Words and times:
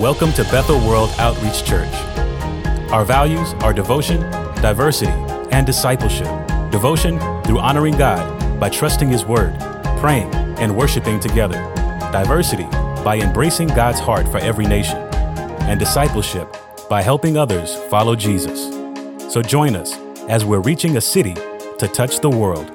Welcome 0.00 0.32
to 0.32 0.44
Bethel 0.44 0.78
World 0.78 1.10
Outreach 1.18 1.62
Church. 1.62 1.92
Our 2.90 3.04
values 3.04 3.52
are 3.60 3.74
devotion, 3.74 4.22
diversity, 4.62 5.12
and 5.52 5.66
discipleship. 5.66 6.26
Devotion 6.70 7.18
through 7.42 7.58
honoring 7.58 7.98
God 7.98 8.58
by 8.58 8.70
trusting 8.70 9.10
His 9.10 9.26
Word, 9.26 9.54
praying, 9.98 10.32
and 10.56 10.74
worshiping 10.74 11.20
together. 11.20 11.58
Diversity 12.12 12.64
by 13.04 13.18
embracing 13.18 13.68
God's 13.68 14.00
heart 14.00 14.26
for 14.26 14.38
every 14.38 14.64
nation. 14.64 14.96
And 15.68 15.78
discipleship 15.78 16.50
by 16.88 17.02
helping 17.02 17.36
others 17.36 17.76
follow 17.90 18.16
Jesus. 18.16 18.70
So 19.30 19.42
join 19.42 19.76
us 19.76 19.98
as 20.30 20.46
we're 20.46 20.60
reaching 20.60 20.96
a 20.96 21.02
city 21.02 21.34
to 21.34 21.86
touch 21.92 22.20
the 22.20 22.30
world. 22.30 22.72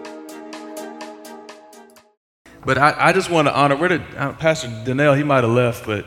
But 2.63 2.77
I, 2.77 2.93
I 2.95 3.13
just 3.13 3.31
want 3.31 3.47
to 3.47 3.55
honor, 3.55 3.77
where 3.77 3.89
did 3.89 4.03
uh, 4.15 4.33
Pastor 4.33 4.67
Donnell, 4.85 5.15
he 5.15 5.23
might 5.23 5.43
have 5.43 5.53
left, 5.53 5.87
but 5.87 6.05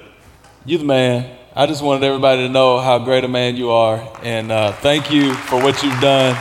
you're 0.69 0.79
the 0.79 0.85
man. 0.85 1.35
I 1.57 1.65
just 1.65 1.83
wanted 1.83 2.05
everybody 2.05 2.47
to 2.47 2.49
know 2.51 2.79
how 2.79 2.99
great 2.99 3.25
a 3.25 3.29
man 3.29 3.57
you 3.57 3.71
are. 3.71 4.07
And 4.23 4.53
uh, 4.53 4.73
thank 4.73 5.11
you 5.11 5.33
for 5.33 5.57
what 5.63 5.83
you've 5.83 5.99
done 5.99 6.37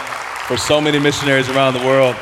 for 0.47 0.57
so 0.57 0.81
many 0.81 0.99
missionaries 0.99 1.47
around 1.47 1.75
the 1.75 1.85
world. 1.85 2.13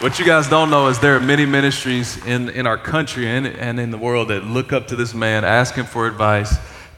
What 0.00 0.18
you 0.18 0.26
guys 0.26 0.50
don't 0.50 0.68
know 0.68 0.88
is 0.88 0.98
there 0.98 1.16
are 1.16 1.20
many 1.20 1.46
ministries 1.46 2.22
in, 2.26 2.50
in 2.50 2.66
our 2.66 2.76
country 2.76 3.26
and, 3.26 3.46
and 3.46 3.80
in 3.80 3.90
the 3.90 3.96
world 3.96 4.28
that 4.28 4.44
look 4.44 4.74
up 4.74 4.88
to 4.88 4.96
this 4.96 5.14
man, 5.14 5.46
ask 5.46 5.74
him 5.74 5.86
for 5.86 6.06
advice, 6.06 6.54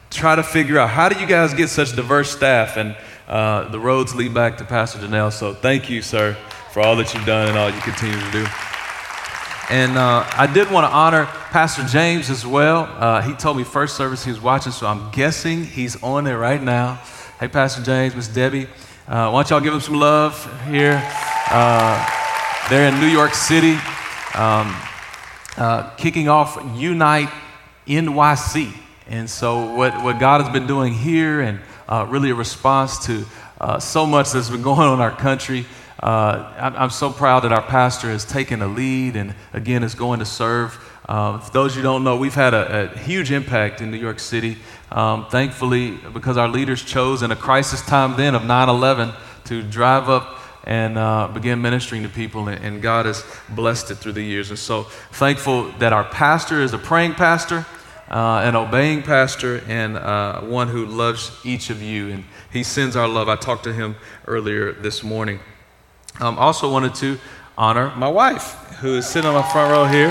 try 0.09 0.35
to 0.35 0.43
figure 0.43 0.77
out 0.77 0.89
how 0.89 1.07
do 1.07 1.17
you 1.17 1.25
guys 1.25 1.53
get 1.53 1.69
such 1.69 1.95
diverse 1.95 2.29
staff? 2.29 2.75
And 2.75 2.97
uh, 3.29 3.69
the 3.69 3.79
roads 3.79 4.13
lead 4.13 4.33
back 4.33 4.57
to 4.57 4.65
Pastor 4.65 4.99
Donnell. 4.99 5.31
So 5.31 5.53
thank 5.53 5.89
you, 5.89 6.01
sir, 6.01 6.35
for 6.73 6.81
all 6.81 6.97
that 6.97 7.13
you've 7.13 7.25
done 7.25 7.47
and 7.47 7.57
all 7.57 7.69
you 7.69 7.79
continue 7.79 8.19
to 8.19 8.31
do. 8.31 8.45
And 9.69 9.99
uh, 9.99 10.27
I 10.33 10.47
did 10.51 10.71
want 10.71 10.85
to 10.85 10.91
honor 10.91 11.25
Pastor 11.25 11.83
James 11.83 12.31
as 12.31 12.43
well. 12.43 12.91
Uh, 12.97 13.21
he 13.21 13.33
told 13.33 13.55
me 13.55 13.63
first 13.63 13.95
service 13.95 14.25
he 14.25 14.31
was 14.31 14.41
watching, 14.41 14.71
so 14.71 14.87
I'm 14.87 15.11
guessing 15.11 15.63
he's 15.63 16.01
on 16.01 16.25
it 16.25 16.33
right 16.33 16.59
now. 16.59 16.95
Hey, 17.39 17.49
Pastor 17.49 17.83
James, 17.83 18.15
Miss 18.15 18.27
Debbie, 18.27 18.65
uh, 19.07 19.29
why 19.29 19.43
don't 19.43 19.49
y'all 19.51 19.59
give 19.59 19.71
him 19.71 19.79
some 19.79 19.93
love 19.93 20.43
here? 20.65 20.99
Uh, 21.51 22.03
they're 22.71 22.91
in 22.91 22.99
New 22.99 23.05
York 23.05 23.35
City, 23.35 23.73
um, 24.33 24.75
uh, 25.55 25.93
kicking 25.97 26.29
off 26.29 26.59
Unite 26.75 27.29
NYC. 27.85 28.73
And 29.07 29.29
so, 29.29 29.75
what, 29.75 30.03
what 30.03 30.19
God 30.19 30.41
has 30.41 30.51
been 30.51 30.65
doing 30.65 30.95
here, 30.95 31.41
and 31.41 31.59
uh, 31.87 32.07
really 32.09 32.31
a 32.31 32.35
response 32.35 33.05
to 33.05 33.23
so 33.79 34.07
much 34.07 34.31
that's 34.31 34.49
been 34.49 34.61
going 34.63 34.79
on 34.79 34.95
in 34.95 34.99
our 34.99 35.11
country. 35.11 35.67
Uh, 36.01 36.71
I'm 36.77 36.91
so 36.91 37.11
proud 37.11 37.41
that 37.41 37.51
our 37.51 37.61
pastor 37.61 38.09
has 38.09 38.23
taken 38.23 38.61
a 38.61 38.67
lead 38.67 39.17
and 39.17 39.35
again 39.51 39.83
is 39.83 39.95
going 39.95 40.19
to 40.19 40.25
serve. 40.25 40.79
Uh, 41.09 41.39
for 41.39 41.51
those 41.51 41.75
you 41.75 41.81
don't 41.81 42.05
know, 42.05 42.15
we've 42.15 42.35
had 42.35 42.53
a, 42.53 42.91
a 42.93 42.97
huge 42.99 43.31
impact 43.31 43.81
in 43.81 43.91
New 43.91 43.97
York 43.97 44.19
City. 44.19 44.57
Um, 44.91 45.27
thankfully, 45.27 45.97
because 46.13 46.37
our 46.37 46.47
leaders 46.47 46.83
chose 46.83 47.21
in 47.21 47.31
a 47.31 47.35
crisis 47.35 47.85
time 47.85 48.15
then 48.15 48.33
of 48.33 48.45
9 48.45 48.69
11 48.69 49.11
to 49.45 49.61
drive 49.61 50.07
up 50.07 50.39
and 50.63 50.97
uh, 50.97 51.27
begin 51.33 51.61
ministering 51.61 52.03
to 52.03 52.09
people, 52.09 52.47
and, 52.47 52.63
and, 52.63 52.81
God 52.81 53.05
has 53.05 53.25
blessed 53.49 53.91
it 53.91 53.95
through 53.95 54.11
the 54.11 54.21
years. 54.21 54.49
And 54.49 54.59
so 54.59 54.83
thankful 55.13 55.71
that 55.79 55.93
our 55.93 56.03
pastor 56.03 56.61
is 56.61 56.73
a 56.73 56.77
praying 56.77 57.13
pastor, 57.13 57.65
uh, 58.09 58.41
an 58.43 58.55
obeying 58.55 59.01
pastor, 59.01 59.63
and 59.67 59.97
uh, 59.97 60.41
one 60.41 60.67
who 60.67 60.85
loves 60.85 61.31
each 61.43 61.69
of 61.71 61.81
you. 61.81 62.09
And 62.09 62.23
he 62.51 62.63
sends 62.63 62.95
our 62.95 63.07
love. 63.07 63.29
I 63.29 63.35
talked 63.35 63.63
to 63.63 63.73
him 63.73 63.95
earlier 64.27 64.73
this 64.73 65.01
morning. 65.01 65.39
Um, 66.19 66.37
also 66.37 66.71
wanted 66.71 66.95
to 66.95 67.17
honor 67.57 67.93
my 67.95 68.09
wife, 68.09 68.53
who 68.81 68.95
is 68.95 69.07
sitting 69.07 69.27
on 69.27 69.35
my 69.35 69.51
front 69.51 69.71
row 69.71 69.85
here. 69.85 70.09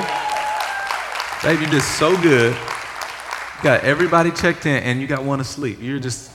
Babe, 1.42 1.60
you 1.60 1.66
did 1.66 1.82
so 1.82 2.16
good. 2.20 2.54
You 2.54 3.62
got 3.62 3.84
everybody 3.84 4.30
checked 4.30 4.64
in, 4.66 4.82
and 4.82 5.00
you 5.00 5.06
got 5.06 5.22
one 5.22 5.40
asleep. 5.40 5.78
You're 5.80 5.98
just, 5.98 6.30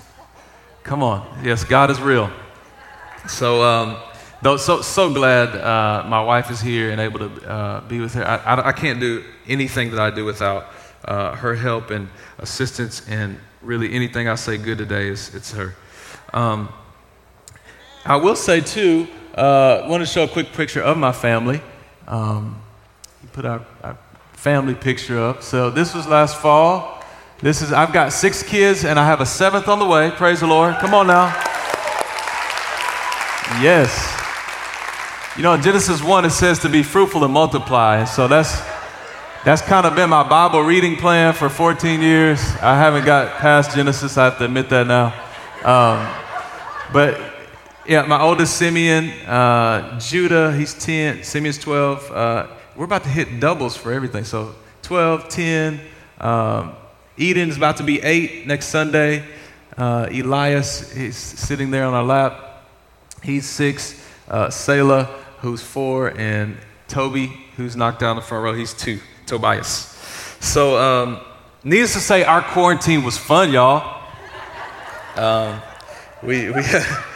come 0.83 1.01
on. 1.01 1.27
Yes, 1.43 1.63
God 1.63 1.89
is 1.89 1.99
real. 1.99 2.31
So, 3.27 3.63
um, 3.63 3.97
though, 4.41 4.57
so 4.57 4.81
so 4.81 5.11
glad 5.11 5.55
uh, 5.55 6.07
my 6.07 6.23
wife 6.23 6.51
is 6.51 6.61
here 6.61 6.91
and 6.91 7.01
able 7.01 7.19
to 7.19 7.49
uh, 7.49 7.81
be 7.81 7.99
with 7.99 8.13
her. 8.13 8.27
I, 8.27 8.35
I, 8.37 8.67
I, 8.69 8.71
can't 8.73 8.99
do 8.99 9.23
anything 9.47 9.91
that 9.91 9.99
I 9.99 10.09
do 10.09 10.25
without 10.25 10.67
uh, 11.05 11.35
her 11.35 11.55
help 11.55 11.89
and 11.89 12.09
assistance, 12.37 13.07
and 13.09 13.39
really 13.61 13.93
anything 13.93 14.27
I 14.27 14.35
say 14.35 14.57
good 14.57 14.77
today 14.77 15.07
is 15.07 15.33
it's 15.33 15.51
her. 15.53 15.73
Um, 16.33 16.69
I 18.05 18.17
will 18.17 18.35
say 18.35 18.61
too. 18.61 19.07
Uh, 19.33 19.87
want 19.87 20.01
to 20.01 20.05
show 20.05 20.25
a 20.25 20.27
quick 20.27 20.53
picture 20.53 20.81
of 20.81 20.95
my 20.95 21.11
family. 21.11 21.59
Um, 22.07 22.61
put 23.31 23.45
our, 23.45 23.65
our, 23.81 23.97
family 24.33 24.75
picture 24.75 25.17
up. 25.19 25.41
So 25.41 25.69
this 25.69 25.95
was 25.95 26.05
last 26.05 26.39
fall. 26.39 27.01
This 27.39 27.61
is 27.61 27.71
I've 27.71 27.93
got 27.93 28.11
six 28.11 28.43
kids 28.43 28.83
and 28.83 28.99
I 28.99 29.05
have 29.05 29.21
a 29.21 29.25
seventh 29.25 29.69
on 29.69 29.79
the 29.79 29.85
way. 29.85 30.11
Praise 30.11 30.41
the 30.41 30.47
Lord. 30.47 30.75
Come 30.75 30.93
on 30.93 31.07
now. 31.07 31.27
Yes. 33.61 33.89
You 35.37 35.43
know, 35.43 35.53
in 35.53 35.61
Genesis 35.61 36.03
1 36.03 36.25
it 36.25 36.31
says 36.31 36.59
to 36.59 36.69
be 36.69 36.83
fruitful 36.83 37.23
and 37.23 37.33
multiply. 37.33 38.03
So 38.03 38.27
that's 38.27 38.61
that's 39.45 39.61
kind 39.61 39.85
of 39.87 39.95
been 39.95 40.09
my 40.09 40.27
Bible 40.27 40.61
reading 40.61 40.95
plan 40.95 41.33
for 41.33 41.49
14 41.49 42.01
years. 42.01 42.39
I 42.61 42.77
haven't 42.77 43.05
got 43.05 43.39
past 43.39 43.75
Genesis, 43.75 44.17
I 44.17 44.25
have 44.25 44.37
to 44.37 44.45
admit 44.45 44.69
that 44.69 44.85
now. 44.85 45.07
Um, 45.63 46.07
but 46.91 47.32
yeah, 47.85 48.03
my 48.03 48.21
oldest 48.21 48.57
Simeon, 48.57 49.09
uh, 49.27 49.99
Judah, 49.99 50.55
he's 50.55 50.73
10, 50.73 51.23
Simeon's 51.23 51.57
12. 51.57 52.11
Uh, 52.11 52.47
we're 52.75 52.85
about 52.85 53.03
to 53.03 53.09
hit 53.09 53.39
doubles 53.39 53.75
for 53.75 53.91
everything. 53.91 54.23
So 54.23 54.55
12, 54.83 55.27
10. 55.27 55.81
Um, 56.19 56.75
Eden's 57.19 57.57
about 57.57 57.77
to 57.77 57.83
be 57.83 58.01
eight 58.01 58.47
next 58.47 58.67
Sunday. 58.67 59.23
Uh, 59.77 60.07
Elias, 60.09 60.93
he's 60.93 61.17
sitting 61.17 61.71
there 61.71 61.85
on 61.85 61.93
our 61.93 62.03
lap. 62.03 62.65
He's 63.21 63.47
six. 63.47 64.01
Uh, 64.29 64.49
Selah, 64.49 65.05
who's 65.39 65.61
four. 65.61 66.17
And 66.17 66.57
Toby, 66.87 67.27
who's 67.57 67.75
knocked 67.75 67.99
down 67.99 68.15
the 68.15 68.21
front 68.21 68.43
row, 68.43 68.53
he's 68.53 68.73
two. 68.73 68.99
Tobias. 69.25 69.89
So, 70.39 70.77
um, 70.77 71.19
needless 71.63 71.93
to 71.93 71.99
say, 71.99 72.23
our 72.23 72.41
quarantine 72.41 73.03
was 73.03 73.17
fun, 73.17 73.51
y'all. 73.51 74.01
Um, 75.15 75.61
we, 76.21 76.49
we 76.49 76.61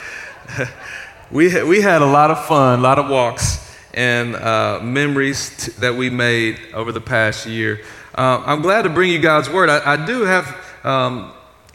we, 1.31 1.63
we 1.63 1.81
had 1.81 2.01
a 2.01 2.05
lot 2.05 2.31
of 2.31 2.45
fun, 2.45 2.79
a 2.79 2.81
lot 2.81 2.99
of 2.99 3.09
walks, 3.09 3.75
and 3.93 4.35
uh, 4.35 4.79
memories 4.81 5.65
t- 5.65 5.71
that 5.79 5.95
we 5.95 6.09
made 6.09 6.59
over 6.73 6.91
the 6.91 7.01
past 7.01 7.45
year. 7.45 7.81
Uh, 8.15 8.43
I'm 8.45 8.61
glad 8.61 8.83
to 8.83 8.89
bring 8.89 9.11
you 9.11 9.19
God's 9.19 9.49
Word. 9.49 9.69
I, 9.69 9.93
I 9.93 10.05
do 10.05 10.23
have 10.23 10.55
um, 10.83 11.31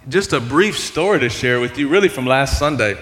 just 0.08 0.32
a 0.32 0.40
brief 0.40 0.78
story 0.78 1.20
to 1.20 1.28
share 1.28 1.60
with 1.60 1.78
you, 1.78 1.88
really 1.88 2.08
from 2.08 2.26
last 2.26 2.58
Sunday. 2.58 2.96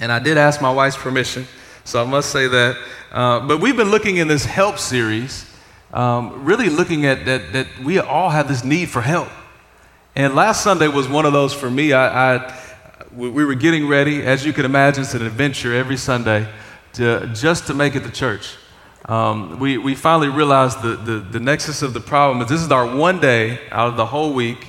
And 0.00 0.10
I 0.10 0.18
did 0.18 0.38
ask 0.38 0.60
my 0.60 0.70
wife's 0.70 0.96
permission, 0.96 1.46
so 1.84 2.02
I 2.02 2.06
must 2.06 2.30
say 2.30 2.46
that. 2.48 2.76
Uh, 3.12 3.40
but 3.46 3.60
we've 3.60 3.76
been 3.76 3.90
looking 3.90 4.16
in 4.16 4.28
this 4.28 4.44
help 4.44 4.78
series, 4.78 5.46
um, 5.92 6.44
really 6.44 6.68
looking 6.68 7.06
at 7.06 7.24
that, 7.26 7.52
that 7.52 7.66
we 7.82 7.98
all 7.98 8.30
have 8.30 8.48
this 8.48 8.64
need 8.64 8.88
for 8.88 9.00
help. 9.00 9.28
And 10.16 10.34
last 10.34 10.62
Sunday 10.62 10.88
was 10.88 11.08
one 11.08 11.26
of 11.26 11.32
those 11.32 11.52
for 11.52 11.70
me. 11.70 11.92
I, 11.92 12.36
I 12.36 12.63
we 13.16 13.44
were 13.44 13.54
getting 13.54 13.86
ready. 13.86 14.22
As 14.22 14.44
you 14.44 14.52
can 14.52 14.64
imagine, 14.64 15.02
it's 15.02 15.14
an 15.14 15.24
adventure 15.24 15.72
every 15.72 15.96
Sunday 15.96 16.48
to, 16.94 17.30
just 17.32 17.68
to 17.68 17.74
make 17.74 17.94
it 17.94 18.02
to 18.02 18.10
church. 18.10 18.56
Um, 19.04 19.60
we, 19.60 19.78
we 19.78 19.94
finally 19.94 20.28
realized 20.28 20.82
the, 20.82 20.96
the, 20.96 21.18
the 21.18 21.40
nexus 21.40 21.82
of 21.82 21.94
the 21.94 22.00
problem 22.00 22.42
is 22.42 22.48
this 22.48 22.60
is 22.60 22.72
our 22.72 22.96
one 22.96 23.20
day 23.20 23.60
out 23.70 23.88
of 23.88 23.96
the 23.96 24.06
whole 24.06 24.32
week 24.32 24.68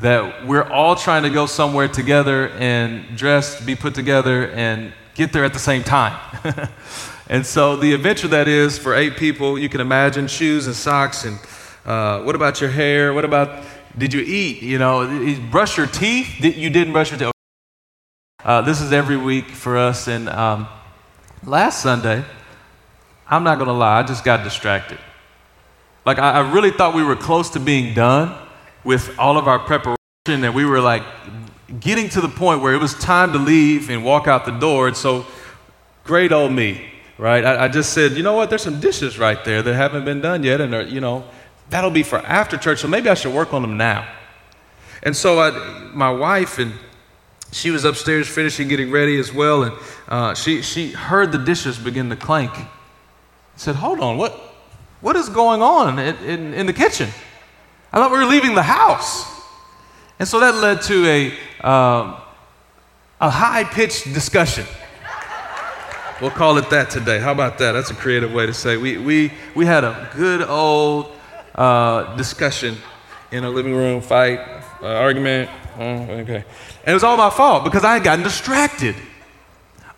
that 0.00 0.46
we're 0.46 0.68
all 0.70 0.96
trying 0.96 1.22
to 1.22 1.30
go 1.30 1.46
somewhere 1.46 1.86
together 1.86 2.48
and 2.50 3.16
dress, 3.16 3.60
be 3.64 3.76
put 3.76 3.94
together, 3.94 4.48
and 4.50 4.92
get 5.14 5.32
there 5.32 5.44
at 5.44 5.52
the 5.52 5.58
same 5.58 5.84
time. 5.84 6.18
and 7.28 7.46
so 7.46 7.76
the 7.76 7.94
adventure 7.94 8.28
that 8.28 8.48
is 8.48 8.76
for 8.76 8.94
eight 8.94 9.16
people, 9.16 9.58
you 9.58 9.68
can 9.68 9.80
imagine 9.80 10.26
shoes 10.26 10.66
and 10.66 10.74
socks 10.74 11.24
and 11.24 11.38
uh, 11.84 12.22
what 12.22 12.34
about 12.34 12.60
your 12.60 12.70
hair? 12.70 13.12
What 13.12 13.24
about 13.24 13.62
did 13.96 14.12
you 14.12 14.20
eat? 14.20 14.62
You 14.62 14.78
know, 14.78 15.36
brush 15.50 15.76
your 15.76 15.86
teeth? 15.86 16.42
You 16.42 16.70
didn't 16.70 16.92
brush 16.92 17.10
your 17.10 17.18
teeth. 17.18 17.33
Uh, 18.44 18.60
this 18.60 18.82
is 18.82 18.92
every 18.92 19.16
week 19.16 19.48
for 19.48 19.78
us. 19.78 20.06
And 20.06 20.28
um, 20.28 20.68
last 21.44 21.82
Sunday, 21.82 22.22
I'm 23.26 23.42
not 23.42 23.56
going 23.56 23.68
to 23.68 23.72
lie, 23.72 24.00
I 24.00 24.02
just 24.02 24.22
got 24.22 24.44
distracted. 24.44 24.98
Like, 26.04 26.18
I, 26.18 26.32
I 26.32 26.52
really 26.52 26.70
thought 26.70 26.94
we 26.94 27.02
were 27.02 27.16
close 27.16 27.48
to 27.50 27.60
being 27.60 27.94
done 27.94 28.36
with 28.84 29.18
all 29.18 29.38
of 29.38 29.48
our 29.48 29.58
preparation, 29.58 29.96
and 30.26 30.54
we 30.54 30.66
were 30.66 30.80
like 30.80 31.02
getting 31.80 32.10
to 32.10 32.20
the 32.20 32.28
point 32.28 32.60
where 32.60 32.74
it 32.74 32.82
was 32.82 32.92
time 32.92 33.32
to 33.32 33.38
leave 33.38 33.88
and 33.88 34.04
walk 34.04 34.28
out 34.28 34.44
the 34.44 34.58
door. 34.58 34.88
And 34.88 34.96
so, 34.96 35.24
great 36.04 36.30
old 36.30 36.52
me, 36.52 36.84
right? 37.16 37.42
I, 37.42 37.64
I 37.64 37.68
just 37.68 37.94
said, 37.94 38.12
you 38.12 38.22
know 38.22 38.34
what? 38.34 38.50
There's 38.50 38.62
some 38.62 38.78
dishes 38.78 39.18
right 39.18 39.42
there 39.46 39.62
that 39.62 39.74
haven't 39.74 40.04
been 40.04 40.20
done 40.20 40.42
yet, 40.42 40.60
and, 40.60 40.74
are, 40.74 40.82
you 40.82 41.00
know, 41.00 41.24
that'll 41.70 41.90
be 41.90 42.02
for 42.02 42.18
after 42.18 42.58
church, 42.58 42.80
so 42.80 42.88
maybe 42.88 43.08
I 43.08 43.14
should 43.14 43.32
work 43.32 43.54
on 43.54 43.62
them 43.62 43.78
now. 43.78 44.06
And 45.02 45.16
so, 45.16 45.40
I, 45.40 45.50
my 45.94 46.10
wife 46.10 46.58
and 46.58 46.74
she 47.54 47.70
was 47.70 47.84
upstairs 47.84 48.28
finishing 48.28 48.66
getting 48.66 48.90
ready 48.90 49.16
as 49.16 49.32
well, 49.32 49.62
and 49.62 49.72
uh, 50.08 50.34
she, 50.34 50.60
she 50.60 50.90
heard 50.90 51.30
the 51.30 51.38
dishes 51.38 51.78
begin 51.78 52.10
to 52.10 52.16
clank. 52.16 52.50
said, 53.54 53.76
Hold 53.76 54.00
on, 54.00 54.18
what, 54.18 54.32
what 55.00 55.14
is 55.14 55.28
going 55.28 55.62
on 55.62 56.00
in, 56.00 56.16
in, 56.24 56.54
in 56.54 56.66
the 56.66 56.72
kitchen? 56.72 57.08
I 57.92 57.98
thought 57.98 58.10
we 58.10 58.18
were 58.18 58.24
leaving 58.24 58.56
the 58.56 58.62
house. 58.64 59.24
And 60.18 60.26
so 60.26 60.40
that 60.40 60.56
led 60.56 60.82
to 60.82 61.06
a, 61.06 61.26
um, 61.64 62.16
a 63.20 63.30
high 63.30 63.62
pitched 63.62 64.12
discussion. 64.12 64.66
We'll 66.20 66.30
call 66.30 66.58
it 66.58 66.70
that 66.70 66.90
today. 66.90 67.20
How 67.20 67.30
about 67.30 67.58
that? 67.58 67.72
That's 67.72 67.92
a 67.92 67.94
creative 67.94 68.32
way 68.32 68.46
to 68.46 68.54
say. 68.54 68.76
We, 68.76 68.98
we, 68.98 69.32
we 69.54 69.64
had 69.64 69.84
a 69.84 70.10
good 70.16 70.42
old 70.42 71.12
uh, 71.54 72.16
discussion 72.16 72.76
in 73.30 73.44
a 73.44 73.50
living 73.50 73.74
room, 73.74 74.00
fight, 74.00 74.40
uh, 74.82 74.86
argument. 74.86 75.50
Okay. 75.76 76.36
And 76.36 76.90
it 76.90 76.94
was 76.94 77.04
all 77.04 77.16
my 77.16 77.30
fault 77.30 77.64
because 77.64 77.84
I 77.84 77.94
had 77.94 78.04
gotten 78.04 78.24
distracted. 78.24 78.94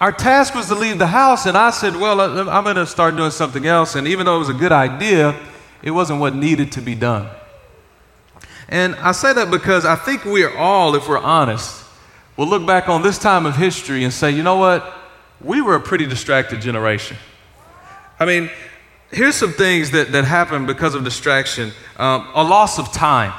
Our 0.00 0.12
task 0.12 0.54
was 0.54 0.66
to 0.68 0.74
leave 0.74 0.98
the 0.98 1.06
house, 1.06 1.46
and 1.46 1.56
I 1.56 1.70
said, 1.70 1.96
Well, 1.96 2.20
I'm 2.20 2.64
going 2.64 2.76
to 2.76 2.86
start 2.86 3.16
doing 3.16 3.30
something 3.30 3.66
else. 3.66 3.94
And 3.94 4.06
even 4.06 4.26
though 4.26 4.36
it 4.36 4.40
was 4.40 4.50
a 4.50 4.54
good 4.54 4.72
idea, 4.72 5.38
it 5.82 5.90
wasn't 5.90 6.20
what 6.20 6.34
needed 6.34 6.72
to 6.72 6.82
be 6.82 6.94
done. 6.94 7.28
And 8.68 8.94
I 8.96 9.12
say 9.12 9.32
that 9.32 9.50
because 9.50 9.84
I 9.84 9.94
think 9.94 10.24
we 10.24 10.42
are 10.42 10.56
all, 10.56 10.94
if 10.96 11.08
we're 11.08 11.18
honest, 11.18 11.84
will 12.36 12.48
look 12.48 12.66
back 12.66 12.88
on 12.88 13.02
this 13.02 13.18
time 13.18 13.46
of 13.46 13.56
history 13.56 14.04
and 14.04 14.12
say, 14.12 14.30
you 14.30 14.42
know 14.42 14.56
what? 14.56 14.92
We 15.40 15.60
were 15.60 15.76
a 15.76 15.80
pretty 15.80 16.06
distracted 16.06 16.60
generation. 16.60 17.16
I 18.18 18.26
mean, 18.26 18.50
here's 19.10 19.36
some 19.36 19.52
things 19.52 19.92
that, 19.92 20.12
that 20.12 20.24
happen 20.24 20.66
because 20.66 20.94
of 20.94 21.04
distraction 21.04 21.72
um, 21.96 22.28
a 22.34 22.42
loss 22.42 22.78
of 22.78 22.92
time. 22.92 23.32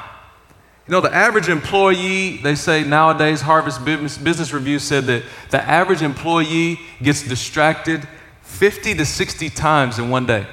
You 0.88 0.92
know, 0.92 1.00
the 1.02 1.14
average 1.14 1.50
employee, 1.50 2.38
they 2.38 2.54
say 2.54 2.82
nowadays, 2.82 3.42
Harvard 3.42 3.84
Business, 3.84 4.16
Business 4.16 4.54
Review 4.54 4.78
said 4.78 5.04
that 5.04 5.22
the 5.50 5.62
average 5.62 6.00
employee 6.00 6.80
gets 7.02 7.28
distracted 7.28 8.08
50 8.40 8.94
to 8.94 9.04
60 9.04 9.50
times 9.50 9.98
in 9.98 10.08
one 10.08 10.24
day. 10.24 10.46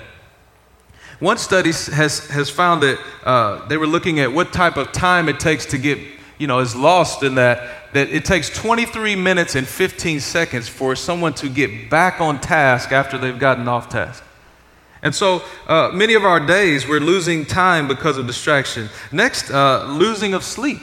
One 1.21 1.37
study 1.37 1.69
has, 1.71 2.27
has 2.27 2.49
found 2.49 2.83
that 2.83 2.99
uh, 3.23 3.65
they 3.69 3.77
were 3.77 3.87
looking 3.87 4.19
at 4.19 4.33
what 4.33 4.51
type 4.51 4.75
of 4.75 4.91
time 4.91 5.29
it 5.29 5.39
takes 5.39 5.67
to 5.67 5.77
get, 5.77 5.99
you 6.37 6.47
know, 6.47 6.59
is 6.59 6.75
lost 6.75 7.23
in 7.23 7.35
that, 7.35 7.93
that 7.93 8.09
it 8.09 8.25
takes 8.25 8.49
23 8.49 9.15
minutes 9.15 9.55
and 9.55 9.65
15 9.65 10.19
seconds 10.19 10.67
for 10.67 10.97
someone 10.97 11.33
to 11.35 11.47
get 11.47 11.89
back 11.89 12.19
on 12.19 12.41
task 12.41 12.91
after 12.91 13.17
they've 13.17 13.39
gotten 13.39 13.69
off 13.69 13.87
task. 13.87 14.21
And 15.01 15.13
so 15.13 15.43
uh, 15.67 15.91
many 15.93 16.13
of 16.15 16.25
our 16.25 16.39
days 16.39 16.87
we're 16.87 16.99
losing 16.99 17.45
time 17.45 17.87
because 17.87 18.17
of 18.17 18.27
distraction. 18.27 18.89
Next, 19.11 19.51
uh, 19.51 19.85
losing 19.87 20.33
of 20.33 20.43
sleep. 20.43 20.79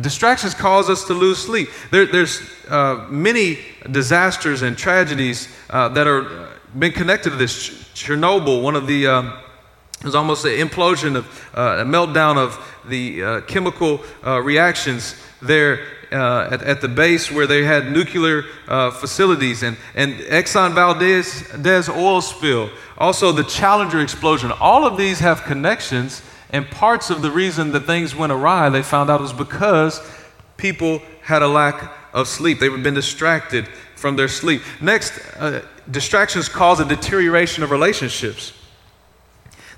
Distractions 0.00 0.54
cause 0.54 0.90
us 0.90 1.04
to 1.04 1.14
lose 1.14 1.38
sleep. 1.38 1.68
There, 1.90 2.06
there's 2.06 2.42
uh, 2.68 3.06
many 3.08 3.58
disasters 3.90 4.62
and 4.62 4.76
tragedies 4.76 5.48
uh, 5.70 5.88
that 5.90 6.06
are 6.06 6.50
been 6.78 6.92
connected 6.92 7.30
to 7.30 7.36
this. 7.36 7.68
Chernobyl, 7.94 8.62
one 8.62 8.76
of 8.76 8.86
the, 8.86 9.06
um, 9.06 9.32
it 9.98 10.04
was 10.04 10.14
almost 10.14 10.44
an 10.44 10.52
implosion 10.52 11.16
of, 11.16 11.50
uh, 11.54 11.78
a 11.80 11.84
meltdown 11.84 12.36
of 12.38 12.58
the 12.88 13.22
uh, 13.22 13.40
chemical 13.42 14.00
uh, 14.24 14.40
reactions 14.40 15.16
there 15.42 15.80
uh, 16.12 16.48
at, 16.50 16.62
at, 16.62 16.80
the 16.80 16.88
base 16.88 17.30
where 17.30 17.46
they 17.46 17.62
had 17.62 17.92
nuclear 17.92 18.44
uh, 18.66 18.90
facilities, 18.90 19.62
and, 19.62 19.76
and 19.94 20.14
Exxon 20.14 20.74
Valdez 20.74 21.88
oil 21.88 22.20
spill, 22.20 22.70
also 22.98 23.32
the 23.32 23.44
Challenger 23.44 24.00
explosion. 24.00 24.52
All 24.52 24.86
of 24.86 24.96
these 24.96 25.20
have 25.20 25.42
connections, 25.44 26.22
and 26.50 26.68
parts 26.70 27.10
of 27.10 27.22
the 27.22 27.30
reason 27.30 27.72
that 27.72 27.86
things 27.86 28.14
went 28.14 28.32
awry, 28.32 28.68
they 28.68 28.82
found 28.82 29.08
out 29.08 29.20
was 29.20 29.32
because 29.32 30.00
people 30.56 31.00
had 31.22 31.42
a 31.42 31.48
lack 31.48 31.92
of 32.12 32.26
sleep. 32.26 32.58
They've 32.58 32.82
been 32.82 32.94
distracted 32.94 33.68
from 33.94 34.16
their 34.16 34.28
sleep. 34.28 34.62
Next, 34.80 35.12
uh, 35.36 35.62
distractions 35.90 36.48
cause 36.48 36.80
a 36.80 36.84
deterioration 36.84 37.62
of 37.62 37.70
relationships. 37.70 38.52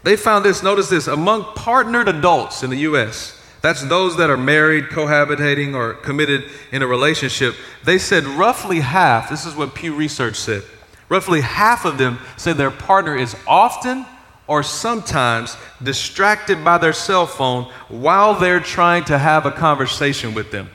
They 0.02 0.16
found 0.16 0.44
this, 0.44 0.62
notice 0.62 0.88
this, 0.88 1.06
among 1.06 1.44
partnered 1.54 2.08
adults 2.08 2.62
in 2.62 2.70
the 2.70 2.78
U.S., 2.78 3.38
that's 3.62 3.82
those 3.84 4.16
that 4.16 4.28
are 4.28 4.36
married, 4.36 4.86
cohabitating, 4.86 5.74
or 5.74 5.94
committed 5.94 6.50
in 6.72 6.82
a 6.82 6.86
relationship. 6.86 7.54
They 7.84 7.96
said 7.96 8.24
roughly 8.24 8.80
half, 8.80 9.30
this 9.30 9.46
is 9.46 9.54
what 9.54 9.74
Pew 9.74 9.94
Research 9.94 10.36
said, 10.36 10.62
roughly 11.08 11.40
half 11.40 11.84
of 11.84 11.96
them 11.96 12.18
say 12.36 12.52
their 12.52 12.72
partner 12.72 13.16
is 13.16 13.36
often 13.46 14.04
or 14.48 14.64
sometimes 14.64 15.56
distracted 15.82 16.64
by 16.64 16.76
their 16.76 16.92
cell 16.92 17.26
phone 17.26 17.64
while 17.88 18.34
they're 18.34 18.60
trying 18.60 19.04
to 19.04 19.16
have 19.16 19.46
a 19.46 19.52
conversation 19.52 20.34
with 20.34 20.50
them. 20.50 20.68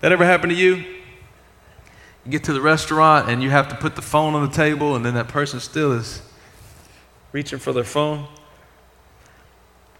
That 0.00 0.10
ever 0.10 0.24
happened 0.24 0.52
to 0.52 0.58
you? 0.58 0.76
You 2.24 2.30
get 2.30 2.44
to 2.44 2.52
the 2.52 2.62
restaurant 2.62 3.28
and 3.28 3.42
you 3.42 3.50
have 3.50 3.68
to 3.68 3.74
put 3.74 3.94
the 3.94 4.02
phone 4.02 4.34
on 4.34 4.48
the 4.48 4.54
table, 4.54 4.96
and 4.96 5.04
then 5.04 5.14
that 5.14 5.28
person 5.28 5.60
still 5.60 5.92
is 5.92 6.22
reaching 7.32 7.58
for 7.58 7.72
their 7.72 7.84
phone. 7.84 8.26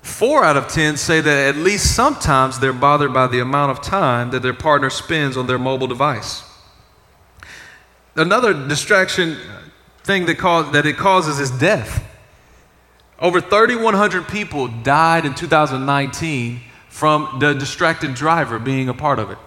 Four 0.02 0.44
out 0.44 0.56
of 0.56 0.69
ten 0.69 0.96
say 0.96 1.20
that 1.20 1.54
at 1.54 1.56
least 1.56 1.94
sometimes 1.94 2.58
they're 2.58 2.72
bothered 2.72 3.14
by 3.14 3.28
the 3.28 3.38
amount 3.38 3.70
of 3.70 3.81
time 3.81 4.31
that 4.32 4.43
their 4.43 4.52
partner 4.52 4.90
spends 4.90 5.37
on 5.37 5.46
their 5.46 5.58
mobile 5.58 5.87
device. 5.87 6.43
Another 8.16 8.52
distraction 8.52 9.38
thing 10.02 10.26
that, 10.26 10.38
cause, 10.38 10.70
that 10.72 10.87
it 10.87 10.96
causes 10.96 11.38
is 11.38 11.50
death. 11.52 12.04
Over 13.20 13.40
3,100 13.40 14.26
people 14.26 14.66
died 14.66 15.25
in 15.25 15.34
2019 15.34 16.60
from 16.88 17.38
the 17.38 17.54
distracted 17.54 18.14
driver 18.14 18.58
being 18.58 18.88
a 18.88 18.94
part 18.94 19.20
of 19.20 19.31
it. 19.31 19.38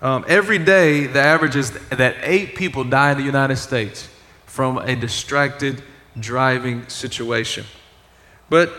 Um, 0.00 0.24
every 0.28 0.58
day, 0.58 1.06
the 1.06 1.20
average 1.20 1.56
is 1.56 1.72
that 1.88 2.16
eight 2.22 2.54
people 2.54 2.84
die 2.84 3.12
in 3.12 3.18
the 3.18 3.24
United 3.24 3.56
States 3.56 4.08
from 4.44 4.76
a 4.78 4.94
distracted 4.94 5.82
driving 6.20 6.86
situation. 6.88 7.64
But 8.50 8.72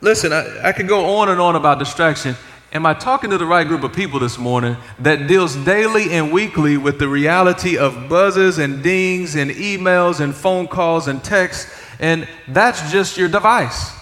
listen, 0.00 0.32
I, 0.32 0.68
I 0.68 0.72
could 0.72 0.88
go 0.88 1.18
on 1.18 1.28
and 1.28 1.40
on 1.40 1.56
about 1.56 1.78
distraction. 1.78 2.36
Am 2.72 2.84
I 2.84 2.94
talking 2.94 3.30
to 3.30 3.38
the 3.38 3.46
right 3.46 3.66
group 3.66 3.84
of 3.84 3.92
people 3.92 4.18
this 4.18 4.38
morning 4.38 4.76
that 4.98 5.26
deals 5.28 5.56
daily 5.56 6.12
and 6.12 6.32
weekly 6.32 6.76
with 6.76 6.98
the 6.98 7.08
reality 7.08 7.78
of 7.78 8.08
buzzes 8.08 8.58
and 8.58 8.82
dings 8.82 9.36
and 9.36 9.50
emails 9.50 10.20
and 10.20 10.34
phone 10.34 10.66
calls 10.66 11.08
and 11.08 11.22
texts? 11.22 11.82
And 12.00 12.28
that's 12.48 12.90
just 12.90 13.16
your 13.16 13.28
device 13.28 13.96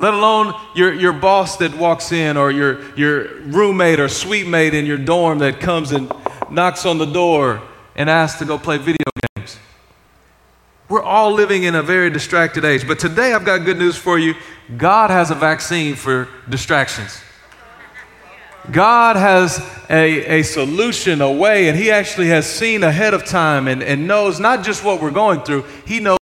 let 0.00 0.14
alone 0.14 0.54
your, 0.74 0.92
your 0.92 1.12
boss 1.12 1.56
that 1.58 1.72
walks 1.76 2.10
in 2.10 2.36
or 2.36 2.50
your, 2.50 2.82
your 2.96 3.42
roommate 3.42 4.00
or 4.00 4.08
suite 4.08 4.46
mate 4.46 4.74
in 4.74 4.86
your 4.86 4.98
dorm 4.98 5.38
that 5.38 5.60
comes 5.60 5.92
and 5.92 6.12
knocks 6.50 6.84
on 6.84 6.98
the 6.98 7.06
door 7.06 7.62
and 7.94 8.10
asks 8.10 8.38
to 8.40 8.44
go 8.44 8.58
play 8.58 8.78
video 8.78 8.96
games. 9.14 9.27
We're 10.88 11.02
all 11.02 11.32
living 11.32 11.64
in 11.64 11.74
a 11.74 11.82
very 11.82 12.10
distracted 12.10 12.64
age. 12.64 12.86
But 12.86 12.98
today 12.98 13.34
I've 13.34 13.44
got 13.44 13.64
good 13.64 13.78
news 13.78 13.96
for 13.96 14.18
you. 14.18 14.34
God 14.76 15.10
has 15.10 15.30
a 15.30 15.34
vaccine 15.34 15.94
for 15.94 16.28
distractions. 16.48 17.20
God 18.70 19.16
has 19.16 19.58
a, 19.88 20.40
a 20.40 20.42
solution, 20.42 21.20
a 21.20 21.30
way, 21.30 21.68
and 21.68 21.78
He 21.78 21.90
actually 21.90 22.28
has 22.28 22.46
seen 22.46 22.82
ahead 22.82 23.14
of 23.14 23.24
time 23.24 23.68
and, 23.68 23.82
and 23.82 24.06
knows 24.06 24.40
not 24.40 24.64
just 24.64 24.84
what 24.84 25.00
we're 25.00 25.10
going 25.10 25.40
through, 25.40 25.64
He 25.86 26.00
knows 26.00 26.18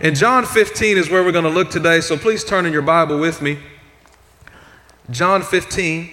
and 0.00 0.14
John 0.14 0.46
15 0.46 0.96
is 0.96 1.10
where 1.10 1.24
we're 1.24 1.32
going 1.32 1.44
to 1.44 1.50
look 1.50 1.70
today, 1.70 2.00
so 2.00 2.16
please 2.16 2.44
turn 2.44 2.66
in 2.66 2.72
your 2.72 2.82
Bible 2.82 3.18
with 3.18 3.42
me. 3.42 3.58
John 5.10 5.42
15, 5.42 6.08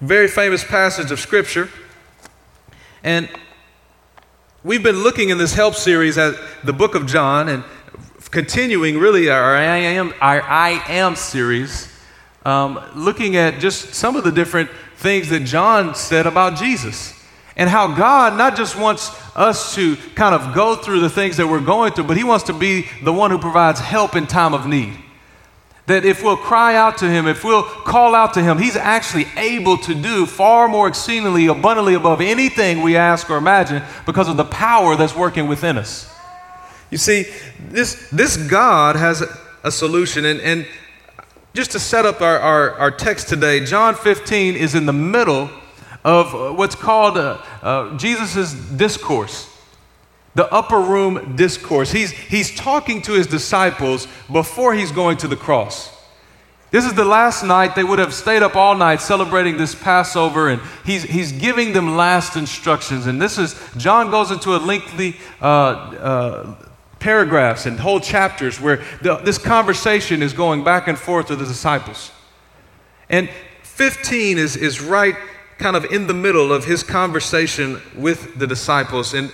very 0.00 0.28
famous 0.28 0.62
passage 0.62 1.10
of 1.10 1.18
Scripture. 1.18 1.68
And 3.02 3.28
we've 4.64 4.82
been 4.82 5.02
looking 5.04 5.28
in 5.28 5.38
this 5.38 5.54
help 5.54 5.74
series 5.74 6.18
at 6.18 6.34
the 6.64 6.72
book 6.72 6.96
of 6.96 7.06
John 7.06 7.48
and 7.48 7.62
continuing 8.30 8.98
really 8.98 9.30
our 9.30 9.54
I 9.54 9.76
am, 9.76 10.12
our 10.20 10.42
I 10.42 10.82
am 10.88 11.14
series, 11.14 11.92
um, 12.44 12.80
looking 12.96 13.36
at 13.36 13.60
just 13.60 13.94
some 13.94 14.16
of 14.16 14.24
the 14.24 14.32
different 14.32 14.68
things 14.96 15.28
that 15.28 15.44
John 15.44 15.94
said 15.94 16.26
about 16.26 16.58
Jesus 16.58 17.14
and 17.56 17.70
how 17.70 17.94
God 17.94 18.36
not 18.36 18.56
just 18.56 18.76
wants 18.76 19.10
us 19.36 19.76
to 19.76 19.96
kind 20.16 20.34
of 20.34 20.54
go 20.54 20.74
through 20.74 21.00
the 21.00 21.10
things 21.10 21.36
that 21.36 21.46
we're 21.46 21.60
going 21.60 21.92
through, 21.92 22.04
but 22.04 22.16
He 22.16 22.24
wants 22.24 22.44
to 22.46 22.52
be 22.52 22.86
the 23.04 23.12
one 23.12 23.30
who 23.30 23.38
provides 23.38 23.78
help 23.78 24.16
in 24.16 24.26
time 24.26 24.54
of 24.54 24.66
need. 24.66 24.96
That 25.88 26.04
if 26.04 26.22
we'll 26.22 26.36
cry 26.36 26.76
out 26.76 26.98
to 26.98 27.10
Him, 27.10 27.26
if 27.26 27.44
we'll 27.44 27.62
call 27.62 28.14
out 28.14 28.34
to 28.34 28.42
Him, 28.42 28.58
He's 28.58 28.76
actually 28.76 29.26
able 29.36 29.76
to 29.78 29.94
do 29.94 30.26
far 30.26 30.68
more 30.68 30.86
exceedingly 30.88 31.46
abundantly 31.46 31.94
above 31.94 32.20
anything 32.20 32.82
we 32.82 32.96
ask 32.96 33.28
or 33.28 33.36
imagine 33.36 33.82
because 34.06 34.28
of 34.28 34.36
the 34.36 34.44
power 34.44 34.96
that's 34.96 35.16
working 35.16 35.48
within 35.48 35.76
us. 35.76 36.12
You 36.90 36.98
see, 36.98 37.26
this, 37.58 38.08
this 38.10 38.36
God 38.36 38.96
has 38.96 39.22
a 39.64 39.70
solution. 39.70 40.24
And, 40.24 40.40
and 40.40 40.66
just 41.54 41.72
to 41.72 41.78
set 41.78 42.06
up 42.06 42.20
our, 42.20 42.38
our, 42.38 42.72
our 42.74 42.90
text 42.90 43.28
today, 43.28 43.64
John 43.64 43.94
15 43.94 44.54
is 44.54 44.74
in 44.74 44.86
the 44.86 44.92
middle 44.92 45.50
of 46.04 46.56
what's 46.56 46.74
called 46.74 47.18
uh, 47.18 47.42
uh, 47.62 47.96
Jesus' 47.96 48.54
discourse, 48.54 49.50
the 50.38 50.54
upper 50.54 50.78
room 50.78 51.34
discourse. 51.34 51.90
He's, 51.90 52.12
he's 52.12 52.54
talking 52.54 53.02
to 53.02 53.12
his 53.14 53.26
disciples 53.26 54.06
before 54.30 54.72
he's 54.72 54.92
going 54.92 55.16
to 55.16 55.26
the 55.26 55.34
cross. 55.34 55.92
This 56.70 56.84
is 56.84 56.94
the 56.94 57.04
last 57.04 57.42
night. 57.42 57.74
They 57.74 57.82
would 57.82 57.98
have 57.98 58.14
stayed 58.14 58.44
up 58.44 58.54
all 58.54 58.76
night 58.76 59.00
celebrating 59.00 59.56
this 59.56 59.74
Passover, 59.74 60.48
and 60.48 60.62
he's, 60.84 61.02
he's 61.02 61.32
giving 61.32 61.72
them 61.72 61.96
last 61.96 62.36
instructions. 62.36 63.08
And 63.08 63.20
this 63.20 63.36
is, 63.36 63.60
John 63.76 64.12
goes 64.12 64.30
into 64.30 64.54
a 64.54 64.58
lengthy 64.58 65.16
uh, 65.42 65.44
uh 65.44 66.54
paragraphs 67.00 67.66
and 67.66 67.80
whole 67.80 67.98
chapters 67.98 68.60
where 68.60 68.84
the, 69.02 69.16
this 69.16 69.38
conversation 69.38 70.22
is 70.22 70.32
going 70.32 70.62
back 70.62 70.86
and 70.86 70.96
forth 70.96 71.30
with 71.30 71.40
the 71.40 71.46
disciples. 71.46 72.12
And 73.10 73.28
15 73.64 74.38
is, 74.38 74.54
is 74.54 74.80
right 74.80 75.16
kind 75.58 75.74
of 75.74 75.84
in 75.86 76.06
the 76.06 76.14
middle 76.14 76.52
of 76.52 76.64
his 76.64 76.84
conversation 76.84 77.82
with 77.96 78.38
the 78.38 78.46
disciples. 78.46 79.12
And 79.12 79.32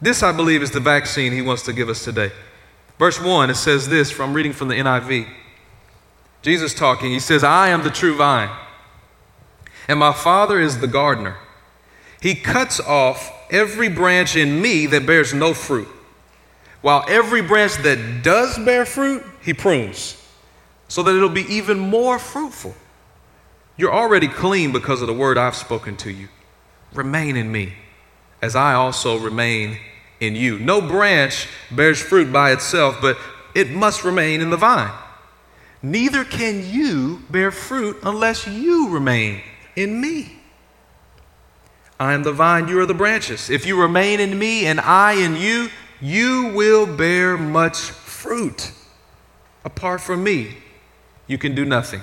this, 0.00 0.22
I 0.22 0.32
believe, 0.32 0.62
is 0.62 0.70
the 0.70 0.80
vaccine 0.80 1.32
he 1.32 1.42
wants 1.42 1.62
to 1.64 1.72
give 1.72 1.88
us 1.88 2.04
today. 2.04 2.30
Verse 2.98 3.20
1, 3.20 3.50
it 3.50 3.54
says 3.54 3.88
this 3.88 4.10
from 4.10 4.34
reading 4.34 4.52
from 4.52 4.68
the 4.68 4.74
NIV. 4.74 5.28
Jesus 6.42 6.74
talking, 6.74 7.10
he 7.10 7.20
says, 7.20 7.42
I 7.42 7.68
am 7.68 7.82
the 7.82 7.90
true 7.90 8.16
vine, 8.16 8.50
and 9.88 9.98
my 9.98 10.12
Father 10.12 10.60
is 10.60 10.80
the 10.80 10.86
gardener. 10.86 11.36
He 12.20 12.34
cuts 12.34 12.80
off 12.80 13.32
every 13.50 13.88
branch 13.88 14.36
in 14.36 14.60
me 14.60 14.86
that 14.86 15.06
bears 15.06 15.34
no 15.34 15.54
fruit, 15.54 15.88
while 16.80 17.04
every 17.08 17.42
branch 17.42 17.76
that 17.78 18.22
does 18.22 18.58
bear 18.58 18.86
fruit, 18.86 19.24
he 19.42 19.52
prunes, 19.52 20.16
so 20.86 21.02
that 21.02 21.14
it'll 21.14 21.28
be 21.28 21.46
even 21.52 21.78
more 21.78 22.18
fruitful. 22.18 22.74
You're 23.76 23.94
already 23.94 24.28
clean 24.28 24.72
because 24.72 25.00
of 25.00 25.06
the 25.06 25.14
word 25.14 25.38
I've 25.38 25.56
spoken 25.56 25.96
to 25.98 26.10
you. 26.10 26.28
Remain 26.92 27.36
in 27.36 27.50
me, 27.50 27.74
as 28.40 28.56
I 28.56 28.74
also 28.74 29.18
remain 29.18 29.78
in 30.20 30.34
you. 30.34 30.58
No 30.58 30.80
branch 30.80 31.46
bears 31.70 32.00
fruit 32.00 32.32
by 32.32 32.52
itself, 32.52 32.98
but 33.00 33.18
it 33.54 33.70
must 33.70 34.04
remain 34.04 34.40
in 34.40 34.50
the 34.50 34.56
vine. 34.56 34.92
Neither 35.82 36.24
can 36.24 36.68
you 36.68 37.22
bear 37.30 37.50
fruit 37.50 37.98
unless 38.02 38.46
you 38.46 38.88
remain 38.88 39.42
in 39.76 40.00
me. 40.00 40.38
I 42.00 42.12
am 42.12 42.22
the 42.22 42.32
vine, 42.32 42.68
you 42.68 42.78
are 42.80 42.86
the 42.86 42.94
branches. 42.94 43.50
If 43.50 43.66
you 43.66 43.80
remain 43.80 44.20
in 44.20 44.38
me 44.38 44.66
and 44.66 44.80
I 44.80 45.14
in 45.14 45.36
you, 45.36 45.68
you 46.00 46.52
will 46.54 46.86
bear 46.86 47.36
much 47.36 47.76
fruit. 47.76 48.72
Apart 49.64 50.00
from 50.00 50.22
me, 50.22 50.58
you 51.26 51.38
can 51.38 51.54
do 51.54 51.64
nothing. 51.64 52.02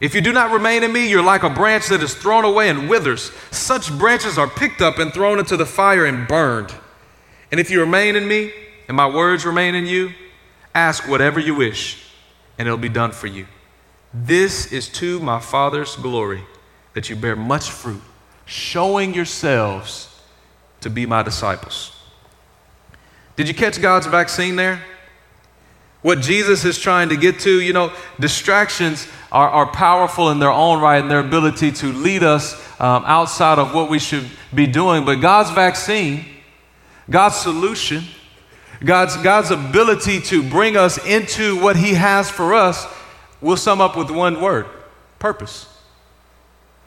If 0.00 0.14
you 0.14 0.20
do 0.20 0.32
not 0.32 0.50
remain 0.50 0.82
in 0.82 0.92
me, 0.92 1.08
you're 1.08 1.22
like 1.22 1.44
a 1.44 1.50
branch 1.50 1.88
that 1.88 2.02
is 2.02 2.14
thrown 2.14 2.44
away 2.44 2.68
and 2.68 2.88
withers. 2.88 3.30
Such 3.50 3.96
branches 3.96 4.36
are 4.38 4.48
picked 4.48 4.80
up 4.80 4.98
and 4.98 5.12
thrown 5.12 5.38
into 5.38 5.56
the 5.56 5.66
fire 5.66 6.04
and 6.04 6.26
burned. 6.26 6.74
And 7.50 7.60
if 7.60 7.70
you 7.70 7.80
remain 7.80 8.16
in 8.16 8.26
me, 8.26 8.52
and 8.88 8.96
my 8.96 9.08
words 9.08 9.46
remain 9.46 9.74
in 9.74 9.86
you, 9.86 10.12
ask 10.74 11.08
whatever 11.08 11.38
you 11.40 11.54
wish, 11.54 12.04
and 12.58 12.66
it'll 12.66 12.76
be 12.76 12.88
done 12.88 13.12
for 13.12 13.28
you. 13.28 13.46
This 14.12 14.72
is 14.72 14.88
to 14.90 15.20
my 15.20 15.40
Father's 15.40 15.96
glory 15.96 16.42
that 16.94 17.08
you 17.08 17.16
bear 17.16 17.36
much 17.36 17.70
fruit, 17.70 18.02
showing 18.44 19.14
yourselves 19.14 20.20
to 20.80 20.90
be 20.90 21.06
my 21.06 21.22
disciples. 21.22 21.96
Did 23.36 23.48
you 23.48 23.54
catch 23.54 23.80
God's 23.80 24.06
vaccine 24.06 24.56
there? 24.56 24.82
What 26.02 26.20
Jesus 26.20 26.64
is 26.64 26.78
trying 26.78 27.08
to 27.08 27.16
get 27.16 27.40
to, 27.40 27.60
you 27.60 27.72
know, 27.72 27.92
distractions 28.20 29.08
are, 29.34 29.50
are 29.50 29.66
powerful 29.66 30.30
in 30.30 30.38
their 30.38 30.50
own 30.50 30.80
right 30.80 31.02
and 31.02 31.10
their 31.10 31.20
ability 31.20 31.72
to 31.72 31.92
lead 31.92 32.22
us 32.22 32.54
um, 32.80 33.02
outside 33.04 33.58
of 33.58 33.74
what 33.74 33.90
we 33.90 33.98
should 33.98 34.24
be 34.54 34.66
doing. 34.66 35.04
But 35.04 35.16
God's 35.16 35.50
vaccine, 35.50 36.24
God's 37.10 37.36
solution, 37.36 38.04
God's, 38.82 39.16
God's 39.18 39.50
ability 39.50 40.20
to 40.22 40.48
bring 40.48 40.76
us 40.76 41.04
into 41.04 41.60
what 41.60 41.76
He 41.76 41.94
has 41.94 42.30
for 42.30 42.54
us 42.54 42.86
we'll 43.40 43.56
sum 43.58 43.80
up 43.80 43.96
with 43.96 44.10
one 44.10 44.40
word 44.40 44.66
purpose. 45.18 45.68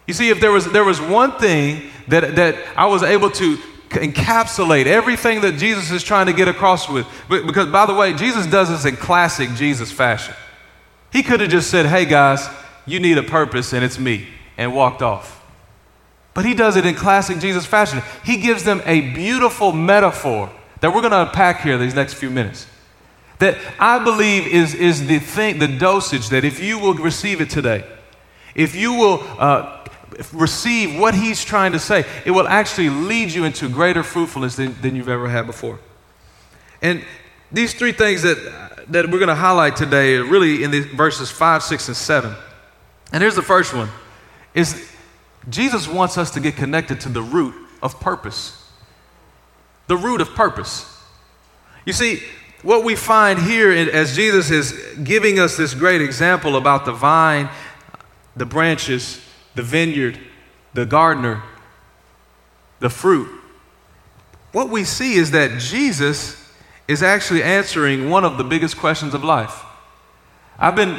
You 0.07 0.13
see, 0.13 0.29
if 0.29 0.39
there 0.39 0.51
was, 0.51 0.65
there 0.71 0.83
was 0.83 0.99
one 0.99 1.33
thing 1.33 1.89
that, 2.07 2.35
that 2.35 2.55
I 2.75 2.87
was 2.87 3.03
able 3.03 3.29
to 3.31 3.57
encapsulate 3.89 4.85
everything 4.85 5.41
that 5.41 5.57
Jesus 5.57 5.91
is 5.91 6.03
trying 6.03 6.25
to 6.25 6.33
get 6.33 6.47
across 6.47 6.89
with, 6.89 7.05
because 7.29 7.69
by 7.69 7.85
the 7.85 7.93
way, 7.93 8.13
Jesus 8.13 8.47
does 8.47 8.69
this 8.69 8.85
in 8.85 8.95
classic 8.95 9.49
Jesus 9.51 9.91
fashion. 9.91 10.33
He 11.11 11.23
could 11.23 11.39
have 11.39 11.49
just 11.49 11.69
said, 11.69 11.85
hey 11.85 12.05
guys, 12.05 12.47
you 12.85 12.99
need 12.99 13.17
a 13.17 13.23
purpose 13.23 13.73
and 13.73 13.83
it's 13.83 13.99
me, 13.99 14.27
and 14.57 14.73
walked 14.73 15.01
off. 15.01 15.43
But 16.33 16.45
he 16.45 16.53
does 16.53 16.75
it 16.75 16.85
in 16.85 16.93
classic 16.93 17.39
Jesus 17.39 17.65
fashion. 17.65 18.01
He 18.23 18.37
gives 18.37 18.63
them 18.63 18.81
a 18.85 19.01
beautiful 19.13 19.71
metaphor 19.71 20.51
that 20.81 20.93
we're 20.93 21.01
going 21.01 21.11
to 21.11 21.23
unpack 21.23 21.61
here 21.61 21.77
these 21.77 21.95
next 21.95 22.13
few 22.13 22.29
minutes. 22.29 22.67
That 23.39 23.57
I 23.79 24.03
believe 24.03 24.47
is, 24.47 24.75
is 24.75 25.07
the 25.07 25.19
thing, 25.19 25.59
the 25.59 25.67
dosage 25.67 26.29
that 26.29 26.43
if 26.43 26.61
you 26.61 26.77
will 26.79 26.93
receive 26.93 27.41
it 27.41 27.49
today, 27.49 27.83
if 28.53 28.75
you 28.75 28.93
will 28.93 29.23
uh, 29.39 29.87
receive 30.33 30.99
what 30.99 31.15
he's 31.15 31.43
trying 31.43 31.71
to 31.71 31.79
say, 31.79 32.05
it 32.25 32.31
will 32.31 32.47
actually 32.47 32.89
lead 32.89 33.31
you 33.31 33.43
into 33.43 33.69
greater 33.69 34.03
fruitfulness 34.03 34.55
than, 34.55 34.79
than 34.81 34.95
you've 34.95 35.09
ever 35.09 35.29
had 35.29 35.45
before. 35.45 35.79
And 36.81 37.03
these 37.51 37.73
three 37.73 37.91
things 37.91 38.21
that 38.23 38.76
that 38.89 39.05
we're 39.09 39.19
going 39.19 39.27
to 39.27 39.35
highlight 39.35 39.75
today 39.75 40.15
really 40.15 40.63
in 40.63 40.71
the 40.71 40.81
verses 40.81 41.29
5, 41.29 41.63
6, 41.63 41.87
and 41.87 41.97
7. 41.97 42.35
And 43.11 43.21
here's 43.21 43.35
the 43.35 43.41
first 43.41 43.73
one 43.73 43.89
is 44.53 44.91
Jesus 45.49 45.87
wants 45.87 46.17
us 46.17 46.31
to 46.31 46.39
get 46.39 46.55
connected 46.55 47.01
to 47.01 47.09
the 47.09 47.21
root 47.21 47.55
of 47.81 47.99
purpose. 47.99 48.69
The 49.87 49.97
root 49.97 50.21
of 50.21 50.33
purpose. 50.35 50.93
You 51.85 51.93
see, 51.93 52.21
what 52.63 52.83
we 52.83 52.95
find 52.95 53.39
here 53.39 53.71
as 53.71 54.15
Jesus 54.15 54.51
is 54.51 54.97
giving 55.03 55.39
us 55.39 55.55
this 55.55 55.73
great 55.73 56.01
example 56.01 56.57
about 56.57 56.85
the 56.85 56.91
vine, 56.91 57.49
the 58.35 58.45
branches, 58.45 59.21
the 59.55 59.63
vineyard, 59.63 60.19
the 60.73 60.85
gardener, 60.85 61.43
the 62.79 62.89
fruit, 62.89 63.29
what 64.51 64.69
we 64.69 64.83
see 64.83 65.13
is 65.15 65.31
that 65.31 65.59
Jesus 65.59 66.46
is 66.87 67.03
actually 67.03 67.43
answering 67.43 68.09
one 68.09 68.23
of 68.23 68.37
the 68.37 68.43
biggest 68.43 68.77
questions 68.77 69.13
of 69.13 69.23
life. 69.23 69.63
I've 70.57 70.75
been 70.75 70.97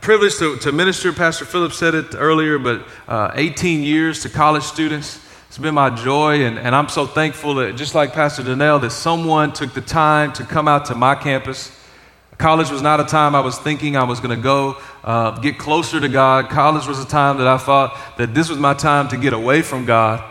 privileged 0.00 0.38
to, 0.40 0.56
to 0.58 0.72
minister, 0.72 1.12
Pastor 1.12 1.44
Phillips 1.44 1.78
said 1.78 1.94
it 1.94 2.14
earlier, 2.14 2.58
but 2.58 2.84
uh, 3.06 3.30
18 3.34 3.82
years 3.82 4.22
to 4.22 4.28
college 4.28 4.64
students. 4.64 5.24
It's 5.48 5.58
been 5.58 5.74
my 5.74 5.90
joy, 5.90 6.44
and, 6.44 6.58
and 6.58 6.74
I'm 6.74 6.88
so 6.88 7.06
thankful 7.06 7.54
that, 7.54 7.76
just 7.76 7.94
like 7.94 8.12
Pastor 8.12 8.42
Donnell, 8.42 8.80
that 8.80 8.90
someone 8.90 9.52
took 9.52 9.72
the 9.72 9.80
time 9.80 10.32
to 10.34 10.44
come 10.44 10.68
out 10.68 10.86
to 10.86 10.94
my 10.94 11.14
campus. 11.14 11.74
College 12.36 12.70
was 12.70 12.82
not 12.82 13.00
a 13.00 13.04
time 13.04 13.34
I 13.34 13.40
was 13.40 13.58
thinking 13.58 13.96
I 13.96 14.04
was 14.04 14.20
going 14.20 14.36
to 14.36 14.42
go 14.42 14.76
uh, 15.02 15.38
get 15.40 15.58
closer 15.58 16.00
to 16.00 16.08
God. 16.08 16.50
College 16.50 16.86
was 16.86 17.00
a 17.00 17.06
time 17.06 17.38
that 17.38 17.46
I 17.46 17.58
thought 17.58 17.98
that 18.18 18.34
this 18.34 18.48
was 18.48 18.58
my 18.58 18.74
time 18.74 19.08
to 19.08 19.16
get 19.16 19.32
away 19.32 19.62
from 19.62 19.86
God. 19.86 20.22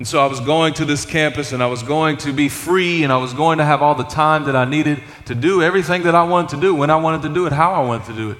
And 0.00 0.08
so 0.08 0.18
I 0.18 0.26
was 0.26 0.40
going 0.40 0.72
to 0.74 0.86
this 0.86 1.04
campus 1.04 1.52
and 1.52 1.62
I 1.62 1.66
was 1.66 1.82
going 1.82 2.16
to 2.18 2.32
be 2.32 2.48
free 2.48 3.04
and 3.04 3.12
I 3.12 3.18
was 3.18 3.34
going 3.34 3.58
to 3.58 3.66
have 3.66 3.82
all 3.82 3.94
the 3.94 4.02
time 4.04 4.44
that 4.44 4.56
I 4.56 4.64
needed 4.64 5.02
to 5.26 5.34
do 5.34 5.62
everything 5.62 6.04
that 6.04 6.14
I 6.14 6.22
wanted 6.22 6.56
to 6.56 6.60
do 6.60 6.74
when 6.74 6.88
I 6.88 6.96
wanted 6.96 7.20
to 7.28 7.28
do 7.28 7.44
it, 7.44 7.52
how 7.52 7.74
I 7.74 7.80
wanted 7.80 8.06
to 8.06 8.14
do 8.14 8.30
it. 8.30 8.38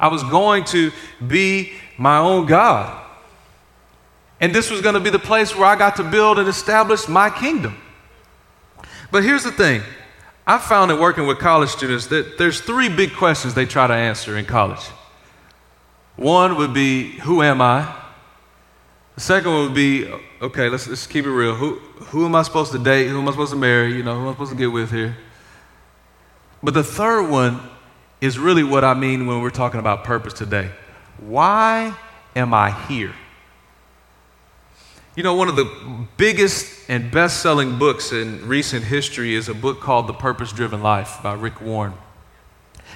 I 0.00 0.08
was 0.08 0.24
going 0.24 0.64
to 0.64 0.90
be 1.24 1.70
my 1.96 2.18
own 2.18 2.46
God. 2.46 3.00
And 4.40 4.52
this 4.52 4.68
was 4.68 4.80
going 4.80 4.94
to 4.96 5.00
be 5.00 5.08
the 5.08 5.20
place 5.20 5.54
where 5.54 5.66
I 5.66 5.76
got 5.76 5.94
to 5.96 6.04
build 6.04 6.36
and 6.40 6.48
establish 6.48 7.06
my 7.06 7.30
kingdom. 7.30 7.80
But 9.12 9.22
here's 9.22 9.44
the 9.44 9.52
thing 9.52 9.82
I 10.44 10.58
found 10.58 10.90
in 10.90 10.98
working 10.98 11.28
with 11.28 11.38
college 11.38 11.70
students 11.70 12.08
that 12.08 12.38
there's 12.38 12.60
three 12.60 12.88
big 12.88 13.14
questions 13.14 13.54
they 13.54 13.66
try 13.66 13.86
to 13.86 13.94
answer 13.94 14.36
in 14.36 14.46
college. 14.46 14.84
One 16.16 16.56
would 16.56 16.74
be, 16.74 17.12
Who 17.20 17.40
am 17.40 17.62
I? 17.62 18.02
The 19.16 19.22
second 19.22 19.50
one 19.50 19.62
would 19.64 19.74
be, 19.74 20.06
okay, 20.42 20.68
let's, 20.68 20.86
let's 20.86 21.06
keep 21.06 21.24
it 21.24 21.30
real. 21.30 21.54
Who, 21.54 21.76
who 22.10 22.26
am 22.26 22.34
I 22.34 22.42
supposed 22.42 22.72
to 22.72 22.78
date? 22.78 23.08
Who 23.08 23.18
am 23.18 23.26
I 23.26 23.30
supposed 23.30 23.52
to 23.52 23.58
marry? 23.58 23.94
You 23.94 24.02
know, 24.02 24.14
who 24.14 24.20
am 24.20 24.28
I 24.28 24.32
supposed 24.32 24.52
to 24.52 24.58
get 24.58 24.66
with 24.66 24.90
here? 24.90 25.16
But 26.62 26.74
the 26.74 26.84
third 26.84 27.30
one 27.30 27.60
is 28.20 28.38
really 28.38 28.62
what 28.62 28.84
I 28.84 28.92
mean 28.92 29.26
when 29.26 29.40
we're 29.40 29.50
talking 29.50 29.80
about 29.80 30.04
purpose 30.04 30.34
today. 30.34 30.70
Why 31.18 31.96
am 32.34 32.52
I 32.52 32.70
here? 32.88 33.14
You 35.14 35.22
know, 35.22 35.34
one 35.34 35.48
of 35.48 35.56
the 35.56 36.06
biggest 36.18 36.90
and 36.90 37.10
best 37.10 37.40
selling 37.40 37.78
books 37.78 38.12
in 38.12 38.46
recent 38.46 38.84
history 38.84 39.34
is 39.34 39.48
a 39.48 39.54
book 39.54 39.80
called 39.80 40.08
The 40.08 40.12
Purpose 40.12 40.52
Driven 40.52 40.82
Life 40.82 41.20
by 41.22 41.32
Rick 41.32 41.62
Warren. 41.62 41.94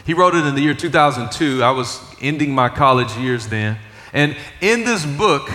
He 0.04 0.12
wrote 0.12 0.34
it 0.34 0.44
in 0.44 0.54
the 0.54 0.60
year 0.60 0.74
2002. 0.74 1.62
I 1.62 1.70
was 1.70 1.98
ending 2.20 2.54
my 2.54 2.68
college 2.68 3.16
years 3.16 3.48
then. 3.48 3.78
And 4.12 4.36
in 4.60 4.84
this 4.84 5.06
book, 5.06 5.48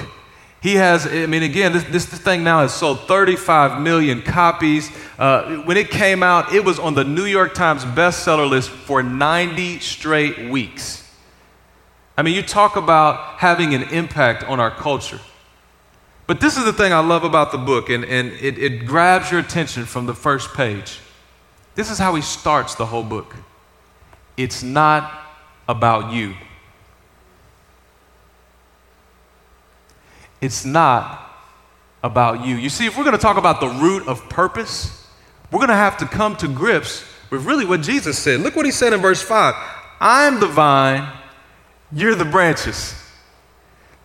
he 0.65 0.77
has, 0.77 1.05
I 1.05 1.27
mean, 1.27 1.43
again, 1.43 1.73
this, 1.73 1.83
this 1.83 2.05
thing 2.05 2.43
now 2.43 2.61
has 2.61 2.73
sold 2.73 3.01
35 3.01 3.79
million 3.79 4.23
copies. 4.23 4.89
Uh, 5.19 5.57
when 5.57 5.77
it 5.77 5.91
came 5.91 6.23
out, 6.23 6.53
it 6.53 6.65
was 6.65 6.79
on 6.79 6.95
the 6.95 7.03
New 7.03 7.25
York 7.25 7.53
Times 7.53 7.85
bestseller 7.85 8.49
list 8.49 8.71
for 8.71 9.03
90 9.03 9.79
straight 9.79 10.49
weeks. 10.49 11.07
I 12.17 12.23
mean, 12.23 12.33
you 12.33 12.41
talk 12.41 12.77
about 12.77 13.37
having 13.37 13.75
an 13.75 13.83
impact 13.83 14.43
on 14.45 14.59
our 14.59 14.71
culture. 14.71 15.19
But 16.25 16.41
this 16.41 16.57
is 16.57 16.65
the 16.65 16.73
thing 16.73 16.91
I 16.91 16.99
love 17.01 17.23
about 17.23 17.51
the 17.51 17.59
book, 17.59 17.89
and, 17.89 18.03
and 18.03 18.31
it, 18.31 18.57
it 18.57 18.87
grabs 18.87 19.29
your 19.29 19.41
attention 19.41 19.85
from 19.85 20.07
the 20.07 20.15
first 20.15 20.55
page. 20.55 20.99
This 21.75 21.91
is 21.91 21.99
how 21.99 22.15
he 22.15 22.23
starts 22.23 22.73
the 22.73 22.87
whole 22.87 23.03
book 23.03 23.35
it's 24.35 24.63
not 24.63 25.13
about 25.69 26.11
you. 26.11 26.33
It's 30.45 30.63
not 30.63 31.27
about 32.03 32.45
you. 32.45 32.55
You 32.55 32.69
see, 32.69 32.85
if 32.85 32.95
we're 32.95 33.03
going 33.03 33.17
to 33.17 33.21
talk 33.21 33.37
about 33.37 33.59
the 33.59 33.67
root 33.67 34.07
of 34.07 34.29
purpose, 34.29 35.07
we're 35.51 35.57
going 35.57 35.69
to 35.69 35.75
have 35.75 35.97
to 35.97 36.05
come 36.05 36.35
to 36.35 36.47
grips 36.47 37.03
with 37.31 37.45
really 37.45 37.65
what 37.65 37.81
Jesus 37.81 38.19
said. 38.19 38.41
Look 38.41 38.55
what 38.55 38.67
he 38.67 38.71
said 38.71 38.93
in 38.93 39.01
verse 39.01 39.23
5 39.23 39.55
I'm 39.99 40.39
the 40.39 40.45
vine, 40.45 41.11
you're 41.91 42.13
the 42.13 42.25
branches. 42.25 42.93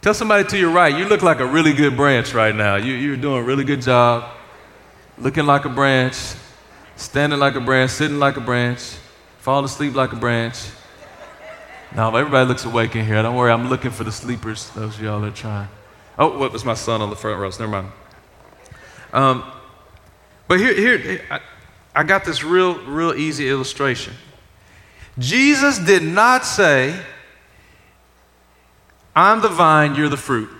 Tell 0.01 0.15
somebody 0.15 0.45
to 0.45 0.59
your 0.59 0.71
right, 0.71 0.97
you 0.97 1.05
look 1.05 1.21
like 1.21 1.41
a 1.41 1.47
really 1.47 1.75
good 1.75 1.95
branch 1.95 2.33
right 2.33 2.55
now. 2.55 2.77
You, 2.77 2.95
you're 2.95 3.19
doing 3.19 3.43
a 3.43 3.45
really 3.45 3.65
good 3.65 3.83
job, 3.83 4.25
looking 5.19 5.45
like 5.45 5.67
a 5.67 5.69
branch, 5.69 6.17
standing 6.97 7.39
like 7.39 7.55
a 7.55 7.61
branch, 7.61 7.91
sitting 7.91 8.19
like 8.19 8.39
a 8.39 8.41
branch, 8.41 8.81
falling 9.41 9.67
asleep 9.67 9.95
like 9.95 10.15
a 10.15 10.17
branch. 10.17 10.57
Now, 11.95 12.17
everybody 12.17 12.49
looks 12.49 12.65
awake 12.65 12.97
in 12.97 13.05
here. 13.05 13.21
Don't 13.21 13.37
worry, 13.37 13.53
I'm 13.53 13.69
looking 13.69 13.91
for 13.91 14.05
the 14.05 14.13
sleepers, 14.13 14.71
those 14.71 14.99
y'all 14.99 15.23
are 15.23 15.31
trying. 15.31 15.69
Oh, 16.21 16.37
what 16.39 16.53
was 16.53 16.67
my 16.67 16.75
son 16.75 17.01
on 17.01 17.09
the 17.09 17.17
front 17.17 17.41
rows? 17.41 17.59
Never 17.59 17.73
mind. 17.73 17.93
Um, 19.15 19.51
but 20.47 20.61
here, 20.61 20.75
here 20.75 21.23
I, 21.31 21.41
I 21.95 22.05
got 22.05 22.27
this 22.27 22.45
real, 22.45 22.79
real 22.85 23.15
easy 23.15 23.49
illustration. 23.49 24.13
Jesus 25.19 25.79
did 25.79 26.03
not 26.03 26.45
say, 26.45 26.95
I'm 29.17 29.41
the 29.41 29.49
vine, 29.49 29.95
you're 29.95 30.11
the 30.11 30.19
fruit. 30.19 30.51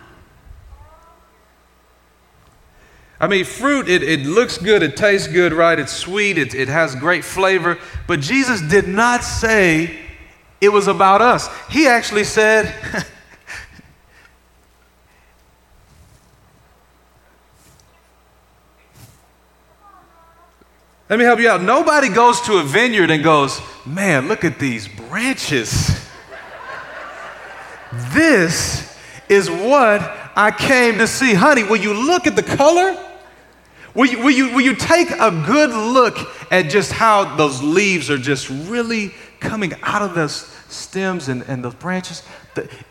I 3.21 3.27
mean, 3.27 3.45
fruit, 3.45 3.87
it, 3.87 4.03
it 4.03 4.21
looks 4.21 4.57
good, 4.57 4.83
it 4.83 4.97
tastes 4.97 5.29
good, 5.29 5.53
right? 5.53 5.79
It's 5.79 5.93
sweet, 5.93 6.39
it, 6.39 6.55
it 6.55 6.69
has 6.69 6.95
great 6.95 7.23
flavor. 7.23 7.79
But 8.07 8.21
Jesus 8.21 8.63
did 8.63 8.89
not 8.89 9.23
say 9.23 9.99
it 10.59 10.71
was 10.71 10.89
about 10.89 11.21
us. 11.21 11.51
He 11.69 11.87
actually 11.87 12.25
said, 12.25 12.75
Let 21.11 21.19
me 21.19 21.25
help 21.25 21.41
you 21.41 21.49
out. 21.49 21.61
Nobody 21.61 22.09
goes 22.09 22.41
to 22.43 22.59
a 22.59 22.63
vineyard 22.63 23.11
and 23.11 23.25
goes, 23.25 23.61
Man, 23.85 24.29
look 24.29 24.45
at 24.45 24.61
these 24.61 24.87
branches. 24.87 26.09
this 28.13 28.97
is 29.29 29.51
what 29.51 30.01
I 30.37 30.53
came 30.57 30.99
to 30.99 31.09
see. 31.09 31.35
Honey, 31.35 31.65
will 31.65 31.79
you 31.79 31.95
look 31.95 32.29
at 32.29 32.37
the 32.37 32.45
color? 32.45 32.97
Will 33.93 34.07
you, 34.07 34.23
will, 34.23 34.31
you, 34.31 34.55
will 34.55 34.61
you 34.61 34.77
take 34.77 35.11
a 35.11 35.33
good 35.45 35.71
look 35.71 36.17
at 36.53 36.71
just 36.71 36.93
how 36.93 37.35
those 37.35 37.61
leaves 37.61 38.09
are 38.09 38.17
just 38.17 38.49
really 38.49 39.13
coming 39.41 39.73
out 39.83 40.03
of 40.03 40.15
those 40.15 40.47
stems 40.69 41.29
and, 41.29 41.43
and 41.49 41.65
those 41.65 41.75
branches? 41.75 42.23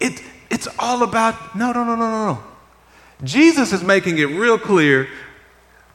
It, 0.01 0.21
it's 0.49 0.67
all 0.77 1.03
about, 1.03 1.55
no, 1.55 1.71
no, 1.71 1.85
no, 1.85 1.95
no, 1.95 2.09
no, 2.09 2.33
no. 2.33 2.43
Jesus 3.23 3.71
is 3.71 3.81
making 3.81 4.17
it 4.17 4.25
real 4.25 4.59
clear 4.59 5.07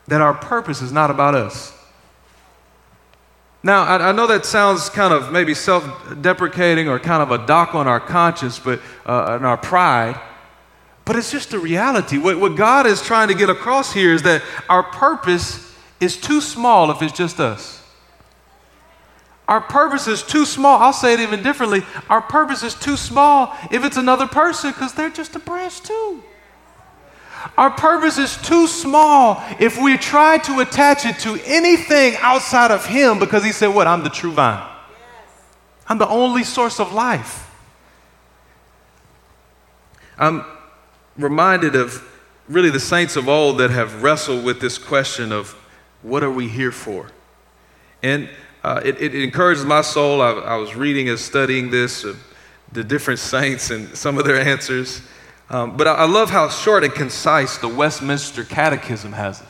that 0.07 0.23
our 0.23 0.33
purpose 0.33 0.81
is 0.81 0.91
not 0.91 1.11
about 1.11 1.35
us. 1.35 1.74
Now, 3.65 3.85
I, 3.85 4.11
I, 4.11 4.13
know 4.13 4.27
that 4.27 4.45
sounds 4.45 4.91
kind 4.91 5.15
of 5.15 5.33
maybe 5.33 5.55
self 5.55 5.85
deprecating 6.21 6.87
or 6.87 6.99
kind 7.01 7.23
of 7.23 7.31
a 7.31 7.47
dock 7.47 7.75
on 7.75 7.89
our 7.89 7.99
conscience 7.99 8.59
but, 8.59 8.79
uh, 9.07 9.37
and 9.37 9.47
our 9.47 9.57
pride, 9.57 10.21
but 11.07 11.17
it's 11.17 11.31
just 11.31 11.51
the 11.51 11.59
reality. 11.59 12.19
What, 12.19 12.39
what 12.39 12.57
God 12.57 12.87
is 12.87 13.01
trying 13.01 13.29
to 13.29 13.35
get 13.35 13.49
across 13.49 13.91
here 13.91 14.13
is 14.13 14.23
that 14.25 14.43
our 14.69 14.83
purpose 14.83 15.75
is 15.99 16.19
too 16.19 16.43
small 16.43 16.91
if 16.91 17.01
it's 17.01 17.17
just 17.17 17.41
us. 17.41 17.83
Our 19.49 19.63
purpose 19.63 20.09
is 20.09 20.23
too 20.23 20.45
small. 20.45 20.79
I'll 20.81 20.93
say 20.93 21.15
it 21.15 21.21
even 21.21 21.43
differently. 21.43 21.83
Our 22.11 22.21
purpose 22.21 22.63
is 22.63 22.75
too 22.75 22.99
small 22.99 23.57
if 23.71 23.83
it's 23.83 23.97
another 23.97 24.27
person 24.27 24.73
because 24.73 24.93
they're 24.93 25.09
just 25.09 25.37
a 25.37 25.39
branch 25.39 25.81
too. 25.81 26.23
Our 27.57 27.71
purpose 27.71 28.19
is 28.19 28.37
too 28.39 28.67
small 28.67 29.43
if 29.61 29.81
we 29.81 29.97
try 29.97 30.39
to 30.39 30.61
attach 30.61 31.05
it 31.05 31.19
to 31.21 31.39
anything 31.45 32.15
outside 32.21 32.71
of 32.71 32.87
Him 32.87 33.19
because 33.19 33.45
He 33.45 33.53
said, 33.53 33.69
What? 33.69 33.87
I'm 33.87 34.03
the 34.03 34.11
true 34.11 34.33
vine. 34.33 34.67
I'm 35.87 35.99
the 35.99 36.09
only 36.09 36.45
source 36.45 36.81
of 36.81 36.93
life. 36.93 37.51
I'm 40.17 40.45
reminded 41.17 41.75
of 41.75 42.03
really 42.49 42.71
the 42.71 42.81
saints 42.81 43.17
of 43.17 43.29
old 43.29 43.59
that 43.59 43.71
have 43.71 44.03
wrestled 44.03 44.45
with 44.45 44.61
this 44.61 44.79
question 44.79 45.33
of 45.33 45.53
what 46.03 46.23
are 46.23 46.31
we 46.31 46.49
here 46.49 46.73
for? 46.73 47.09
And 48.03 48.29
uh, 48.63 48.81
it, 48.85 49.01
it, 49.01 49.15
encourages 49.15 49.65
my 49.65 49.81
soul. 49.83 50.21
I, 50.21 50.31
I, 50.31 50.57
was 50.57 50.75
reading 50.75 51.09
and 51.09 51.19
studying 51.19 51.71
this, 51.71 52.05
uh, 52.05 52.15
the 52.73 52.85
different 52.85 53.21
saints 53.21 53.71
and 53.71 53.95
some 53.97 54.19
of 54.19 54.25
their 54.25 54.41
answers. 54.41 55.03
Um, 55.51 55.77
but 55.77 55.87
I, 55.87 55.93
I, 55.95 56.05
love 56.07 56.31
how 56.31 56.49
short 56.49 56.85
and 56.85 56.93
concise 56.93 57.59
the 57.59 57.69
Westminster 57.69 58.45
Catechism 58.45 59.13
has 59.13 59.41
it. 59.41 59.47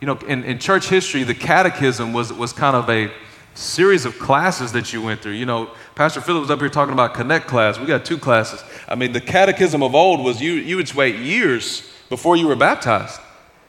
You 0.00 0.06
know, 0.06 0.16
in, 0.28 0.44
in 0.44 0.58
church 0.58 0.88
history, 0.88 1.24
the 1.24 1.34
catechism 1.34 2.12
was, 2.12 2.32
was 2.32 2.52
kind 2.52 2.76
of 2.76 2.88
a 2.88 3.10
series 3.54 4.04
of 4.04 4.18
classes 4.18 4.72
that 4.72 4.92
you 4.92 5.02
went 5.02 5.22
through. 5.22 5.32
You 5.32 5.46
know, 5.46 5.70
Pastor 5.94 6.20
Philip 6.20 6.42
was 6.42 6.50
up 6.50 6.60
here 6.60 6.68
talking 6.68 6.92
about 6.92 7.14
Connect 7.14 7.46
class. 7.46 7.78
We 7.78 7.86
got 7.86 8.04
two 8.04 8.18
classes. 8.18 8.62
I 8.88 8.94
mean, 8.94 9.12
the 9.12 9.20
catechism 9.20 9.82
of 9.82 9.94
old 9.94 10.22
was 10.22 10.40
you, 10.40 10.52
you 10.52 10.76
would 10.76 10.92
wait 10.94 11.16
years 11.16 11.90
before 12.08 12.36
you 12.36 12.46
were 12.46 12.56
baptized 12.56 13.20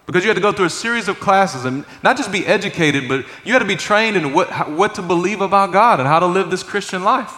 because 0.06 0.24
you 0.24 0.30
had 0.30 0.36
to 0.36 0.42
go 0.42 0.52
through 0.52 0.66
a 0.66 0.70
series 0.70 1.08
of 1.08 1.20
classes 1.20 1.66
and 1.66 1.86
not 2.04 2.18
just 2.18 2.32
be 2.32 2.46
educated, 2.46 3.08
but 3.08 3.26
you 3.44 3.54
had 3.54 3.60
to 3.60 3.66
be 3.66 3.76
trained 3.76 4.16
in 4.16 4.34
what, 4.34 4.70
what 4.72 4.96
to 4.96 5.02
believe 5.02 5.42
about 5.42 5.72
God 5.72 6.00
and 6.00 6.08
how 6.08 6.20
to 6.20 6.28
live 6.28 6.50
this 6.50 6.64
Christian 6.64 7.04
life. 7.04 7.34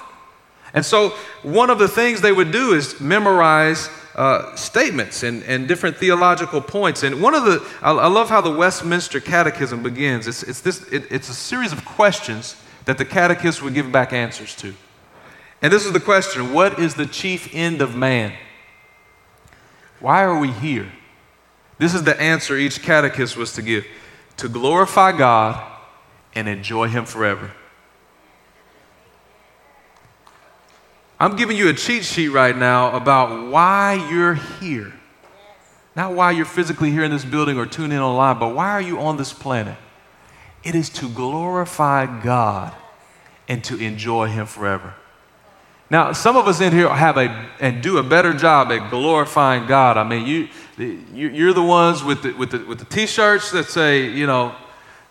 And 0.73 0.85
so, 0.85 1.09
one 1.41 1.69
of 1.69 1.79
the 1.79 1.87
things 1.87 2.21
they 2.21 2.31
would 2.31 2.51
do 2.51 2.73
is 2.73 2.99
memorize 2.99 3.89
uh, 4.15 4.55
statements 4.55 5.23
and, 5.23 5.43
and 5.43 5.67
different 5.67 5.97
theological 5.97 6.61
points. 6.61 7.03
And 7.03 7.21
one 7.21 7.33
of 7.33 7.45
the, 7.45 7.65
I, 7.81 7.91
I 7.91 8.07
love 8.07 8.29
how 8.29 8.41
the 8.41 8.51
Westminster 8.51 9.19
Catechism 9.19 9.81
begins. 9.81 10.27
It's, 10.27 10.43
it's, 10.43 10.61
this, 10.61 10.83
it, 10.89 11.11
it's 11.11 11.29
a 11.29 11.33
series 11.33 11.71
of 11.71 11.85
questions 11.85 12.55
that 12.85 12.97
the 12.97 13.05
catechist 13.05 13.61
would 13.61 13.73
give 13.73 13.91
back 13.91 14.13
answers 14.13 14.55
to. 14.57 14.73
And 15.61 15.71
this 15.71 15.85
is 15.85 15.93
the 15.93 15.99
question 15.99 16.53
What 16.53 16.79
is 16.79 16.95
the 16.95 17.05
chief 17.05 17.53
end 17.53 17.81
of 17.81 17.95
man? 17.95 18.33
Why 19.99 20.23
are 20.23 20.39
we 20.39 20.51
here? 20.51 20.91
This 21.77 21.93
is 21.93 22.03
the 22.03 22.19
answer 22.19 22.57
each 22.57 22.81
catechist 22.81 23.37
was 23.37 23.53
to 23.53 23.61
give 23.61 23.85
to 24.37 24.49
glorify 24.49 25.11
God 25.17 25.65
and 26.33 26.47
enjoy 26.47 26.87
Him 26.87 27.05
forever. 27.05 27.51
I'm 31.19 31.35
giving 31.35 31.57
you 31.57 31.67
a 31.67 31.73
cheat 31.73 32.05
sheet 32.05 32.29
right 32.29 32.55
now 32.55 32.95
about 32.95 33.51
why 33.51 34.07
you're 34.09 34.35
here. 34.35 34.93
Not 35.95 36.13
why 36.13 36.31
you're 36.31 36.45
physically 36.45 36.91
here 36.91 37.03
in 37.03 37.11
this 37.11 37.25
building 37.25 37.57
or 37.57 37.65
tuning 37.65 37.97
in 37.97 38.01
online, 38.01 38.39
but 38.39 38.55
why 38.55 38.71
are 38.71 38.81
you 38.81 38.99
on 38.99 39.17
this 39.17 39.33
planet? 39.33 39.77
It 40.63 40.75
is 40.75 40.89
to 40.91 41.09
glorify 41.09 42.21
God 42.21 42.73
and 43.49 43.61
to 43.65 43.77
enjoy 43.77 44.27
Him 44.27 44.45
forever. 44.45 44.93
Now, 45.89 46.13
some 46.13 46.37
of 46.37 46.47
us 46.47 46.61
in 46.61 46.71
here 46.71 46.87
have 46.87 47.17
a 47.17 47.49
and 47.59 47.81
do 47.81 47.97
a 47.97 48.03
better 48.03 48.31
job 48.31 48.71
at 48.71 48.89
glorifying 48.89 49.65
God. 49.65 49.97
I 49.97 50.03
mean, 50.03 50.27
you, 50.27 50.47
you're 51.11 51.53
the 51.53 51.63
ones 51.63 52.03
with 52.03 52.21
the, 52.21 52.31
with 52.33 52.51
the, 52.51 52.59
with 52.59 52.79
the 52.79 52.85
t-shirts 52.85 53.51
that 53.51 53.65
say, 53.65 54.07
you 54.07 54.27
know, 54.27 54.55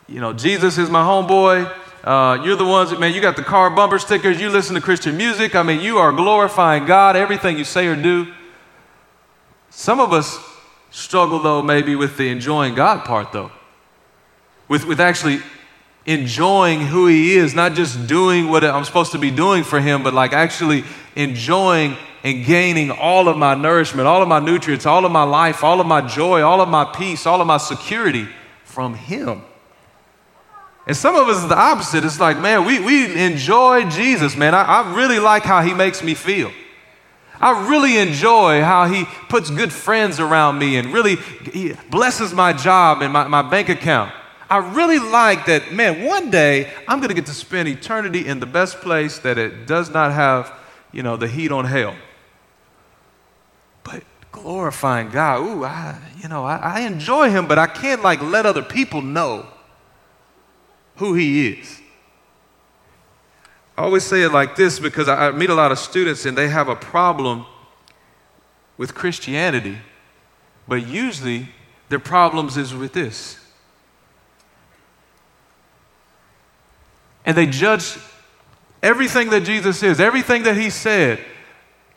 you 0.07 0.21
know, 0.21 0.33
Jesus 0.33 0.79
is 0.79 0.89
my 0.89 1.03
homeboy. 1.03 1.71
Uh, 2.09 2.43
you're 2.43 2.57
the 2.57 2.65
ones 2.65 2.89
that, 2.89 2.99
man, 2.99 3.13
you 3.13 3.21
got 3.21 3.37
the 3.37 3.43
car 3.43 3.69
bumper 3.69 3.99
stickers. 3.99 4.41
You 4.41 4.49
listen 4.49 4.75
to 4.77 4.81
Christian 4.81 5.19
music. 5.19 5.55
I 5.55 5.63
mean, 5.63 5.83
you 5.83 5.99
are 5.99 6.11
glorifying 6.11 6.87
God, 6.87 7.17
everything 7.17 7.59
you 7.59 7.65
say 7.65 7.87
or 7.87 7.97
do. 7.97 8.33
Some 9.69 10.01
of 10.01 10.15
us 10.15 10.39
struggle, 10.91 11.39
though, 11.39 11.61
maybe 11.61 11.95
with 11.97 12.17
the 12.17 12.31
enjoying 12.31 12.75
God 12.75 13.05
part, 13.05 13.33
though. 13.33 13.53
With, 14.69 14.87
with 14.87 15.01
actually 15.01 15.41
enjoying 16.07 16.81
who 16.81 17.09
He 17.09 17.37
is, 17.37 17.55
not 17.55 17.75
just 17.75 18.07
doing 18.07 18.49
what 18.49 18.65
I'm 18.65 18.87
supposed 18.87 19.13
to 19.13 19.19
be 19.19 19.31
doing 19.31 19.63
for 19.63 19.79
Him, 19.79 20.03
but 20.03 20.15
like 20.15 20.33
actually 20.33 20.85
enjoying 21.15 21.95
and 22.25 22.43
gaining 22.47 22.91
all 22.91 23.29
of 23.29 23.37
my 23.37 23.55
nourishment, 23.55 24.09
all 24.09 24.23
of 24.23 24.29
my 24.29 24.41
nutrients, 24.41 24.87
all 24.87 25.05
of 25.05 25.13
my 25.13 25.25
life, 25.25 25.63
all 25.63 25.79
of 25.79 25.87
my 25.87 26.01
joy, 26.01 26.41
all 26.41 26.63
of 26.63 26.71
my 26.71 26.87
peace, 26.87 27.27
all 27.27 27.43
of 27.43 27.47
my 27.47 27.59
security 27.59 28.27
from 28.65 28.95
Him. 28.95 29.43
And 30.89 30.97
some 30.97 31.15
of 31.17 31.29
us 31.29 31.43
is 31.43 31.49
the 31.49 31.59
opposite. 31.59 32.03
It's 32.03 32.19
like, 32.19 32.39
man, 32.41 32.65
we, 32.65 32.81
we 32.81 33.15
enjoy 33.23 33.85
Jesus, 33.91 34.39
man. 34.39 34.55
I, 34.55 34.63
I 34.63 34.97
really 34.97 35.19
like 35.19 35.43
how 35.43 35.61
he 35.61 35.75
makes 35.75 36.03
me 36.03 36.15
feel. 36.15 36.51
I 37.39 37.69
really 37.69 37.99
enjoy 37.99 38.63
how 38.63 38.87
he 38.87 39.05
puts 39.29 39.51
good 39.51 39.71
friends 39.71 40.19
around 40.19 40.59
me 40.59 40.77
and 40.77 40.93
really 40.93 41.19
blesses 41.91 42.33
my 42.33 42.55
job 42.55 43.03
and 43.03 43.13
my, 43.13 43.29
my 43.29 43.43
bank 43.43 43.69
account. 43.69 44.13
I 44.49 44.75
really 44.75 44.99
like 44.99 45.45
that, 45.45 45.75
man, 45.75 46.07
one 46.07 46.31
day 46.31 46.73
I'm 46.89 47.01
going 47.01 47.11
to 47.11 47.15
get 47.15 47.27
to 47.27 47.35
spend 47.35 47.69
eternity 47.69 48.27
in 48.27 48.41
the 48.41 48.47
best 48.47 48.79
place 48.81 49.19
that 49.19 49.37
it 49.37 49.67
does 49.67 49.91
not 49.91 50.13
have, 50.13 50.51
you 50.91 51.03
know, 51.03 51.19
the 51.19 51.29
heat 51.29 51.53
on 51.53 51.67
hell. 51.67 51.95
But 53.85 54.05
glorifying 54.33 55.11
God, 55.11 55.41
ooh, 55.43 55.65
I, 55.65 55.99
you 56.23 56.31
know, 56.31 56.47
I, 56.47 56.57
I 56.57 56.81
enjoy 56.81 57.29
him, 57.29 57.47
but 57.47 57.59
I 57.59 57.67
can't 57.67 58.03
like 58.03 58.23
let 58.23 58.47
other 58.47 58.63
people 58.63 59.03
know 59.03 59.47
who 60.99 61.15
he 61.15 61.49
is. 61.49 61.81
I 63.77 63.83
always 63.83 64.05
say 64.05 64.23
it 64.23 64.33
like 64.33 64.57
this 64.57 64.81
because 64.81 65.09
I 65.09 65.31
meet 65.31 65.51
a 65.51 65.55
lot 65.55 65.73
of 65.73 65.79
students 65.79 66.27
and 66.27 66.37
they 66.37 66.49
have 66.49 66.69
a 66.69 66.77
problem 66.77 67.47
with 68.77 68.95
Christianity, 68.95 69.79
but 70.67 70.87
usually 70.87 71.49
their 71.89 71.99
problems 71.99 72.57
is 72.57 72.75
with 72.75 72.93
this. 72.93 73.39
and 77.29 77.37
they 77.37 77.45
judge 77.45 77.99
everything 78.83 79.29
that 79.29 79.45
Jesus 79.45 79.83
is, 79.83 80.01
everything 80.01 80.45
that 80.45 80.57
he 80.57 80.71
said, 80.71 81.23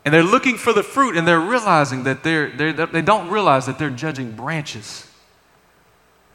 and 0.04 0.12
they're 0.12 0.22
looking 0.22 0.58
for 0.58 0.74
the 0.74 0.82
fruit 0.82 1.16
and 1.16 1.26
they're 1.26 1.40
realizing 1.40 2.04
that 2.04 2.22
they're, 2.22 2.50
they're, 2.50 2.84
they 2.84 3.00
don't 3.00 3.30
realize 3.30 3.64
that 3.64 3.78
they're 3.78 3.88
judging 3.88 4.32
branches. 4.32 5.06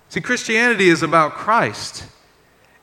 See, 0.09 0.19
Christianity 0.19 0.89
is 0.89 1.03
about 1.03 1.33
Christ. 1.33 2.05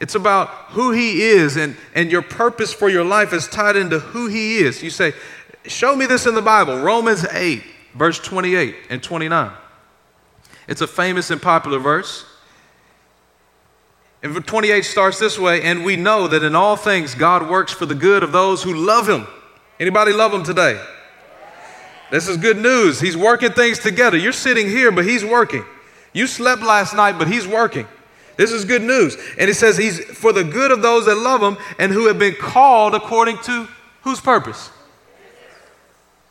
It's 0.01 0.15
about 0.15 0.49
who 0.71 0.91
He 0.91 1.23
is, 1.23 1.57
and, 1.57 1.77
and 1.95 2.11
your 2.11 2.23
purpose 2.23 2.73
for 2.73 2.89
your 2.89 3.05
life 3.05 3.33
is 3.33 3.47
tied 3.47 3.77
into 3.77 3.99
who 3.99 4.29
He 4.29 4.59
is. 4.59 4.83
You 4.83 4.91
say, 4.91 5.13
Show 5.67 5.97
me 5.97 6.07
this 6.07 6.27
in 6.27 6.35
the 6.35 6.43
Bible. 6.43 6.79
Romans 6.81 7.25
8, 7.25 7.63
verse 7.95 8.19
28 8.19 8.77
and 8.91 9.03
29. 9.03 9.51
It's 10.69 10.81
a 10.81 10.87
famous 10.87 11.31
and 11.31 11.41
popular 11.41 11.79
verse. 11.79 12.27
And 14.23 14.47
28 14.47 14.83
starts 14.83 15.19
this 15.19 15.39
way, 15.39 15.63
and 15.63 15.85
we 15.85 15.97
know 15.97 16.29
that 16.29 16.43
in 16.43 16.55
all 16.55 16.77
things 16.77 17.15
God 17.15 17.49
works 17.49 17.73
for 17.73 17.87
the 17.87 17.95
good 17.95 18.23
of 18.23 18.33
those 18.33 18.63
who 18.63 18.75
love 18.75 19.09
Him. 19.09 19.27
Anybody 19.79 20.13
love 20.13 20.33
Him 20.33 20.43
today? 20.43 20.83
This 22.11 22.29
is 22.29 22.37
good 22.37 22.59
news. 22.59 23.01
He's 23.01 23.17
working 23.17 23.53
things 23.53 23.79
together. 23.79 24.17
You're 24.17 24.33
sitting 24.33 24.69
here, 24.69 24.91
but 24.91 25.05
He's 25.05 25.25
working. 25.25 25.65
You 26.13 26.27
slept 26.27 26.63
last 26.63 26.95
night, 26.95 27.19
but 27.19 27.29
He's 27.29 27.47
working. 27.47 27.87
This 28.37 28.53
is 28.53 28.65
good 28.65 28.83
news. 28.83 29.17
And 29.39 29.49
it 29.49 29.55
says 29.55 29.77
He's 29.77 30.05
for 30.05 30.33
the 30.33 30.45
good 30.45 30.71
of 30.71 30.83
those 30.83 31.07
that 31.07 31.17
love 31.17 31.43
Him 31.43 31.57
and 31.79 31.93
who 31.93 32.07
have 32.07 32.19
been 32.19 32.35
called 32.35 32.95
according 32.95 33.39
to 33.45 33.69
whose 34.03 34.21
purpose? 34.21 34.71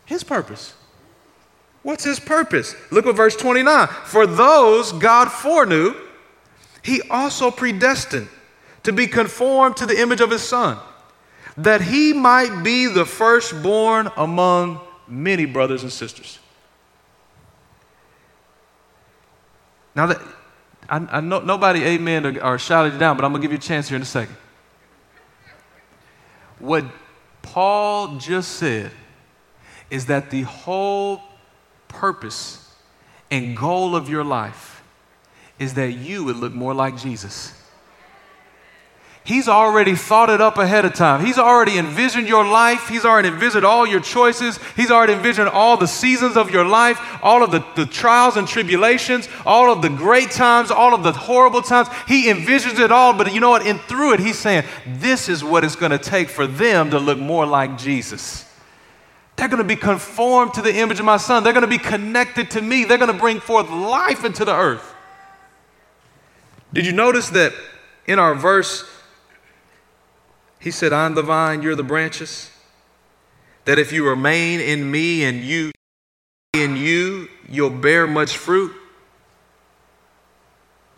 His 0.06 0.24
purpose. 0.24 0.74
What's 1.82 2.04
His 2.04 2.20
purpose? 2.20 2.76
Look 2.92 3.06
at 3.06 3.16
verse 3.16 3.36
29. 3.36 3.88
For 4.06 4.26
those 4.26 4.92
God 4.92 5.32
foreknew, 5.32 5.96
He 6.82 7.02
also 7.10 7.52
predestined 7.52 8.30
to 8.84 8.92
be 8.92 9.08
conformed 9.08 9.78
to 9.78 9.86
the 9.86 10.00
image 10.00 10.22
of 10.22 10.32
His 10.32 10.42
Son, 10.42 10.78
that 11.58 11.82
He 11.82 12.14
might 12.14 12.64
be 12.64 12.88
the 12.88 13.06
firstborn 13.06 14.10
among 14.18 14.82
many 15.08 15.46
brothers 15.46 15.84
and 15.84 15.92
sisters. 15.92 16.40
Now 19.96 20.08
that 20.08 20.22
I, 20.94 21.18
I 21.18 21.22
know 21.22 21.40
nobody 21.40 21.84
amen 21.84 22.24
or, 22.24 22.44
or 22.44 22.60
shouted 22.60 22.94
it 22.94 22.98
down, 23.00 23.18
but 23.18 23.26
I'm 23.26 23.32
gonna 23.32 23.42
give 23.42 23.52
you 23.52 23.58
a 23.58 23.62
chance 23.62 23.90
here 23.90 23.96
in 23.96 24.04
a 24.04 24.06
second. 24.06 24.36
What 26.60 26.86
Paul 27.42 28.18
just 28.18 28.52
said 28.52 28.92
is 29.90 30.06
that 30.06 30.30
the 30.30 30.44
whole 30.44 31.24
purpose 31.88 32.76
and 33.32 33.58
goal 33.58 33.96
of 33.96 34.08
your 34.08 34.24
life 34.24 34.84
is 35.58 35.74
that 35.74 35.94
you 35.94 36.26
would 36.26 36.36
look 36.36 36.54
more 36.54 36.76
like 36.76 36.96
Jesus. 36.96 37.60
He's 39.26 39.48
already 39.48 39.96
thought 39.96 40.30
it 40.30 40.42
up 40.42 40.58
ahead 40.58 40.84
of 40.84 40.94
time. 40.94 41.26
He's 41.26 41.38
already 41.38 41.78
envisioned 41.78 42.28
your 42.28 42.46
life. 42.46 42.90
He's 42.90 43.06
already 43.06 43.30
envisioned 43.30 43.64
all 43.64 43.88
your 43.88 44.02
choices. 44.02 44.60
He's 44.76 44.92
already 44.92 45.14
envisioned 45.14 45.48
all 45.48 45.78
the 45.78 45.88
seasons 45.88 46.36
of 46.36 46.52
your 46.52 46.66
life, 46.66 47.00
all 47.24 47.42
of 47.42 47.52
the, 47.52 47.66
the 47.78 47.86
trials 47.86 48.36
and 48.36 48.46
tribulations, 48.46 49.30
all 49.46 49.72
of 49.72 49.82
the 49.82 49.88
great 49.88 50.32
times, 50.32 50.72
all 50.72 50.94
of 50.94 51.04
the 51.04 51.14
horrible 51.14 51.62
times. 51.62 51.88
He 52.06 52.26
envisions 52.26 52.80
it 52.80 52.92
all, 52.92 53.14
but 53.14 53.34
you 53.34 53.40
know 53.40 53.50
what? 53.50 53.66
And 53.66 53.80
through 53.80 54.16
it, 54.16 54.20
he's 54.20 54.38
saying, 54.38 54.66
this 54.86 55.30
is 55.30 55.42
what 55.42 55.64
it's 55.64 55.78
going 55.78 55.94
to 55.94 55.98
take 55.98 56.28
for 56.28 56.46
them 56.46 56.90
to 56.90 57.00
look 57.00 57.18
more 57.18 57.46
like 57.46 57.78
Jesus. 57.78 58.46
They're 59.38 59.48
going 59.48 59.64
to 59.64 59.68
be 59.68 59.78
conformed 59.78 60.56
to 60.56 60.62
the 60.62 60.76
image 60.76 61.00
of 61.00 61.06
my 61.06 61.18
son. 61.18 61.46
They're 61.46 61.54
going 61.54 61.62
to 61.62 61.68
be 61.68 61.78
connected 61.78 62.52
to 62.52 62.62
me. 62.62 62.84
They're 62.84 62.98
going 62.98 63.12
to 63.12 63.18
bring 63.18 63.40
forth 63.40 63.70
life 63.70 64.26
into 64.26 64.44
the 64.44 64.54
earth. 64.54 64.94
Did 66.74 66.86
you 66.86 66.92
notice 66.92 67.30
that 67.30 67.54
in 68.06 68.20
our 68.20 68.36
verse, 68.36 68.84
he 70.64 70.72
said, 70.72 70.94
I'm 70.94 71.14
the 71.14 71.22
vine, 71.22 71.62
you're 71.62 71.76
the 71.76 71.84
branches. 71.84 72.50
That 73.66 73.78
if 73.80 73.92
you 73.92 74.08
remain 74.08 74.62
in 74.62 74.90
me 74.90 75.26
and 75.26 75.42
you 75.42 75.72
in 76.54 76.78
you, 76.78 77.28
you'll 77.50 77.70
bear 77.70 78.08
much 78.08 78.38
fruit. 78.38 78.72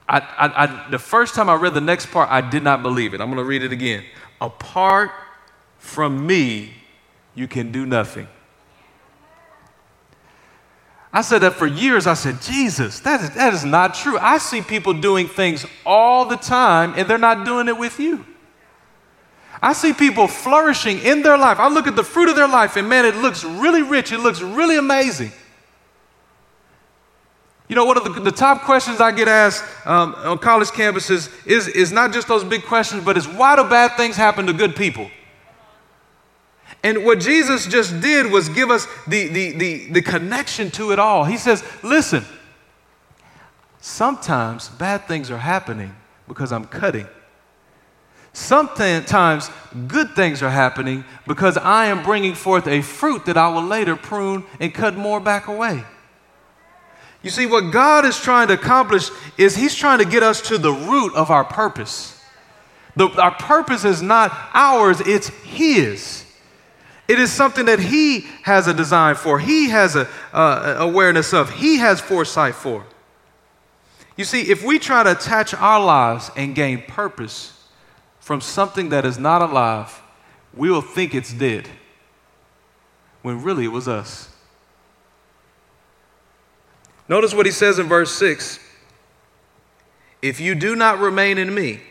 I, 0.08 0.20
I, 0.20 0.64
I, 0.64 0.90
the 0.92 1.00
first 1.00 1.34
time 1.34 1.50
I 1.50 1.56
read 1.56 1.74
the 1.74 1.82
next 1.82 2.12
part, 2.12 2.30
I 2.30 2.42
did 2.42 2.62
not 2.62 2.84
believe 2.84 3.16
it. 3.16 3.22
I'm 3.22 3.28
going 3.28 3.38
to 3.38 3.44
read 3.44 3.64
it 3.64 3.72
again. 3.72 4.04
Apart 4.40 5.10
from 5.80 6.28
me, 6.28 6.74
you 7.34 7.48
can 7.48 7.72
do 7.72 7.88
nothing. 7.88 8.28
I 11.12 11.22
said 11.22 11.40
that 11.40 11.54
for 11.54 11.66
years. 11.66 12.06
I 12.06 12.14
said, 12.14 12.40
Jesus, 12.42 13.00
that 13.00 13.22
is, 13.22 13.32
that 13.32 13.54
is 13.54 13.66
not 13.66 13.96
true. 13.96 14.20
I 14.20 14.38
see 14.38 14.62
people 14.62 14.94
doing 14.94 15.28
things 15.28 15.66
all 15.86 16.26
the 16.26 16.38
time, 16.38 16.94
and 16.98 17.10
they're 17.10 17.18
not 17.18 17.46
doing 17.46 17.68
it 17.68 17.78
with 17.78 18.00
you. 18.00 18.26
I 19.62 19.74
see 19.74 19.94
people 19.94 20.28
flourishing 20.28 21.00
in 21.00 21.22
their 21.22 21.38
life. 21.38 21.60
I 21.60 21.70
look 21.70 21.88
at 21.88 21.96
the 21.96 22.04
fruit 22.04 22.30
of 22.30 22.36
their 22.36 22.48
life, 22.48 22.76
and 22.76 22.90
man, 22.90 23.06
it 23.06 23.16
looks 23.16 23.44
really 23.44 23.82
rich. 23.82 24.12
It 24.12 24.20
looks 24.20 24.42
really 24.42 24.78
amazing. 24.78 25.32
You 27.68 27.76
know, 27.76 27.86
one 27.86 27.98
of 27.98 28.04
the, 28.04 28.22
the 28.22 28.32
top 28.32 28.62
questions 28.62 29.02
I 29.02 29.12
get 29.12 29.28
asked 29.28 29.64
um, 29.88 30.14
on 30.18 30.38
college 30.38 30.68
campuses 30.68 31.32
is, 31.48 31.68
is 31.68 31.92
not 31.92 32.14
just 32.14 32.28
those 32.28 32.44
big 32.44 32.64
questions, 32.64 33.04
but 33.04 33.18
it's 33.18 33.28
why 33.28 33.56
do 33.56 33.64
bad 33.64 33.98
things 33.98 34.16
happen 34.16 34.46
to 34.46 34.54
good 34.54 34.76
people? 34.76 35.10
And 36.84 37.04
what 37.04 37.20
Jesus 37.20 37.66
just 37.66 38.00
did 38.02 38.32
was 38.32 38.50
give 38.50 38.70
us 38.70 38.88
the, 39.08 39.28
the, 39.30 39.52
the, 39.54 39.92
the 39.94 40.02
connection 40.04 40.70
to 40.72 40.92
it 40.92 41.00
all. 41.00 41.24
He 41.24 41.38
says, 41.38 41.64
listen, 41.82 42.24
sometimes 43.80 44.70
bad 44.70 45.08
things 45.08 45.32
are 45.32 45.40
happening 45.40 45.96
because 46.28 46.52
I'm 46.52 46.66
cutting. 46.66 47.08
Sometimes 48.36 49.50
good 49.88 50.10
things 50.12 50.44
are 50.44 50.50
happening 50.50 51.06
because 51.26 51.56
I 51.56 51.86
am 51.86 52.04
bringing 52.04 52.36
forth 52.36 52.68
a 52.68 52.82
fruit 52.82 53.28
that 53.28 53.38
I 53.38 53.48
will 53.48 53.64
later 53.64 53.96
prune 53.96 54.44
and 54.60 54.74
cut 54.74 54.98
more 54.98 55.22
back 55.22 55.48
away. 55.48 55.86
You 57.24 57.30
see, 57.30 57.46
what 57.46 57.72
God 57.72 58.04
is 58.04 58.20
trying 58.20 58.50
to 58.50 58.56
accomplish 58.56 59.10
is 59.38 59.56
He's 59.56 59.74
trying 59.74 60.00
to 60.00 60.06
get 60.06 60.22
us 60.22 60.42
to 60.50 60.58
the 60.58 60.74
root 60.74 61.16
of 61.16 61.32
our 61.32 61.46
purpose. 61.46 62.22
The, 62.98 63.08
our 63.22 63.32
purpose 63.32 63.86
is 63.86 64.02
not 64.02 64.38
ours, 64.54 65.00
it's 65.00 65.30
His. 65.30 66.26
It 67.08 67.20
is 67.20 67.32
something 67.32 67.68
that 67.68 67.80
He 67.80 68.28
has 68.42 68.68
a 68.68 68.74
design 68.74 69.16
for, 69.16 69.40
He 69.40 69.70
has 69.70 69.96
a 69.96 70.10
uh, 70.34 70.76
awareness 70.80 71.34
of, 71.34 71.52
He 71.52 71.78
has 71.78 72.02
foresight 72.02 72.56
for. 72.56 72.86
You 74.18 74.26
see, 74.26 74.42
if 74.42 74.62
we 74.62 74.78
try 74.78 75.04
to 75.04 75.14
attach 75.14 75.54
our 75.54 75.82
lives 75.82 76.32
and 76.36 76.54
gain 76.54 76.82
purpose 76.82 77.54
from 78.26 78.42
something 78.42 78.90
that 78.90 79.06
is 79.06 79.20
not 79.20 79.44
alive, 79.44 80.02
we 80.52 80.72
will 80.72 80.82
think 80.82 81.14
it's 81.14 81.32
dead 81.32 81.70
when 83.22 83.44
really 83.44 83.66
it 83.66 83.68
was 83.68 83.88
us. 83.88 84.30
Notice 87.08 87.36
what 87.36 87.46
he 87.46 87.52
says 87.52 87.78
in 87.78 87.86
verse 87.86 88.12
6 88.16 88.58
If 90.24 90.40
you 90.40 90.56
do 90.56 90.76
not 90.76 90.98
remain 90.98 91.38
in 91.38 91.54
me, 91.54 91.82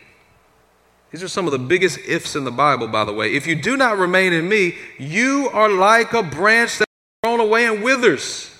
these 1.09 1.23
are 1.23 1.29
some 1.29 1.45
of 1.45 1.53
the 1.53 1.57
biggest 1.57 1.99
ifs 2.05 2.35
in 2.35 2.43
the 2.43 2.51
Bible, 2.51 2.89
by 2.89 3.05
the 3.05 3.13
way. 3.13 3.33
If 3.33 3.47
you 3.47 3.55
do 3.55 3.77
not 3.77 3.97
remain 3.97 4.33
in 4.33 4.49
me, 4.49 4.75
you 4.99 5.49
are 5.53 5.69
like 5.69 6.11
a 6.11 6.21
branch 6.21 6.79
that 6.79 6.89
is 6.89 7.23
thrown 7.23 7.39
away 7.39 7.65
and 7.65 7.81
withers. 7.81 8.51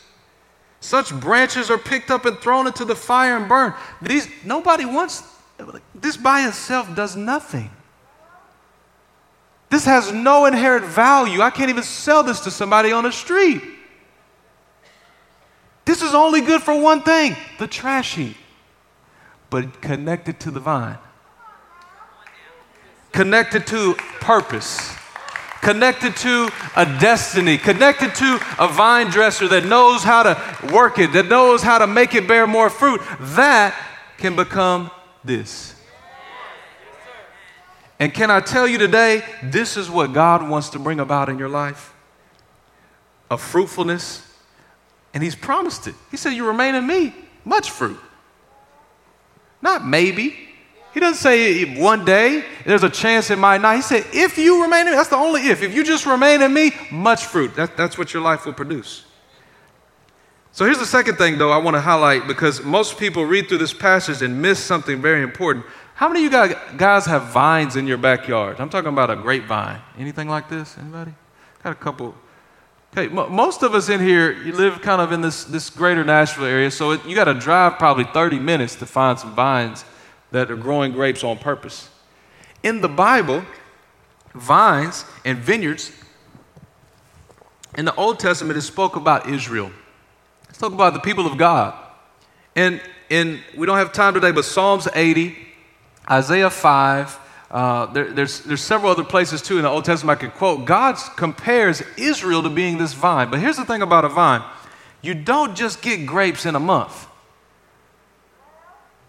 Such 0.79 1.13
branches 1.13 1.69
are 1.69 1.77
picked 1.77 2.09
up 2.09 2.23
and 2.23 2.37
thrown 2.39 2.67
into 2.67 2.85
the 2.85 2.95
fire 2.95 3.35
and 3.35 3.49
burned. 3.49 3.73
These, 4.01 4.29
nobody 4.45 4.85
wants 4.85 5.34
this 5.93 6.17
by 6.17 6.47
itself 6.47 6.93
does 6.95 7.15
nothing. 7.15 7.69
This 9.69 9.85
has 9.85 10.11
no 10.11 10.45
inherent 10.45 10.85
value. 10.85 11.41
I 11.41 11.49
can't 11.49 11.69
even 11.69 11.83
sell 11.83 12.23
this 12.23 12.41
to 12.41 12.51
somebody 12.51 12.91
on 12.91 13.03
the 13.03 13.11
street. 13.11 13.61
This 15.85 16.01
is 16.01 16.13
only 16.13 16.41
good 16.41 16.61
for 16.61 16.79
one 16.79 17.01
thing 17.01 17.35
the 17.59 17.67
trash 17.67 18.15
heap, 18.15 18.37
but 19.49 19.81
connected 19.81 20.39
to 20.41 20.51
the 20.51 20.59
vine, 20.59 20.97
connected 23.11 23.67
to 23.67 23.93
purpose, 24.19 24.91
connected 25.61 26.15
to 26.17 26.49
a 26.75 26.85
destiny, 26.99 27.57
connected 27.57 28.15
to 28.15 28.39
a 28.59 28.67
vine 28.67 29.07
dresser 29.07 29.47
that 29.47 29.65
knows 29.65 30.03
how 30.03 30.23
to 30.23 30.73
work 30.73 30.99
it, 30.99 31.13
that 31.13 31.27
knows 31.27 31.61
how 31.61 31.77
to 31.77 31.87
make 31.87 32.15
it 32.15 32.27
bear 32.27 32.47
more 32.47 32.69
fruit. 32.69 32.99
That 33.19 33.75
can 34.17 34.35
become 34.35 34.89
this. 35.25 35.75
And 37.99 38.13
can 38.13 38.29
I 38.29 38.41
tell 38.41 38.67
you 38.67 38.77
today, 38.77 39.23
this 39.41 39.77
is 39.77 39.89
what 39.89 40.13
God 40.13 40.47
wants 40.49 40.69
to 40.69 40.79
bring 40.79 40.99
about 40.99 41.29
in 41.29 41.39
your 41.39 41.49
life 41.49 41.93
a 43.31 43.37
fruitfulness. 43.37 44.21
And 45.13 45.23
He's 45.23 45.35
promised 45.35 45.87
it. 45.87 45.95
He 46.11 46.17
said, 46.17 46.31
You 46.33 46.45
remain 46.45 46.75
in 46.75 46.85
me, 46.85 47.15
much 47.45 47.71
fruit. 47.71 47.99
Not 49.61 49.85
maybe. 49.85 50.35
He 50.93 50.99
doesn't 50.99 51.21
say 51.21 51.79
one 51.79 52.05
day, 52.05 52.43
there's 52.65 52.83
a 52.83 52.89
chance 52.89 53.29
it 53.29 53.37
might 53.37 53.61
not. 53.61 53.75
He 53.75 53.81
said, 53.81 54.05
If 54.13 54.37
you 54.37 54.61
remain 54.61 54.81
in 54.81 54.91
me, 54.91 54.97
that's 54.97 55.09
the 55.09 55.15
only 55.15 55.47
if. 55.47 55.63
If 55.63 55.73
you 55.73 55.83
just 55.83 56.05
remain 56.05 56.41
in 56.41 56.53
me, 56.53 56.71
much 56.91 57.25
fruit. 57.25 57.55
That, 57.55 57.77
that's 57.77 57.97
what 57.97 58.13
your 58.13 58.23
life 58.23 58.45
will 58.45 58.53
produce. 58.53 59.04
So 60.55 60.63
here's 60.63 60.79
the 60.79 60.85
second 60.85 61.17
thing, 61.17 61.37
though, 61.37 61.51
I 61.51 61.57
want 61.57 61.75
to 61.75 61.81
highlight 61.81 62.27
because 62.27 62.63
most 62.63 62.97
people 62.97 63.25
read 63.25 63.49
through 63.49 63.57
this 63.57 63.73
passage 63.73 64.21
and 64.21 64.41
miss 64.41 64.57
something 64.57 65.01
very 65.01 65.21
important. 65.21 65.65
How 65.95 66.07
many 66.07 66.25
of 66.25 66.31
you 66.31 66.55
guys 66.77 67.05
have 67.07 67.23
vines 67.23 67.75
in 67.75 67.85
your 67.87 67.97
backyard? 67.97 68.61
I'm 68.61 68.69
talking 68.69 68.87
about 68.87 69.09
a 69.09 69.17
grapevine. 69.17 69.81
Anything 69.97 70.29
like 70.29 70.47
this? 70.47 70.77
Anybody? 70.77 71.13
Got 71.61 71.73
a 71.73 71.75
couple. 71.75 72.15
Okay, 72.93 73.07
m- 73.07 73.33
most 73.33 73.63
of 73.63 73.75
us 73.75 73.89
in 73.89 73.99
here, 73.99 74.31
you 74.31 74.53
live 74.53 74.81
kind 74.81 75.01
of 75.01 75.11
in 75.11 75.19
this, 75.19 75.43
this 75.43 75.69
greater 75.69 76.05
Nashville 76.05 76.45
area, 76.45 76.71
so 76.71 76.91
it, 76.91 77.05
you 77.05 77.15
got 77.15 77.25
to 77.25 77.33
drive 77.33 77.77
probably 77.77 78.05
30 78.05 78.39
minutes 78.39 78.75
to 78.75 78.85
find 78.85 79.19
some 79.19 79.35
vines 79.35 79.83
that 80.31 80.49
are 80.49 80.55
growing 80.55 80.93
grapes 80.93 81.21
on 81.25 81.37
purpose. 81.37 81.89
In 82.63 82.79
the 82.79 82.87
Bible, 82.87 83.43
vines 84.33 85.03
and 85.25 85.37
vineyards, 85.37 85.91
in 87.77 87.83
the 87.83 87.95
Old 87.95 88.21
Testament, 88.21 88.57
it 88.57 88.61
spoke 88.61 88.95
about 88.95 89.27
Israel. 89.27 89.69
Let's 90.55 90.61
talk 90.61 90.71
about 90.71 90.93
the 90.93 91.01
people 91.01 91.27
of 91.27 91.37
God. 91.37 91.73
And 92.55 92.79
in, 93.09 93.41
we 93.57 93.67
don't 93.67 93.75
have 93.75 93.91
time 93.91 94.13
today, 94.13 94.31
but 94.31 94.45
Psalms 94.45 94.87
80, 94.95 95.35
Isaiah 96.09 96.49
5, 96.49 97.19
uh, 97.51 97.85
there, 97.87 98.09
there's, 98.13 98.39
there's 98.39 98.61
several 98.61 98.89
other 98.89 99.03
places 99.03 99.41
too 99.41 99.57
in 99.57 99.63
the 99.63 99.69
Old 99.69 99.83
Testament 99.83 100.17
I 100.17 100.21
could 100.21 100.33
quote. 100.33 100.63
God 100.63 100.95
compares 101.17 101.83
Israel 101.97 102.41
to 102.41 102.49
being 102.49 102.77
this 102.77 102.93
vine. 102.93 103.29
But 103.29 103.41
here's 103.41 103.57
the 103.57 103.65
thing 103.65 103.81
about 103.81 104.05
a 104.05 104.07
vine 104.07 104.43
you 105.01 105.13
don't 105.13 105.57
just 105.57 105.81
get 105.81 106.05
grapes 106.05 106.45
in 106.45 106.55
a 106.55 106.59
month. 106.61 107.05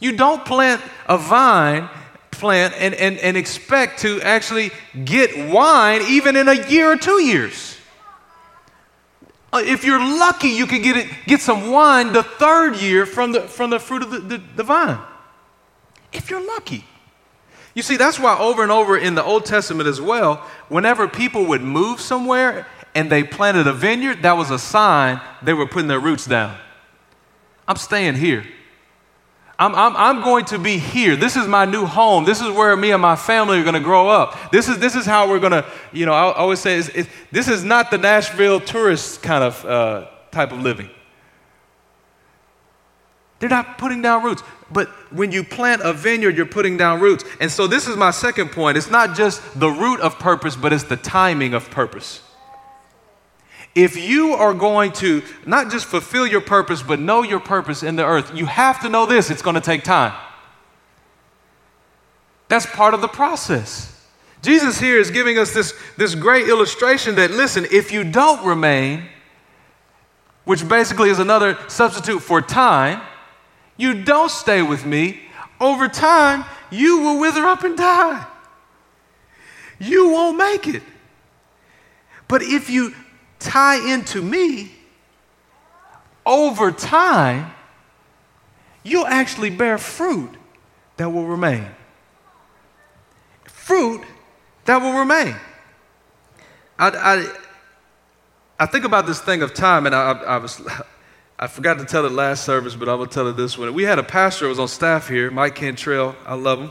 You 0.00 0.16
don't 0.16 0.44
plant 0.44 0.82
a 1.08 1.16
vine 1.16 1.88
plant 2.32 2.74
and, 2.76 2.92
and, 2.92 3.18
and 3.18 3.36
expect 3.36 4.00
to 4.00 4.20
actually 4.22 4.72
get 5.04 5.48
wine 5.48 6.02
even 6.08 6.34
in 6.34 6.48
a 6.48 6.66
year 6.66 6.90
or 6.90 6.96
two 6.96 7.22
years. 7.22 7.75
Uh, 9.56 9.60
if 9.60 9.84
you're 9.84 9.98
lucky, 9.98 10.48
you 10.48 10.66
can 10.66 10.82
get, 10.82 10.98
it, 10.98 11.10
get 11.26 11.40
some 11.40 11.70
wine 11.70 12.12
the 12.12 12.22
third 12.22 12.76
year 12.76 13.06
from 13.06 13.32
the, 13.32 13.40
from 13.40 13.70
the 13.70 13.78
fruit 13.78 14.02
of 14.02 14.10
the, 14.10 14.18
the, 14.18 14.42
the 14.56 14.62
vine. 14.62 14.98
If 16.12 16.28
you're 16.28 16.46
lucky. 16.46 16.84
You 17.74 17.82
see, 17.82 17.96
that's 17.96 18.18
why 18.18 18.36
over 18.36 18.62
and 18.62 18.70
over 18.70 18.98
in 18.98 19.14
the 19.14 19.24
Old 19.24 19.46
Testament 19.46 19.88
as 19.88 19.98
well, 19.98 20.36
whenever 20.68 21.08
people 21.08 21.46
would 21.46 21.62
move 21.62 22.02
somewhere 22.02 22.66
and 22.94 23.10
they 23.10 23.24
planted 23.24 23.66
a 23.66 23.72
vineyard, 23.72 24.22
that 24.22 24.34
was 24.34 24.50
a 24.50 24.58
sign 24.58 25.22
they 25.42 25.54
were 25.54 25.66
putting 25.66 25.88
their 25.88 26.00
roots 26.00 26.26
down. 26.26 26.58
I'm 27.66 27.76
staying 27.76 28.16
here. 28.16 28.44
I'm, 29.58 29.74
I'm, 29.74 29.96
I'm 29.96 30.22
going 30.22 30.44
to 30.46 30.58
be 30.58 30.76
here. 30.76 31.16
This 31.16 31.34
is 31.34 31.46
my 31.46 31.64
new 31.64 31.86
home. 31.86 32.24
This 32.24 32.42
is 32.42 32.50
where 32.50 32.76
me 32.76 32.90
and 32.90 33.00
my 33.00 33.16
family 33.16 33.58
are 33.58 33.62
going 33.62 33.74
to 33.74 33.80
grow 33.80 34.08
up. 34.08 34.50
This 34.50 34.68
is, 34.68 34.78
this 34.78 34.94
is 34.94 35.06
how 35.06 35.28
we're 35.28 35.38
going 35.38 35.52
to, 35.52 35.64
you 35.92 36.04
know, 36.04 36.12
I 36.12 36.32
always 36.34 36.60
say 36.60 36.78
it's, 36.78 36.88
it's, 36.90 37.08
this 37.32 37.48
is 37.48 37.64
not 37.64 37.90
the 37.90 37.96
Nashville 37.96 38.60
tourist 38.60 39.22
kind 39.22 39.42
of 39.42 39.64
uh, 39.64 40.08
type 40.30 40.52
of 40.52 40.60
living. 40.60 40.90
They're 43.38 43.48
not 43.48 43.78
putting 43.78 44.02
down 44.02 44.24
roots. 44.24 44.42
But 44.70 44.88
when 45.10 45.32
you 45.32 45.44
plant 45.44 45.82
a 45.82 45.92
vineyard, 45.92 46.36
you're 46.36 46.46
putting 46.46 46.76
down 46.76 47.00
roots. 47.00 47.24
And 47.40 47.50
so 47.50 47.66
this 47.66 47.86
is 47.86 47.96
my 47.96 48.10
second 48.10 48.50
point. 48.50 48.76
It's 48.76 48.90
not 48.90 49.16
just 49.16 49.58
the 49.58 49.70
root 49.70 50.00
of 50.00 50.18
purpose, 50.18 50.56
but 50.56 50.72
it's 50.72 50.84
the 50.84 50.96
timing 50.96 51.54
of 51.54 51.70
purpose. 51.70 52.22
If 53.76 53.94
you 53.94 54.32
are 54.32 54.54
going 54.54 54.92
to 54.92 55.22
not 55.44 55.70
just 55.70 55.84
fulfill 55.84 56.26
your 56.26 56.40
purpose, 56.40 56.82
but 56.82 56.98
know 56.98 57.22
your 57.22 57.40
purpose 57.40 57.82
in 57.82 57.94
the 57.96 58.06
earth, 58.06 58.34
you 58.34 58.46
have 58.46 58.80
to 58.80 58.88
know 58.88 59.04
this 59.04 59.30
it's 59.30 59.42
going 59.42 59.54
to 59.54 59.60
take 59.60 59.84
time. 59.84 60.14
That's 62.48 62.64
part 62.64 62.94
of 62.94 63.02
the 63.02 63.08
process. 63.08 63.92
Jesus 64.40 64.80
here 64.80 64.98
is 64.98 65.10
giving 65.10 65.36
us 65.36 65.52
this, 65.52 65.74
this 65.98 66.14
great 66.14 66.48
illustration 66.48 67.16
that, 67.16 67.30
listen, 67.30 67.66
if 67.70 67.92
you 67.92 68.02
don't 68.02 68.46
remain, 68.46 69.04
which 70.44 70.66
basically 70.66 71.10
is 71.10 71.18
another 71.18 71.58
substitute 71.68 72.20
for 72.20 72.40
time, 72.40 73.02
you 73.76 74.04
don't 74.04 74.30
stay 74.30 74.62
with 74.62 74.86
me, 74.86 75.20
over 75.60 75.86
time, 75.86 76.46
you 76.70 77.00
will 77.00 77.20
wither 77.20 77.44
up 77.44 77.62
and 77.62 77.76
die. 77.76 78.26
You 79.78 80.08
won't 80.08 80.38
make 80.38 80.66
it. 80.66 80.82
But 82.26 82.42
if 82.42 82.70
you 82.70 82.94
tie 83.46 83.92
into 83.92 84.20
me, 84.20 84.72
over 86.26 86.72
time, 86.72 87.52
you'll 88.82 89.06
actually 89.06 89.50
bear 89.50 89.78
fruit 89.78 90.30
that 90.96 91.08
will 91.10 91.26
remain. 91.26 91.66
Fruit 93.44 94.02
that 94.64 94.82
will 94.82 94.98
remain. 94.98 95.36
I, 96.78 96.88
I, 96.90 97.32
I 98.58 98.66
think 98.66 98.84
about 98.84 99.06
this 99.06 99.20
thing 99.20 99.42
of 99.42 99.54
time, 99.54 99.86
and 99.86 99.94
I, 99.94 100.12
I 100.12 100.36
was 100.38 100.60
I 101.38 101.48
forgot 101.48 101.78
to 101.78 101.84
tell 101.84 102.06
it 102.06 102.12
last 102.12 102.44
service, 102.44 102.74
but 102.74 102.88
I'm 102.88 102.96
going 102.96 103.10
to 103.10 103.14
tell 103.14 103.28
it 103.28 103.36
this 103.36 103.58
one. 103.58 103.74
We 103.74 103.82
had 103.82 103.98
a 103.98 104.02
pastor 104.02 104.46
who 104.46 104.48
was 104.48 104.58
on 104.58 104.68
staff 104.68 105.06
here, 105.06 105.30
Mike 105.30 105.54
Cantrell. 105.54 106.16
I 106.24 106.34
love 106.34 106.60
him. 106.60 106.70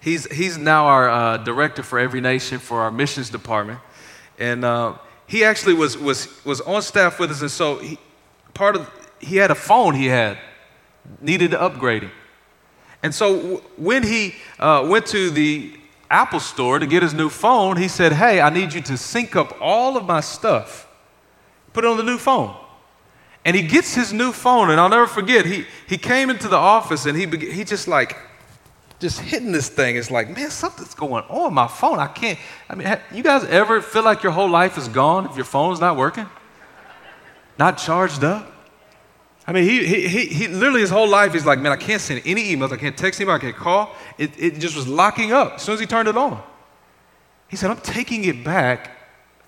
He's, 0.00 0.30
he's 0.32 0.56
now 0.56 0.86
our 0.86 1.10
uh, 1.10 1.36
director 1.38 1.82
for 1.82 1.98
Every 1.98 2.20
Nation 2.20 2.60
for 2.60 2.80
our 2.82 2.92
missions 2.92 3.28
department. 3.28 3.80
And 4.38 4.64
uh, 4.64 4.94
he 5.30 5.44
actually 5.44 5.74
was, 5.74 5.96
was, 5.96 6.44
was 6.44 6.60
on 6.62 6.82
staff 6.82 7.20
with 7.20 7.30
us. 7.30 7.40
And 7.40 7.50
so 7.50 7.78
he, 7.78 7.98
part 8.52 8.74
of, 8.74 8.90
he 9.20 9.36
had 9.36 9.52
a 9.52 9.54
phone 9.54 9.94
he 9.94 10.06
had, 10.06 10.36
needed 11.20 11.52
upgrading. 11.52 12.10
And 13.00 13.14
so 13.14 13.36
w- 13.36 13.62
when 13.76 14.02
he 14.02 14.34
uh, 14.58 14.84
went 14.90 15.06
to 15.06 15.30
the 15.30 15.72
Apple 16.10 16.40
store 16.40 16.80
to 16.80 16.86
get 16.86 17.04
his 17.04 17.14
new 17.14 17.28
phone, 17.28 17.76
he 17.76 17.86
said, 17.86 18.14
Hey, 18.14 18.40
I 18.40 18.50
need 18.50 18.74
you 18.74 18.80
to 18.80 18.96
sync 18.96 19.36
up 19.36 19.56
all 19.60 19.96
of 19.96 20.04
my 20.04 20.18
stuff, 20.18 20.88
put 21.72 21.84
it 21.84 21.86
on 21.86 21.96
the 21.96 22.02
new 22.02 22.18
phone. 22.18 22.56
And 23.44 23.54
he 23.54 23.62
gets 23.62 23.94
his 23.94 24.12
new 24.12 24.32
phone, 24.32 24.68
and 24.70 24.80
I'll 24.80 24.88
never 24.88 25.06
forget, 25.06 25.46
he, 25.46 25.64
he 25.86 25.96
came 25.96 26.28
into 26.28 26.48
the 26.48 26.56
office 26.56 27.06
and 27.06 27.16
he, 27.16 27.26
he 27.52 27.62
just 27.62 27.86
like, 27.86 28.16
just 29.00 29.20
hitting 29.20 29.50
this 29.50 29.68
thing. 29.68 29.96
It's 29.96 30.10
like, 30.10 30.28
man, 30.36 30.50
something's 30.50 30.94
going 30.94 31.24
on 31.24 31.54
my 31.54 31.66
phone. 31.66 31.98
I 31.98 32.06
can't. 32.06 32.38
I 32.68 32.74
mean, 32.74 32.98
you 33.12 33.22
guys 33.22 33.44
ever 33.44 33.80
feel 33.80 34.04
like 34.04 34.22
your 34.22 34.32
whole 34.32 34.48
life 34.48 34.76
is 34.78 34.88
gone 34.88 35.26
if 35.26 35.36
your 35.36 35.46
phone's 35.46 35.80
not 35.80 35.96
working? 35.96 36.26
Not 37.58 37.78
charged 37.78 38.22
up? 38.22 38.46
I 39.46 39.52
mean, 39.52 39.64
he, 39.64 39.86
he, 39.86 40.06
he, 40.06 40.26
he 40.26 40.48
literally 40.48 40.82
his 40.82 40.90
whole 40.90 41.08
life, 41.08 41.32
he's 41.32 41.46
like, 41.46 41.58
man, 41.58 41.72
I 41.72 41.76
can't 41.76 42.00
send 42.00 42.22
any 42.24 42.54
emails. 42.54 42.72
I 42.72 42.76
can't 42.76 42.96
text 42.96 43.20
anybody. 43.20 43.48
I 43.48 43.50
can't 43.50 43.56
call. 43.60 43.94
It, 44.18 44.30
it 44.38 44.58
just 44.58 44.76
was 44.76 44.86
locking 44.86 45.32
up 45.32 45.54
as 45.54 45.62
soon 45.62 45.74
as 45.74 45.80
he 45.80 45.86
turned 45.86 46.08
it 46.08 46.16
on. 46.16 46.40
He 47.48 47.56
said, 47.56 47.70
I'm 47.70 47.80
taking 47.80 48.24
it 48.24 48.44
back 48.44 48.98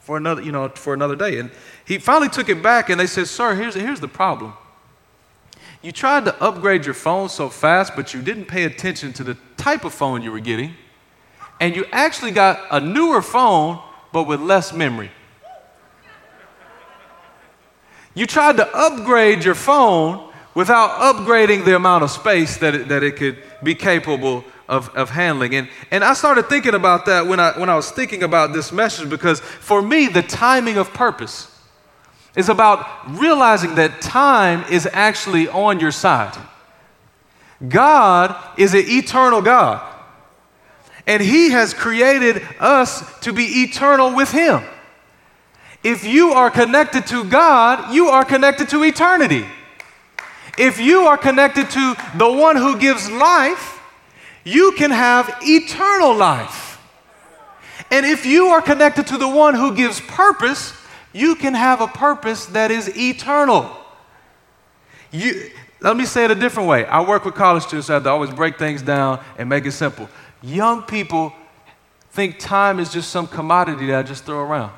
for 0.00 0.16
another, 0.16 0.42
you 0.42 0.50
know, 0.50 0.68
for 0.70 0.92
another 0.94 1.14
day. 1.14 1.38
And 1.38 1.50
he 1.84 1.98
finally 1.98 2.28
took 2.28 2.48
it 2.48 2.62
back 2.62 2.90
and 2.90 2.98
they 2.98 3.06
said, 3.06 3.28
Sir, 3.28 3.54
here's, 3.54 3.74
here's 3.74 4.00
the 4.00 4.08
problem. 4.08 4.54
You 5.82 5.90
tried 5.90 6.24
to 6.26 6.42
upgrade 6.42 6.84
your 6.84 6.94
phone 6.94 7.28
so 7.28 7.48
fast, 7.48 7.96
but 7.96 8.14
you 8.14 8.22
didn't 8.22 8.44
pay 8.44 8.64
attention 8.64 9.12
to 9.14 9.24
the 9.24 9.36
type 9.56 9.84
of 9.84 9.92
phone 9.92 10.22
you 10.22 10.30
were 10.30 10.40
getting. 10.40 10.74
And 11.60 11.74
you 11.74 11.84
actually 11.90 12.30
got 12.30 12.60
a 12.70 12.80
newer 12.80 13.20
phone, 13.20 13.80
but 14.12 14.24
with 14.24 14.40
less 14.40 14.72
memory. 14.72 15.10
You 18.14 18.26
tried 18.26 18.56
to 18.58 18.76
upgrade 18.76 19.44
your 19.44 19.54
phone 19.54 20.30
without 20.54 20.90
upgrading 21.00 21.64
the 21.64 21.74
amount 21.74 22.04
of 22.04 22.10
space 22.10 22.58
that 22.58 22.74
it, 22.74 22.88
that 22.88 23.02
it 23.02 23.16
could 23.16 23.42
be 23.62 23.74
capable 23.74 24.44
of, 24.68 24.88
of 24.90 25.10
handling. 25.10 25.54
And, 25.54 25.68
and 25.90 26.04
I 26.04 26.12
started 26.14 26.48
thinking 26.48 26.74
about 26.74 27.06
that 27.06 27.26
when 27.26 27.40
I, 27.40 27.58
when 27.58 27.68
I 27.68 27.74
was 27.74 27.90
thinking 27.90 28.22
about 28.22 28.52
this 28.52 28.70
message 28.70 29.08
because 29.08 29.40
for 29.40 29.82
me, 29.82 30.08
the 30.08 30.22
timing 30.22 30.76
of 30.76 30.92
purpose 30.92 31.51
is 32.34 32.48
about 32.48 32.86
realizing 33.18 33.74
that 33.74 34.00
time 34.00 34.64
is 34.70 34.88
actually 34.92 35.48
on 35.48 35.80
your 35.80 35.92
side. 35.92 36.36
God 37.68 38.34
is 38.58 38.74
an 38.74 38.84
eternal 38.86 39.42
God, 39.42 39.80
and 41.06 41.22
He 41.22 41.50
has 41.50 41.74
created 41.74 42.42
us 42.58 43.20
to 43.20 43.32
be 43.32 43.44
eternal 43.62 44.14
with 44.14 44.32
Him. 44.32 44.62
If 45.84 46.04
you 46.04 46.32
are 46.32 46.50
connected 46.50 47.06
to 47.08 47.24
God, 47.24 47.92
you 47.92 48.08
are 48.08 48.24
connected 48.24 48.68
to 48.70 48.82
eternity. 48.84 49.44
If 50.58 50.78
you 50.78 51.02
are 51.02 51.16
connected 51.16 51.70
to 51.70 51.96
the 52.16 52.30
one 52.30 52.56
who 52.56 52.78
gives 52.78 53.10
life, 53.10 53.80
you 54.44 54.72
can 54.76 54.90
have 54.90 55.38
eternal 55.42 56.14
life. 56.14 56.78
And 57.90 58.06
if 58.06 58.24
you 58.24 58.46
are 58.48 58.62
connected 58.62 59.06
to 59.08 59.18
the 59.18 59.28
one 59.28 59.54
who 59.54 59.74
gives 59.74 60.00
purpose, 60.00 60.72
you 61.12 61.34
can 61.34 61.54
have 61.54 61.80
a 61.80 61.86
purpose 61.86 62.46
that 62.46 62.70
is 62.70 62.96
eternal. 62.96 63.70
You, 65.10 65.50
let 65.80 65.96
me 65.96 66.04
say 66.04 66.24
it 66.24 66.30
a 66.30 66.34
different 66.34 66.68
way. 66.68 66.86
I 66.86 67.06
work 67.06 67.24
with 67.24 67.34
college 67.34 67.64
students, 67.64 67.88
so 67.88 67.94
I 67.94 67.96
have 67.96 68.04
to 68.04 68.10
always 68.10 68.30
break 68.30 68.58
things 68.58 68.82
down 68.82 69.22
and 69.36 69.48
make 69.48 69.66
it 69.66 69.72
simple. 69.72 70.08
Young 70.42 70.82
people 70.82 71.32
think 72.10 72.38
time 72.38 72.78
is 72.78 72.92
just 72.92 73.10
some 73.10 73.26
commodity 73.26 73.86
that 73.86 73.98
I 73.98 74.02
just 74.02 74.24
throw 74.24 74.40
around. 74.40 74.72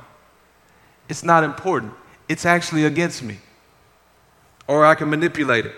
It's 1.08 1.22
not 1.22 1.44
important, 1.44 1.92
it's 2.28 2.46
actually 2.46 2.84
against 2.84 3.22
me, 3.22 3.38
or 4.66 4.84
I 4.84 4.94
can 4.94 5.10
manipulate 5.10 5.66
it. 5.66 5.74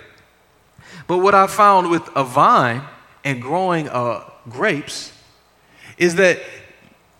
But 1.06 1.18
what 1.18 1.34
I 1.34 1.46
found 1.46 1.90
with 1.90 2.08
a 2.14 2.24
vine 2.24 2.82
and 3.24 3.42
growing 3.42 3.88
uh, 3.88 4.28
grapes 4.48 5.12
is 5.98 6.14
that 6.16 6.38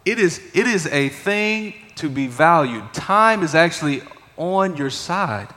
it 0.05 0.20
is, 0.20 0.40
it 0.55 0.66
is 0.66 0.87
a 0.87 1.09
thing 1.09 1.75
to 1.96 2.09
be 2.09 2.26
valued. 2.26 2.92
Time 2.92 3.42
is 3.42 3.54
actually 3.54 4.02
on 4.37 4.76
your 4.76 4.90
side. 4.90 5.48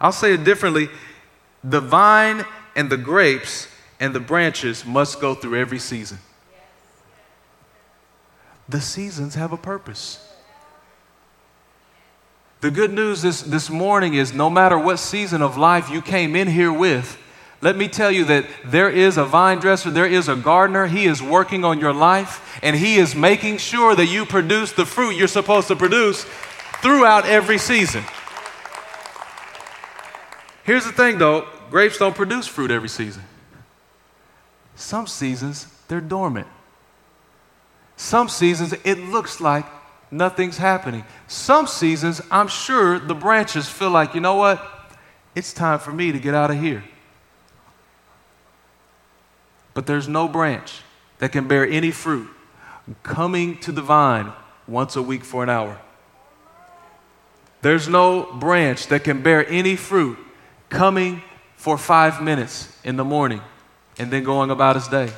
I'll 0.00 0.12
say 0.12 0.34
it 0.34 0.44
differently 0.44 0.88
the 1.64 1.80
vine 1.80 2.44
and 2.76 2.88
the 2.88 2.96
grapes 2.96 3.68
and 4.00 4.14
the 4.14 4.20
branches 4.20 4.84
must 4.84 5.20
go 5.20 5.34
through 5.34 5.60
every 5.60 5.78
season. 5.78 6.18
The 8.68 8.80
seasons 8.80 9.34
have 9.34 9.52
a 9.52 9.56
purpose. 9.56 10.24
The 12.60 12.70
good 12.70 12.92
news 12.92 13.22
this, 13.22 13.42
this 13.42 13.70
morning 13.70 14.14
is 14.14 14.32
no 14.32 14.50
matter 14.50 14.78
what 14.78 14.98
season 14.98 15.42
of 15.42 15.56
life 15.56 15.90
you 15.90 16.02
came 16.02 16.36
in 16.36 16.48
here 16.48 16.72
with, 16.72 17.18
let 17.60 17.76
me 17.76 17.88
tell 17.88 18.10
you 18.10 18.24
that 18.26 18.46
there 18.64 18.88
is 18.88 19.16
a 19.16 19.24
vine 19.24 19.58
dresser, 19.58 19.90
there 19.90 20.06
is 20.06 20.28
a 20.28 20.36
gardener. 20.36 20.86
He 20.86 21.06
is 21.06 21.20
working 21.20 21.64
on 21.64 21.80
your 21.80 21.92
life, 21.92 22.58
and 22.62 22.76
he 22.76 22.98
is 22.98 23.16
making 23.16 23.58
sure 23.58 23.96
that 23.96 24.06
you 24.06 24.24
produce 24.24 24.72
the 24.72 24.86
fruit 24.86 25.16
you're 25.16 25.26
supposed 25.26 25.66
to 25.68 25.76
produce 25.76 26.24
throughout 26.82 27.26
every 27.26 27.58
season. 27.58 28.04
Here's 30.62 30.84
the 30.84 30.92
thing 30.92 31.18
though 31.18 31.48
grapes 31.70 31.98
don't 31.98 32.14
produce 32.14 32.46
fruit 32.46 32.70
every 32.70 32.88
season. 32.88 33.22
Some 34.76 35.08
seasons, 35.08 35.66
they're 35.88 36.00
dormant. 36.00 36.46
Some 37.96 38.28
seasons, 38.28 38.72
it 38.84 38.98
looks 38.98 39.40
like 39.40 39.66
nothing's 40.12 40.58
happening. 40.58 41.04
Some 41.26 41.66
seasons, 41.66 42.22
I'm 42.30 42.46
sure 42.46 43.00
the 43.00 43.14
branches 43.14 43.68
feel 43.68 43.90
like, 43.90 44.14
you 44.14 44.20
know 44.20 44.36
what? 44.36 44.64
It's 45.34 45.52
time 45.52 45.80
for 45.80 45.92
me 45.92 46.12
to 46.12 46.20
get 46.20 46.32
out 46.32 46.52
of 46.52 46.60
here. 46.60 46.84
But 49.78 49.86
there's 49.86 50.08
no 50.08 50.26
branch 50.26 50.82
that 51.18 51.30
can 51.30 51.46
bear 51.46 51.64
any 51.64 51.92
fruit 51.92 52.28
coming 53.04 53.58
to 53.58 53.70
the 53.70 53.80
vine 53.80 54.32
once 54.66 54.96
a 54.96 55.02
week 55.02 55.22
for 55.22 55.44
an 55.44 55.48
hour. 55.48 55.80
There's 57.62 57.88
no 57.88 58.24
branch 58.24 58.88
that 58.88 59.04
can 59.04 59.22
bear 59.22 59.48
any 59.48 59.76
fruit 59.76 60.18
coming 60.68 61.22
for 61.54 61.78
five 61.78 62.20
minutes 62.20 62.76
in 62.82 62.96
the 62.96 63.04
morning 63.04 63.40
and 64.00 64.10
then 64.10 64.24
going 64.24 64.50
about 64.50 64.74
his 64.74 64.88
day. 64.88 65.12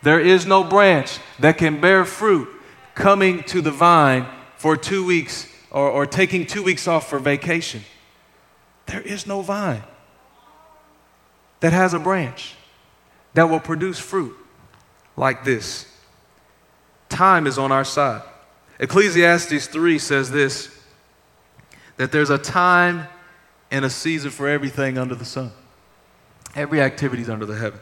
There 0.00 0.20
is 0.20 0.46
no 0.46 0.62
branch 0.62 1.18
that 1.40 1.58
can 1.58 1.80
bear 1.80 2.04
fruit 2.04 2.48
coming 2.94 3.42
to 3.48 3.60
the 3.60 3.72
vine 3.72 4.26
for 4.58 4.76
two 4.76 5.04
weeks 5.04 5.48
or, 5.72 5.90
or 5.90 6.06
taking 6.06 6.46
two 6.46 6.62
weeks 6.62 6.86
off 6.86 7.10
for 7.10 7.18
vacation. 7.18 7.82
There 8.86 9.02
is 9.02 9.26
no 9.26 9.42
vine 9.42 9.82
that 11.58 11.72
has 11.72 11.92
a 11.92 11.98
branch 11.98 12.54
that 13.36 13.50
will 13.50 13.60
produce 13.60 13.98
fruit 13.98 14.34
like 15.14 15.44
this. 15.44 15.86
Time 17.10 17.46
is 17.46 17.58
on 17.58 17.70
our 17.70 17.84
side. 17.84 18.22
Ecclesiastes 18.80 19.66
3 19.66 19.98
says 19.98 20.30
this 20.30 20.70
that 21.98 22.12
there's 22.12 22.30
a 22.30 22.38
time 22.38 23.06
and 23.70 23.84
a 23.84 23.90
season 23.90 24.30
for 24.30 24.48
everything 24.48 24.98
under 24.98 25.14
the 25.14 25.24
sun. 25.24 25.50
Every 26.54 26.80
activity 26.80 27.22
is 27.22 27.30
under 27.30 27.46
the 27.46 27.56
heaven. 27.56 27.78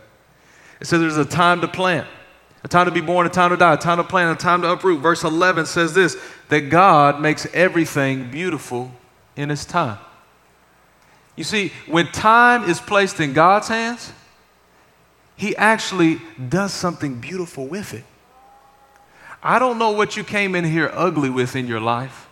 It 0.81 0.87
says 0.87 1.01
there's 1.01 1.17
a 1.17 1.25
time 1.25 1.61
to 1.61 1.69
plant, 1.69 2.07
a 2.65 2.69
time 2.69 2.87
to 2.87 2.93
be 2.93 3.01
born, 3.01 3.27
a 3.27 3.31
time 3.31 3.51
to 3.51 3.57
die, 3.57 3.75
a 3.75 3.77
time 3.77 3.99
to 3.99 4.05
plant, 4.05 4.41
a 4.41 4.43
time 4.43 4.63
to 4.63 4.73
uproot. 4.73 5.01
Verse 5.01 5.23
11 5.23 5.67
says 5.67 5.95
this 5.95 6.17
that 6.49 6.63
God 6.63 7.21
makes 7.21 7.47
everything 7.55 8.29
beautiful 8.31 8.91
in 9.37 9.51
His 9.51 9.65
time. 9.65 9.99
You 11.37 11.45
see, 11.45 11.73
when 11.87 12.09
time 12.09 12.69
is 12.69 12.81
placed 12.81 13.21
in 13.21 13.33
God's 13.33 13.69
hands, 13.69 14.13
He 15.37 15.57
actually 15.57 16.21
does 16.49 16.73
something 16.73 17.21
beautiful 17.21 17.67
with 17.67 17.95
it. 17.95 18.05
I 19.43 19.59
don't 19.59 19.79
know 19.79 19.91
what 19.91 20.17
you 20.17 20.25
came 20.25 20.55
in 20.55 20.65
here 20.65 20.91
ugly 20.95 21.29
with 21.29 21.55
in 21.55 21.67
your 21.67 21.81
life. 21.81 22.29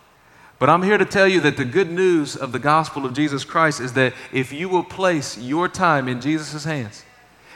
But 0.59 0.71
I'm 0.71 0.83
here 0.83 0.97
to 0.97 1.05
tell 1.05 1.27
you 1.27 1.41
that 1.41 1.57
the 1.57 1.65
good 1.65 1.91
news 1.91 2.37
of 2.37 2.53
the 2.53 2.61
gospel 2.61 3.05
of 3.05 3.15
Jesus 3.15 3.45
Christ 3.45 3.81
is 3.81 3.95
that 3.95 4.15
if 4.33 4.53
you 4.53 4.69
will 4.69 4.85
place 4.85 5.37
your 5.37 5.69
time 5.69 6.07
in 6.07 6.21
Jesus' 6.21 6.65
hands, 6.65 7.05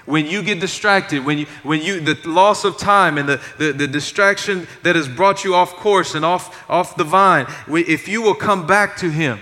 when 0.06 0.26
you 0.26 0.42
get 0.42 0.60
distracted, 0.60 1.24
when 1.24 1.38
you, 1.38 1.46
when 1.62 1.82
you 1.82 2.00
the 2.00 2.18
loss 2.28 2.64
of 2.64 2.78
time 2.78 3.16
and 3.16 3.28
the, 3.28 3.40
the, 3.58 3.72
the 3.72 3.86
distraction 3.86 4.66
that 4.82 4.96
has 4.96 5.08
brought 5.08 5.44
you 5.44 5.54
off 5.54 5.74
course 5.74 6.14
and 6.14 6.24
off, 6.24 6.68
off 6.68 6.96
the 6.96 7.04
vine, 7.04 7.46
if 7.68 8.08
you 8.08 8.22
will 8.22 8.34
come 8.34 8.66
back 8.66 8.96
to 8.96 9.10
Him, 9.10 9.38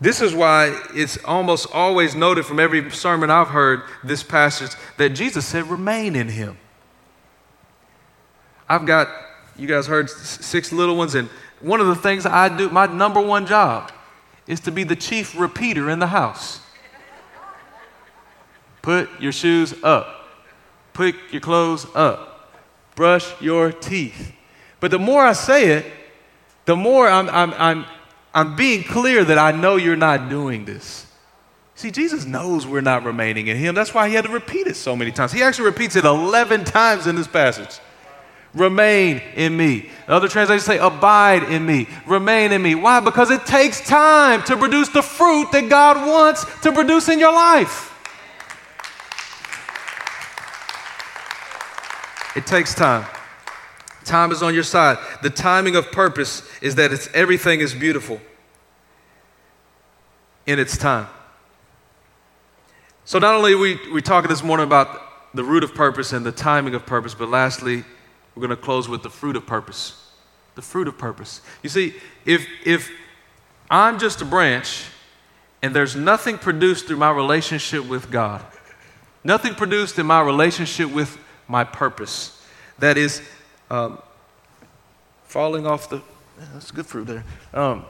this 0.00 0.20
is 0.20 0.34
why 0.34 0.80
it's 0.94 1.18
almost 1.24 1.66
always 1.72 2.14
noted 2.14 2.46
from 2.46 2.60
every 2.60 2.90
sermon 2.90 3.30
I've 3.30 3.48
heard 3.48 3.82
this 4.04 4.22
passage 4.22 4.70
that 4.96 5.10
Jesus 5.10 5.44
said, 5.44 5.68
remain 5.68 6.14
in 6.14 6.28
Him. 6.28 6.56
I've 8.68 8.86
got, 8.86 9.08
you 9.56 9.66
guys 9.66 9.86
heard 9.86 10.08
six 10.08 10.72
little 10.72 10.96
ones, 10.96 11.14
and 11.14 11.28
one 11.60 11.80
of 11.80 11.88
the 11.88 11.96
things 11.96 12.26
I 12.26 12.54
do, 12.54 12.68
my 12.68 12.86
number 12.86 13.20
one 13.20 13.46
job, 13.46 13.90
is 14.46 14.60
to 14.60 14.70
be 14.70 14.84
the 14.84 14.96
chief 14.96 15.38
repeater 15.38 15.90
in 15.90 15.98
the 15.98 16.06
house. 16.06 16.60
Put 18.82 19.08
your 19.20 19.32
shoes 19.32 19.74
up. 19.82 20.28
Put 20.92 21.16
your 21.30 21.40
clothes 21.40 21.86
up. 21.94 22.54
Brush 22.94 23.40
your 23.40 23.72
teeth. 23.72 24.32
But 24.80 24.90
the 24.90 24.98
more 24.98 25.24
I 25.24 25.32
say 25.32 25.72
it, 25.72 25.86
the 26.64 26.76
more 26.76 27.08
I'm, 27.08 27.28
I'm, 27.30 27.52
I'm, 27.54 27.86
I'm 28.34 28.56
being 28.56 28.84
clear 28.84 29.24
that 29.24 29.38
I 29.38 29.52
know 29.52 29.76
you're 29.76 29.96
not 29.96 30.28
doing 30.28 30.64
this. 30.64 31.06
See, 31.74 31.90
Jesus 31.90 32.24
knows 32.24 32.66
we're 32.66 32.80
not 32.80 33.04
remaining 33.04 33.46
in 33.46 33.56
Him. 33.56 33.74
That's 33.74 33.94
why 33.94 34.08
He 34.08 34.14
had 34.14 34.24
to 34.24 34.30
repeat 34.30 34.66
it 34.66 34.76
so 34.76 34.96
many 34.96 35.12
times. 35.12 35.32
He 35.32 35.42
actually 35.42 35.66
repeats 35.66 35.96
it 35.96 36.04
11 36.04 36.64
times 36.64 37.06
in 37.06 37.16
this 37.16 37.28
passage. 37.28 37.78
Remain 38.54 39.22
in 39.36 39.56
me. 39.56 39.90
Other 40.08 40.26
translations 40.26 40.64
say, 40.64 40.78
Abide 40.78 41.44
in 41.44 41.64
me. 41.64 41.86
Remain 42.06 42.52
in 42.52 42.62
me. 42.62 42.74
Why? 42.74 43.00
Because 43.00 43.30
it 43.30 43.46
takes 43.46 43.80
time 43.86 44.42
to 44.44 44.56
produce 44.56 44.88
the 44.88 45.02
fruit 45.02 45.52
that 45.52 45.68
God 45.68 46.06
wants 46.06 46.44
to 46.62 46.72
produce 46.72 47.08
in 47.08 47.18
your 47.18 47.32
life. 47.32 47.94
It 52.36 52.46
takes 52.46 52.74
time. 52.74 53.06
Time 54.08 54.32
is 54.32 54.42
on 54.42 54.54
your 54.54 54.62
side. 54.62 54.96
The 55.22 55.28
timing 55.28 55.76
of 55.76 55.92
purpose 55.92 56.42
is 56.62 56.76
that 56.76 56.92
it's, 56.92 57.08
everything 57.12 57.60
is 57.60 57.74
beautiful 57.74 58.22
in 60.46 60.58
its 60.58 60.78
time. 60.78 61.08
So, 63.04 63.18
not 63.18 63.34
only 63.34 63.54
we, 63.54 63.78
we 63.92 64.00
talking 64.00 64.30
this 64.30 64.42
morning 64.42 64.64
about 64.64 65.34
the 65.34 65.44
root 65.44 65.62
of 65.62 65.74
purpose 65.74 66.14
and 66.14 66.24
the 66.24 66.32
timing 66.32 66.74
of 66.74 66.86
purpose, 66.86 67.14
but 67.14 67.28
lastly, 67.28 67.84
we're 68.34 68.40
going 68.40 68.48
to 68.48 68.56
close 68.56 68.88
with 68.88 69.02
the 69.02 69.10
fruit 69.10 69.36
of 69.36 69.46
purpose. 69.46 70.10
The 70.54 70.62
fruit 70.62 70.88
of 70.88 70.96
purpose. 70.96 71.42
You 71.62 71.68
see, 71.68 71.94
if, 72.24 72.46
if 72.64 72.90
I'm 73.70 73.98
just 73.98 74.22
a 74.22 74.24
branch 74.24 74.86
and 75.62 75.76
there's 75.76 75.94
nothing 75.94 76.38
produced 76.38 76.86
through 76.86 76.96
my 76.96 77.10
relationship 77.10 77.86
with 77.86 78.10
God, 78.10 78.42
nothing 79.22 79.54
produced 79.54 79.98
in 79.98 80.06
my 80.06 80.22
relationship 80.22 80.90
with 80.90 81.18
my 81.46 81.62
purpose, 81.62 82.42
that 82.78 82.96
is 82.96 83.20
um, 83.70 83.98
falling 85.24 85.66
off 85.66 85.88
the, 85.88 86.02
that's 86.52 86.70
good 86.70 86.86
fruit 86.86 87.06
there, 87.06 87.24
um, 87.52 87.84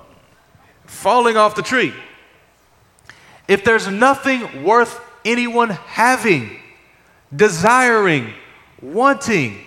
falling 0.87 1.37
off 1.37 1.55
the 1.55 1.63
tree. 1.63 1.93
If 3.47 3.65
there's 3.65 3.89
nothing 3.89 4.65
worth 4.65 5.01
anyone 5.25 5.71
having, 5.71 6.59
desiring, 7.35 8.35
wanting, 8.83 9.65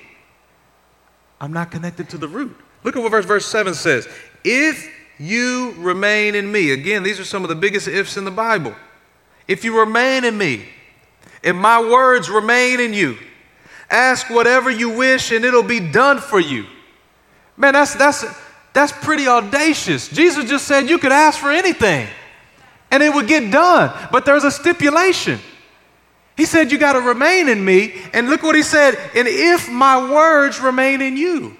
I'm 1.39 1.53
not 1.53 1.71
connected 1.71 2.09
to 2.09 2.17
the 2.17 2.27
root. 2.27 2.55
Look 2.83 2.95
at 2.95 3.01
what 3.01 3.11
verse, 3.11 3.25
verse 3.25 3.45
7 3.45 3.73
says. 3.73 4.07
If 4.43 4.91
you 5.19 5.73
remain 5.77 6.35
in 6.35 6.51
me, 6.51 6.71
again, 6.71 7.03
these 7.03 7.19
are 7.19 7.25
some 7.25 7.43
of 7.43 7.49
the 7.49 7.55
biggest 7.55 7.87
ifs 7.87 8.17
in 8.17 8.25
the 8.25 8.31
Bible. 8.31 8.75
If 9.47 9.63
you 9.63 9.79
remain 9.79 10.23
in 10.23 10.37
me, 10.37 10.67
and 11.43 11.57
my 11.57 11.81
words 11.81 12.29
remain 12.29 12.79
in 12.79 12.93
you, 12.93 13.17
ask 13.91 14.29
whatever 14.29 14.71
you 14.71 14.89
wish 14.89 15.31
and 15.31 15.45
it'll 15.45 15.63
be 15.63 15.79
done 15.79 16.19
for 16.19 16.39
you. 16.39 16.65
Man, 17.57 17.73
that's, 17.73 17.93
that's, 17.95 18.25
that's 18.73 18.91
pretty 18.91 19.27
audacious. 19.27 20.07
Jesus 20.09 20.49
just 20.49 20.65
said 20.65 20.89
you 20.89 20.97
could 20.97 21.11
ask 21.11 21.39
for 21.39 21.51
anything 21.51 22.07
and 22.89 23.03
it 23.03 23.13
would 23.13 23.27
get 23.27 23.51
done, 23.51 23.91
but 24.11 24.25
there's 24.25 24.43
a 24.43 24.51
stipulation. 24.51 25.39
He 26.35 26.45
said, 26.45 26.71
You 26.71 26.77
got 26.77 26.93
to 26.93 27.01
remain 27.01 27.49
in 27.49 27.63
me. 27.63 27.93
And 28.13 28.29
look 28.29 28.43
what 28.43 28.55
he 28.55 28.63
said, 28.63 28.95
and 29.15 29.27
if 29.27 29.69
my 29.69 30.11
words 30.11 30.59
remain 30.59 31.01
in 31.01 31.15
you. 31.15 31.55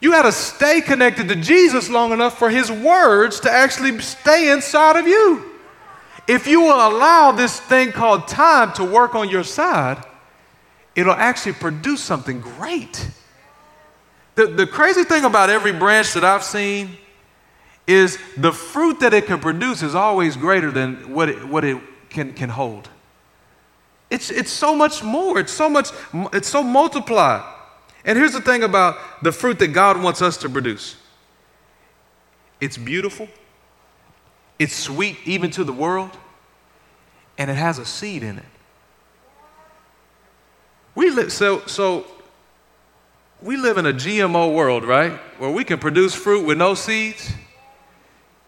You 0.00 0.10
got 0.10 0.22
to 0.22 0.32
stay 0.32 0.80
connected 0.80 1.28
to 1.28 1.36
Jesus 1.36 1.88
long 1.88 2.12
enough 2.12 2.36
for 2.36 2.50
his 2.50 2.70
words 2.70 3.40
to 3.40 3.50
actually 3.50 4.00
stay 4.00 4.50
inside 4.50 4.96
of 4.96 5.06
you. 5.06 5.50
If 6.26 6.46
you 6.46 6.60
will 6.60 6.88
allow 6.88 7.32
this 7.32 7.60
thing 7.60 7.92
called 7.92 8.26
time 8.26 8.72
to 8.74 8.84
work 8.84 9.14
on 9.14 9.28
your 9.28 9.44
side, 9.44 10.04
it'll 10.94 11.14
actually 11.14 11.52
produce 11.52 12.00
something 12.00 12.40
great. 12.40 13.08
The, 14.34 14.46
the 14.46 14.66
crazy 14.66 15.04
thing 15.04 15.24
about 15.24 15.50
every 15.50 15.72
branch 15.72 16.14
that 16.14 16.24
I've 16.24 16.44
seen 16.44 16.96
is 17.86 18.18
the 18.36 18.52
fruit 18.52 19.00
that 19.00 19.12
it 19.12 19.26
can 19.26 19.40
produce 19.40 19.82
is 19.82 19.94
always 19.94 20.36
greater 20.36 20.70
than 20.70 21.12
what 21.12 21.28
it, 21.28 21.46
what 21.46 21.64
it 21.64 21.78
can, 22.08 22.32
can 22.32 22.48
hold. 22.48 22.88
It's, 24.08 24.30
it's 24.30 24.50
so 24.50 24.74
much 24.74 25.02
more. 25.02 25.38
It's 25.38 25.52
so 25.52 25.68
much, 25.68 25.88
it's 26.32 26.48
so 26.48 26.62
multiplied. 26.62 27.42
And 28.04 28.18
here's 28.18 28.32
the 28.32 28.40
thing 28.40 28.62
about 28.62 28.96
the 29.22 29.32
fruit 29.32 29.58
that 29.60 29.68
God 29.68 30.02
wants 30.02 30.22
us 30.22 30.36
to 30.38 30.48
produce 30.48 30.96
it's 32.60 32.78
beautiful, 32.78 33.28
it's 34.58 34.74
sweet 34.74 35.16
even 35.24 35.50
to 35.52 35.64
the 35.64 35.72
world, 35.72 36.10
and 37.36 37.50
it 37.50 37.54
has 37.56 37.78
a 37.78 37.84
seed 37.84 38.22
in 38.22 38.38
it. 38.38 38.51
We 40.94 41.10
live 41.10 41.32
so 41.32 41.64
so 41.66 42.06
we 43.40 43.56
live 43.56 43.76
in 43.76 43.86
a 43.86 43.92
GMO 43.92 44.54
world, 44.54 44.84
right? 44.84 45.12
Where 45.38 45.50
we 45.50 45.64
can 45.64 45.78
produce 45.78 46.14
fruit 46.14 46.46
with 46.46 46.58
no 46.58 46.74
seeds. 46.74 47.32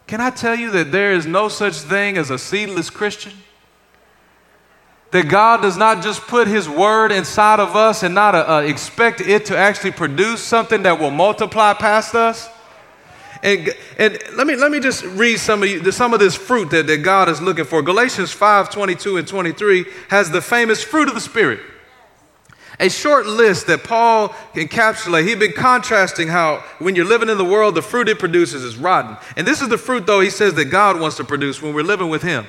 Can 0.06 0.20
I 0.20 0.30
tell 0.30 0.54
you 0.54 0.70
that 0.72 0.92
there 0.92 1.12
is 1.12 1.26
no 1.26 1.48
such 1.48 1.74
thing 1.74 2.16
as 2.16 2.30
a 2.30 2.38
seedless 2.38 2.90
Christian? 2.90 3.32
That 5.10 5.28
God 5.28 5.62
does 5.62 5.76
not 5.76 6.02
just 6.02 6.22
put 6.22 6.46
His 6.46 6.68
word 6.68 7.10
inside 7.10 7.60
of 7.60 7.74
us 7.74 8.02
and 8.02 8.14
not 8.14 8.34
uh, 8.34 8.44
uh 8.46 8.60
expect 8.60 9.20
it 9.20 9.46
to 9.46 9.56
actually 9.56 9.92
produce 9.92 10.42
something 10.42 10.82
that 10.82 11.00
will 11.00 11.10
multiply 11.10 11.72
past 11.72 12.14
us. 12.14 12.48
And, 13.42 13.74
and 13.98 14.18
let, 14.36 14.46
me, 14.46 14.56
let 14.56 14.70
me 14.70 14.80
just 14.80 15.04
read 15.04 15.38
some 15.38 15.62
of, 15.62 15.68
you, 15.68 15.92
some 15.92 16.14
of 16.14 16.20
this 16.20 16.34
fruit 16.34 16.70
that, 16.70 16.86
that 16.86 16.98
God 16.98 17.28
is 17.28 17.42
looking 17.42 17.64
for. 17.64 17.82
Galatians 17.82 18.32
5 18.32 18.70
22 18.70 19.18
and 19.18 19.28
23 19.28 19.84
has 20.08 20.30
the 20.30 20.40
famous 20.40 20.82
fruit 20.82 21.08
of 21.08 21.14
the 21.14 21.20
Spirit. 21.20 21.60
A 22.80 22.88
short 22.88 23.26
list 23.26 23.68
that 23.68 23.84
Paul 23.84 24.30
encapsulated. 24.54 25.28
He'd 25.28 25.38
been 25.38 25.52
contrasting 25.52 26.28
how 26.28 26.64
when 26.78 26.96
you're 26.96 27.04
living 27.04 27.28
in 27.28 27.38
the 27.38 27.44
world, 27.44 27.74
the 27.74 27.82
fruit 27.82 28.08
it 28.08 28.18
produces 28.18 28.64
is 28.64 28.76
rotten. 28.76 29.16
And 29.36 29.46
this 29.46 29.62
is 29.62 29.68
the 29.68 29.78
fruit, 29.78 30.06
though, 30.06 30.20
he 30.20 30.30
says 30.30 30.54
that 30.54 30.66
God 30.66 30.98
wants 31.00 31.16
to 31.18 31.24
produce 31.24 31.62
when 31.62 31.72
we're 31.72 31.82
living 31.82 32.08
with 32.08 32.22
Him. 32.22 32.46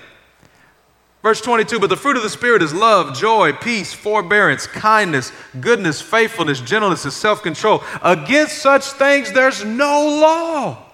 Verse 1.21 1.41
22 1.41 1.80
But 1.80 1.89
the 1.89 1.97
fruit 1.97 2.17
of 2.17 2.23
the 2.23 2.30
Spirit 2.30 2.61
is 2.61 2.73
love, 2.73 3.17
joy, 3.17 3.53
peace, 3.53 3.93
forbearance, 3.93 4.67
kindness, 4.67 5.32
goodness, 5.59 6.01
faithfulness, 6.01 6.59
gentleness, 6.59 7.03
and 7.03 7.13
self 7.13 7.43
control. 7.43 7.84
Against 8.01 8.59
such 8.59 8.84
things, 8.84 9.32
there's 9.32 9.63
no 9.63 10.19
law. 10.21 10.86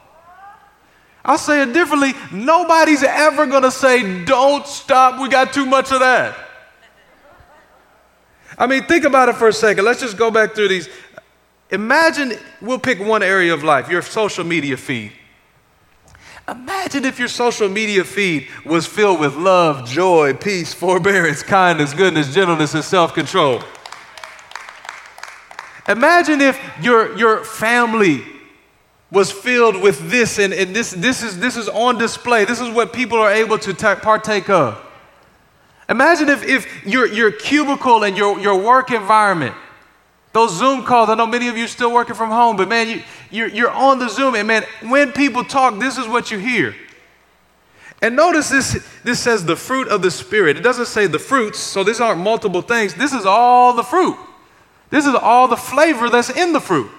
I'll 1.23 1.37
say 1.37 1.61
it 1.61 1.73
differently. 1.73 2.13
Nobody's 2.31 3.03
ever 3.03 3.45
going 3.45 3.63
to 3.63 3.71
say, 3.71 4.25
Don't 4.25 4.65
stop, 4.65 5.21
we 5.21 5.29
got 5.29 5.53
too 5.53 5.65
much 5.65 5.91
of 5.91 5.99
that. 5.99 6.35
I 8.61 8.67
mean, 8.67 8.83
think 8.83 9.05
about 9.05 9.27
it 9.27 9.37
for 9.37 9.47
a 9.47 9.53
second. 9.53 9.85
Let's 9.85 10.01
just 10.01 10.17
go 10.17 10.29
back 10.29 10.53
through 10.53 10.67
these. 10.67 10.87
Imagine 11.71 12.33
we'll 12.61 12.77
pick 12.77 12.99
one 12.99 13.23
area 13.23 13.55
of 13.55 13.63
life, 13.63 13.89
your 13.89 14.03
social 14.03 14.43
media 14.43 14.77
feed. 14.77 15.13
Imagine 16.47 17.05
if 17.05 17.17
your 17.17 17.27
social 17.27 17.67
media 17.67 18.03
feed 18.03 18.47
was 18.63 18.85
filled 18.85 19.19
with 19.19 19.35
love, 19.35 19.89
joy, 19.89 20.35
peace, 20.35 20.75
forbearance, 20.75 21.41
kindness, 21.41 21.95
goodness, 21.95 22.35
gentleness, 22.35 22.75
and 22.75 22.83
self 22.83 23.15
control. 23.15 23.63
Imagine 25.87 26.39
if 26.39 26.61
your, 26.83 27.17
your 27.17 27.43
family 27.43 28.23
was 29.11 29.31
filled 29.31 29.81
with 29.81 30.11
this, 30.11 30.37
and, 30.37 30.53
and 30.53 30.75
this, 30.75 30.91
this, 30.91 31.23
is, 31.23 31.39
this 31.39 31.57
is 31.57 31.67
on 31.67 31.97
display. 31.97 32.45
This 32.45 32.61
is 32.61 32.69
what 32.69 32.93
people 32.93 33.17
are 33.17 33.31
able 33.31 33.57
to 33.57 33.73
ta- 33.73 33.95
partake 33.95 34.51
of. 34.51 34.79
Imagine 35.91 36.29
if, 36.29 36.43
if 36.43 36.85
your, 36.87 37.05
your 37.05 37.33
cubicle 37.33 38.05
and 38.05 38.15
your, 38.15 38.39
your 38.39 38.57
work 38.57 38.91
environment, 38.91 39.53
those 40.31 40.57
Zoom 40.57 40.85
calls, 40.85 41.09
I 41.09 41.15
know 41.15 41.27
many 41.27 41.49
of 41.49 41.57
you 41.57 41.65
are 41.65 41.67
still 41.67 41.93
working 41.93 42.15
from 42.15 42.29
home, 42.29 42.55
but 42.55 42.69
man, 42.69 42.87
you, 42.87 43.01
you're, 43.29 43.49
you're 43.49 43.69
on 43.69 43.99
the 43.99 44.07
Zoom, 44.07 44.35
and 44.35 44.47
man, 44.47 44.63
when 44.83 45.11
people 45.11 45.43
talk, 45.43 45.77
this 45.79 45.97
is 45.97 46.07
what 46.07 46.31
you 46.31 46.37
hear. 46.37 46.73
And 48.01 48.15
notice 48.15 48.49
this, 48.49 48.87
this 49.03 49.19
says 49.19 49.43
the 49.43 49.57
fruit 49.57 49.89
of 49.89 50.01
the 50.01 50.09
Spirit. 50.09 50.55
It 50.55 50.61
doesn't 50.61 50.85
say 50.85 51.07
the 51.07 51.19
fruits, 51.19 51.59
so 51.59 51.83
these 51.83 51.99
aren't 51.99 52.21
multiple 52.21 52.61
things. 52.61 52.93
This 52.93 53.11
is 53.11 53.25
all 53.25 53.73
the 53.73 53.83
fruit. 53.83 54.17
This 54.91 55.05
is 55.05 55.13
all 55.13 55.49
the 55.49 55.57
flavor 55.57 56.09
that's 56.09 56.29
in 56.29 56.53
the 56.53 56.61
fruit. 56.61 56.89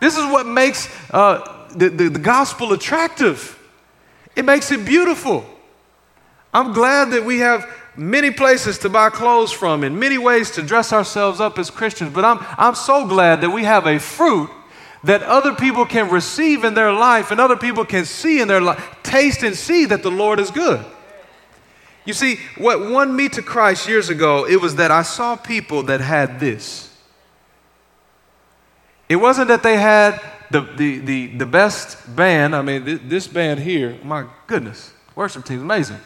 This 0.00 0.16
is 0.16 0.24
what 0.24 0.46
makes 0.46 0.88
uh, 1.10 1.66
the, 1.74 1.88
the, 1.88 2.08
the 2.10 2.18
gospel 2.20 2.72
attractive. 2.72 3.58
It 4.36 4.44
makes 4.44 4.70
it 4.70 4.84
beautiful. 4.84 5.44
I'm 6.52 6.72
glad 6.72 7.10
that 7.10 7.24
we 7.24 7.40
have 7.40 7.68
many 7.96 8.30
places 8.30 8.78
to 8.78 8.88
buy 8.88 9.10
clothes 9.10 9.52
from 9.52 9.84
and 9.84 9.98
many 9.98 10.18
ways 10.18 10.50
to 10.52 10.62
dress 10.62 10.92
ourselves 10.92 11.40
up 11.40 11.58
as 11.58 11.70
Christians, 11.70 12.12
but 12.12 12.24
I'm, 12.24 12.38
I'm 12.58 12.74
so 12.74 13.06
glad 13.06 13.40
that 13.42 13.50
we 13.50 13.64
have 13.64 13.86
a 13.86 13.98
fruit 13.98 14.50
that 15.04 15.22
other 15.22 15.54
people 15.54 15.84
can 15.84 16.10
receive 16.10 16.64
in 16.64 16.74
their 16.74 16.92
life 16.92 17.30
and 17.30 17.40
other 17.40 17.56
people 17.56 17.84
can 17.84 18.04
see 18.04 18.40
in 18.40 18.48
their 18.48 18.60
life, 18.60 18.96
taste 19.02 19.42
and 19.42 19.54
see 19.54 19.84
that 19.86 20.02
the 20.02 20.10
Lord 20.10 20.40
is 20.40 20.50
good. 20.50 20.84
You 22.04 22.14
see, 22.14 22.38
what 22.58 22.90
won 22.90 23.14
me 23.14 23.28
to 23.30 23.42
Christ 23.42 23.88
years 23.88 24.10
ago, 24.10 24.46
it 24.46 24.60
was 24.60 24.76
that 24.76 24.90
I 24.90 25.02
saw 25.02 25.36
people 25.36 25.84
that 25.84 26.00
had 26.00 26.40
this. 26.40 26.90
It 29.08 29.16
wasn't 29.16 29.48
that 29.48 29.62
they 29.62 29.76
had 29.76 30.20
the, 30.50 30.62
the, 30.62 30.98
the, 30.98 31.26
the 31.38 31.46
best 31.46 32.14
band. 32.16 32.56
I 32.56 32.62
mean, 32.62 33.08
this 33.08 33.26
band 33.26 33.60
here, 33.60 33.98
my 34.02 34.26
goodness, 34.46 34.92
worship 35.14 35.44
team's 35.44 35.62
amazing 35.62 35.98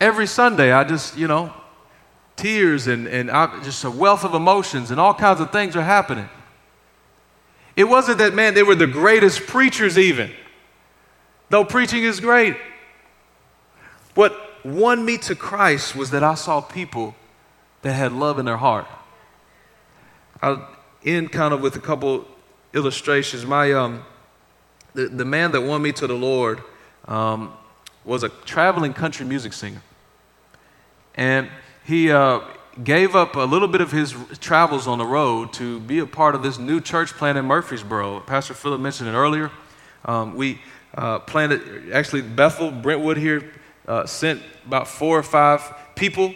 every 0.00 0.26
Sunday, 0.26 0.72
I 0.72 0.84
just, 0.84 1.16
you 1.16 1.28
know, 1.28 1.52
tears 2.36 2.86
and, 2.86 3.06
and 3.06 3.30
I, 3.30 3.62
just 3.62 3.84
a 3.84 3.90
wealth 3.90 4.24
of 4.24 4.34
emotions 4.34 4.90
and 4.90 4.98
all 4.98 5.14
kinds 5.14 5.40
of 5.40 5.52
things 5.52 5.76
are 5.76 5.82
happening. 5.82 6.28
It 7.76 7.84
wasn't 7.84 8.18
that, 8.18 8.34
man, 8.34 8.54
they 8.54 8.62
were 8.62 8.74
the 8.74 8.86
greatest 8.86 9.46
preachers, 9.46 9.98
even, 9.98 10.30
though 11.50 11.64
preaching 11.64 12.02
is 12.02 12.18
great. 12.18 12.56
What 14.14 14.34
won 14.64 15.04
me 15.04 15.18
to 15.18 15.34
Christ 15.34 15.94
was 15.94 16.10
that 16.10 16.24
I 16.24 16.34
saw 16.34 16.60
people 16.60 17.14
that 17.82 17.92
had 17.92 18.12
love 18.12 18.38
in 18.38 18.44
their 18.44 18.56
heart. 18.56 18.86
I'll 20.42 20.68
end 21.04 21.32
kind 21.32 21.54
of 21.54 21.60
with 21.60 21.76
a 21.76 21.80
couple 21.80 22.26
illustrations. 22.74 23.46
My, 23.46 23.72
um, 23.72 24.02
the, 24.94 25.06
the 25.06 25.24
man 25.24 25.52
that 25.52 25.60
won 25.60 25.80
me 25.80 25.92
to 25.92 26.06
the 26.06 26.14
Lord 26.14 26.62
um, 27.06 27.52
was 28.04 28.22
a 28.22 28.28
traveling 28.28 28.92
country 28.92 29.24
music 29.24 29.52
singer. 29.52 29.82
And 31.20 31.50
he 31.84 32.10
uh, 32.10 32.40
gave 32.82 33.14
up 33.14 33.36
a 33.36 33.40
little 33.40 33.68
bit 33.68 33.82
of 33.82 33.92
his 33.92 34.14
travels 34.40 34.86
on 34.88 34.96
the 34.96 35.04
road 35.04 35.52
to 35.52 35.78
be 35.80 35.98
a 35.98 36.06
part 36.06 36.34
of 36.34 36.42
this 36.42 36.58
new 36.58 36.80
church 36.80 37.12
plant 37.12 37.36
in 37.36 37.44
Murfreesboro. 37.44 38.20
Pastor 38.20 38.54
Philip 38.54 38.80
mentioned 38.80 39.10
it 39.10 39.12
earlier. 39.12 39.50
Um, 40.06 40.34
we 40.34 40.62
uh, 40.94 41.18
planted, 41.18 41.92
actually, 41.92 42.22
Bethel, 42.22 42.70
Brentwood 42.70 43.18
here 43.18 43.52
uh, 43.86 44.06
sent 44.06 44.40
about 44.64 44.88
four 44.88 45.18
or 45.18 45.22
five 45.22 45.60
people 45.94 46.34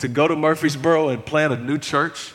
to 0.00 0.08
go 0.08 0.28
to 0.28 0.36
Murfreesboro 0.36 1.08
and 1.08 1.24
plant 1.24 1.54
a 1.54 1.56
new 1.56 1.78
church. 1.78 2.34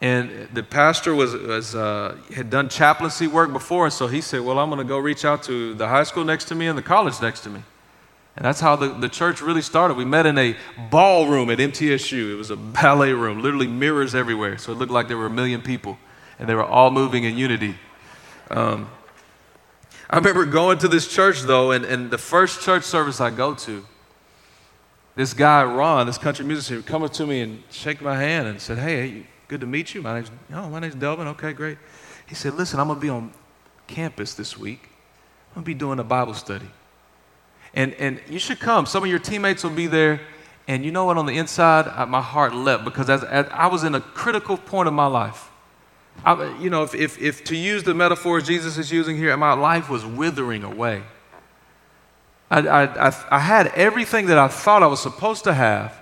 And 0.00 0.48
the 0.52 0.64
pastor 0.64 1.14
was, 1.14 1.32
was 1.32 1.76
uh, 1.76 2.18
had 2.34 2.50
done 2.50 2.68
chaplaincy 2.68 3.28
work 3.28 3.52
before, 3.52 3.84
and 3.84 3.92
so 3.92 4.08
he 4.08 4.20
said, 4.20 4.40
Well, 4.40 4.58
I'm 4.58 4.68
going 4.68 4.78
to 4.78 4.84
go 4.84 4.98
reach 4.98 5.24
out 5.24 5.44
to 5.44 5.74
the 5.74 5.86
high 5.86 6.02
school 6.02 6.24
next 6.24 6.46
to 6.46 6.56
me 6.56 6.66
and 6.66 6.76
the 6.76 6.82
college 6.82 7.22
next 7.22 7.42
to 7.42 7.50
me. 7.50 7.62
And 8.36 8.44
that's 8.44 8.60
how 8.60 8.76
the, 8.76 8.88
the 8.88 9.08
church 9.08 9.42
really 9.42 9.62
started. 9.62 9.96
We 9.96 10.04
met 10.04 10.24
in 10.24 10.38
a 10.38 10.56
ballroom 10.90 11.50
at 11.50 11.58
MTSU. 11.58 12.32
It 12.32 12.36
was 12.36 12.50
a 12.50 12.56
ballet 12.56 13.12
room, 13.12 13.42
literally 13.42 13.66
mirrors 13.66 14.14
everywhere. 14.14 14.56
So 14.58 14.72
it 14.72 14.78
looked 14.78 14.92
like 14.92 15.08
there 15.08 15.18
were 15.18 15.26
a 15.26 15.30
million 15.30 15.62
people, 15.62 15.98
and 16.38 16.48
they 16.48 16.54
were 16.54 16.64
all 16.64 16.90
moving 16.90 17.24
in 17.24 17.36
unity. 17.36 17.74
Um, 18.50 18.88
I 20.08 20.16
remember 20.16 20.44
going 20.44 20.78
to 20.78 20.88
this 20.88 21.06
church, 21.06 21.42
though, 21.42 21.70
and, 21.70 21.84
and 21.84 22.10
the 22.10 22.18
first 22.18 22.62
church 22.62 22.84
service 22.84 23.20
I 23.20 23.30
go 23.30 23.54
to, 23.54 23.84
this 25.16 25.34
guy, 25.34 25.62
Ron, 25.64 26.06
this 26.06 26.18
country 26.18 26.44
musician, 26.44 26.76
would 26.76 26.86
come 26.86 27.02
up 27.02 27.12
to 27.14 27.26
me 27.26 27.40
and 27.42 27.62
shake 27.70 28.00
my 28.00 28.16
hand 28.16 28.48
and 28.48 28.60
said, 28.60 28.78
Hey, 28.78 29.26
good 29.48 29.60
to 29.60 29.66
meet 29.66 29.94
you. 29.94 30.02
My 30.02 30.14
name's, 30.14 30.30
oh, 30.52 30.70
my 30.70 30.80
name's 30.80 30.94
Delvin. 30.94 31.26
Okay, 31.28 31.52
great. 31.52 31.78
He 32.26 32.34
said, 32.34 32.54
Listen, 32.54 32.80
I'm 32.80 32.86
going 32.86 32.98
to 32.98 33.02
be 33.02 33.08
on 33.08 33.32
campus 33.86 34.34
this 34.34 34.56
week. 34.56 34.88
I'm 35.50 35.56
going 35.56 35.64
to 35.64 35.66
be 35.66 35.74
doing 35.74 35.98
a 35.98 36.04
Bible 36.04 36.34
study. 36.34 36.68
And, 37.74 37.94
and 37.94 38.20
you 38.28 38.38
should 38.38 38.58
come. 38.58 38.86
Some 38.86 39.04
of 39.04 39.10
your 39.10 39.18
teammates 39.18 39.62
will 39.62 39.70
be 39.70 39.86
there. 39.86 40.20
And 40.66 40.84
you 40.84 40.92
know 40.92 41.04
what? 41.04 41.16
On 41.16 41.26
the 41.26 41.36
inside, 41.36 42.08
my 42.08 42.20
heart 42.20 42.54
leapt 42.54 42.84
because 42.84 43.10
as, 43.10 43.24
as, 43.24 43.46
I 43.50 43.66
was 43.66 43.84
in 43.84 43.94
a 43.94 44.00
critical 44.00 44.56
point 44.56 44.88
of 44.88 44.94
my 44.94 45.06
life. 45.06 45.50
I, 46.24 46.56
you 46.58 46.70
know, 46.70 46.82
if, 46.82 46.94
if, 46.94 47.20
if 47.20 47.44
to 47.44 47.56
use 47.56 47.82
the 47.82 47.94
metaphors 47.94 48.46
Jesus 48.46 48.76
is 48.76 48.92
using 48.92 49.16
here, 49.16 49.36
my 49.36 49.52
life 49.52 49.88
was 49.88 50.04
withering 50.04 50.64
away. 50.64 51.02
I, 52.50 52.60
I, 52.60 53.08
I, 53.08 53.24
I 53.30 53.38
had 53.38 53.68
everything 53.68 54.26
that 54.26 54.38
I 54.38 54.48
thought 54.48 54.82
I 54.82 54.86
was 54.86 55.00
supposed 55.00 55.44
to 55.44 55.54
have, 55.54 55.96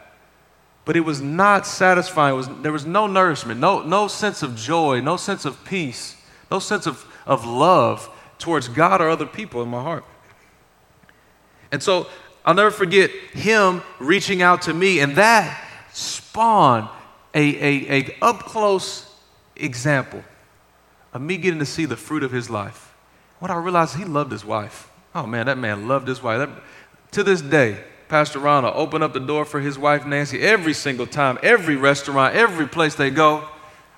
but 0.84 0.96
it 0.96 1.00
was 1.00 1.20
not 1.20 1.66
satisfying. 1.66 2.34
Was, 2.34 2.48
there 2.62 2.72
was 2.72 2.86
no 2.86 3.06
nourishment, 3.06 3.60
no, 3.60 3.82
no 3.82 4.08
sense 4.08 4.42
of 4.42 4.56
joy, 4.56 5.00
no 5.00 5.16
sense 5.16 5.44
of 5.44 5.62
peace, 5.64 6.16
no 6.50 6.58
sense 6.58 6.86
of, 6.86 7.04
of 7.26 7.44
love 7.44 8.10
towards 8.38 8.68
God 8.68 9.00
or 9.00 9.08
other 9.10 9.26
people 9.26 9.62
in 9.62 9.68
my 9.68 9.82
heart. 9.82 10.04
And 11.70 11.82
so 11.82 12.06
I'll 12.44 12.54
never 12.54 12.70
forget 12.70 13.10
him 13.32 13.82
reaching 13.98 14.42
out 14.42 14.62
to 14.62 14.74
me, 14.74 15.00
and 15.00 15.16
that 15.16 15.66
spawned 15.92 16.88
a, 17.34 17.40
a, 17.40 18.00
a 18.00 18.16
up 18.22 18.40
close 18.40 19.10
example 19.56 20.22
of 21.12 21.20
me 21.20 21.36
getting 21.36 21.58
to 21.58 21.66
see 21.66 21.84
the 21.84 21.96
fruit 21.96 22.22
of 22.22 22.32
his 22.32 22.48
life. 22.48 22.94
What 23.38 23.50
I 23.50 23.56
realized, 23.56 23.96
he 23.96 24.04
loved 24.04 24.32
his 24.32 24.44
wife. 24.44 24.90
Oh 25.14 25.26
man, 25.26 25.46
that 25.46 25.58
man 25.58 25.88
loved 25.88 26.08
his 26.08 26.22
wife. 26.22 26.38
That, 26.38 26.50
to 27.12 27.22
this 27.22 27.40
day, 27.40 27.82
Pastor 28.08 28.38
Ron 28.38 28.64
will 28.64 28.72
open 28.74 29.02
up 29.02 29.12
the 29.12 29.20
door 29.20 29.44
for 29.44 29.60
his 29.60 29.78
wife 29.78 30.06
Nancy 30.06 30.40
every 30.40 30.72
single 30.72 31.06
time, 31.06 31.38
every 31.42 31.76
restaurant, 31.76 32.34
every 32.34 32.66
place 32.66 32.94
they 32.94 33.10
go. 33.10 33.46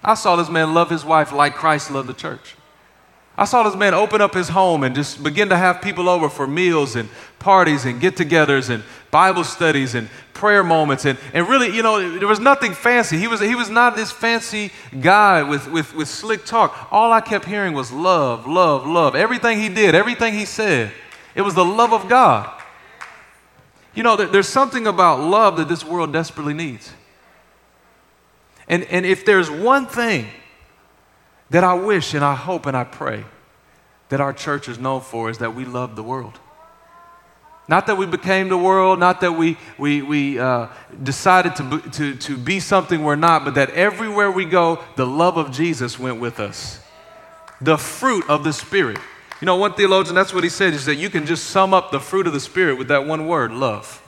I 0.02 0.14
saw 0.14 0.36
this 0.36 0.48
man 0.48 0.74
love 0.74 0.90
his 0.90 1.04
wife 1.04 1.32
like 1.32 1.54
Christ 1.54 1.90
loved 1.90 2.08
the 2.08 2.14
church. 2.14 2.56
I 3.40 3.46
saw 3.46 3.62
this 3.62 3.74
man 3.74 3.94
open 3.94 4.20
up 4.20 4.34
his 4.34 4.50
home 4.50 4.84
and 4.84 4.94
just 4.94 5.22
begin 5.22 5.48
to 5.48 5.56
have 5.56 5.80
people 5.80 6.10
over 6.10 6.28
for 6.28 6.46
meals 6.46 6.94
and 6.94 7.08
parties 7.38 7.86
and 7.86 7.98
get 7.98 8.14
togethers 8.14 8.68
and 8.68 8.84
Bible 9.10 9.44
studies 9.44 9.94
and 9.94 10.10
prayer 10.34 10.62
moments. 10.62 11.06
And, 11.06 11.18
and 11.32 11.48
really, 11.48 11.74
you 11.74 11.82
know, 11.82 12.18
there 12.18 12.28
was 12.28 12.38
nothing 12.38 12.74
fancy. 12.74 13.16
He 13.16 13.28
was, 13.28 13.40
he 13.40 13.54
was 13.54 13.70
not 13.70 13.96
this 13.96 14.12
fancy 14.12 14.70
guy 15.00 15.42
with, 15.42 15.70
with, 15.70 15.94
with 15.94 16.06
slick 16.06 16.44
talk. 16.44 16.92
All 16.92 17.14
I 17.14 17.22
kept 17.22 17.46
hearing 17.46 17.72
was 17.72 17.90
love, 17.90 18.46
love, 18.46 18.86
love. 18.86 19.14
Everything 19.14 19.58
he 19.58 19.70
did, 19.70 19.94
everything 19.94 20.34
he 20.34 20.44
said, 20.44 20.92
it 21.34 21.40
was 21.40 21.54
the 21.54 21.64
love 21.64 21.94
of 21.94 22.10
God. 22.10 22.52
You 23.94 24.02
know, 24.02 24.16
there's 24.16 24.48
something 24.48 24.86
about 24.86 25.18
love 25.18 25.56
that 25.56 25.66
this 25.66 25.82
world 25.82 26.12
desperately 26.12 26.52
needs. 26.52 26.92
And, 28.68 28.84
and 28.84 29.06
if 29.06 29.24
there's 29.24 29.50
one 29.50 29.86
thing 29.86 30.28
that 31.50 31.64
I 31.64 31.74
wish 31.74 32.14
and 32.14 32.24
I 32.24 32.34
hope 32.34 32.66
and 32.66 32.76
I 32.76 32.84
pray 32.84 33.24
that 34.08 34.20
our 34.20 34.32
church 34.32 34.68
is 34.68 34.78
known 34.78 35.00
for 35.00 35.30
is 35.30 35.38
that 35.38 35.54
we 35.54 35.64
love 35.64 35.96
the 35.96 36.02
world. 36.02 36.38
Not 37.68 37.86
that 37.86 37.96
we 37.96 38.06
became 38.06 38.48
the 38.48 38.58
world, 38.58 38.98
not 38.98 39.20
that 39.20 39.32
we, 39.32 39.56
we, 39.78 40.02
we 40.02 40.40
uh, 40.40 40.66
decided 41.04 41.54
to, 41.56 41.78
to, 41.92 42.14
to 42.16 42.36
be 42.36 42.58
something 42.58 43.04
we're 43.04 43.14
not, 43.14 43.44
but 43.44 43.54
that 43.54 43.70
everywhere 43.70 44.28
we 44.28 44.44
go, 44.44 44.82
the 44.96 45.06
love 45.06 45.36
of 45.36 45.52
Jesus 45.52 45.96
went 45.96 46.18
with 46.18 46.40
us. 46.40 46.80
The 47.60 47.78
fruit 47.78 48.28
of 48.28 48.42
the 48.42 48.52
Spirit. 48.52 48.98
You 49.40 49.46
know, 49.46 49.54
one 49.56 49.74
theologian, 49.74 50.16
that's 50.16 50.34
what 50.34 50.42
he 50.42 50.50
said, 50.50 50.74
is 50.74 50.84
that 50.86 50.96
you 50.96 51.10
can 51.10 51.26
just 51.26 51.44
sum 51.44 51.72
up 51.72 51.92
the 51.92 52.00
fruit 52.00 52.26
of 52.26 52.32
the 52.32 52.40
Spirit 52.40 52.76
with 52.76 52.88
that 52.88 53.06
one 53.06 53.28
word 53.28 53.52
love. 53.52 54.02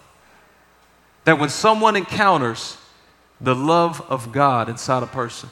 That 1.24 1.38
when 1.38 1.48
someone 1.48 1.94
encounters 1.94 2.78
the 3.40 3.54
love 3.54 4.04
of 4.08 4.32
God 4.32 4.68
inside 4.68 5.04
a 5.04 5.06
person, 5.06 5.50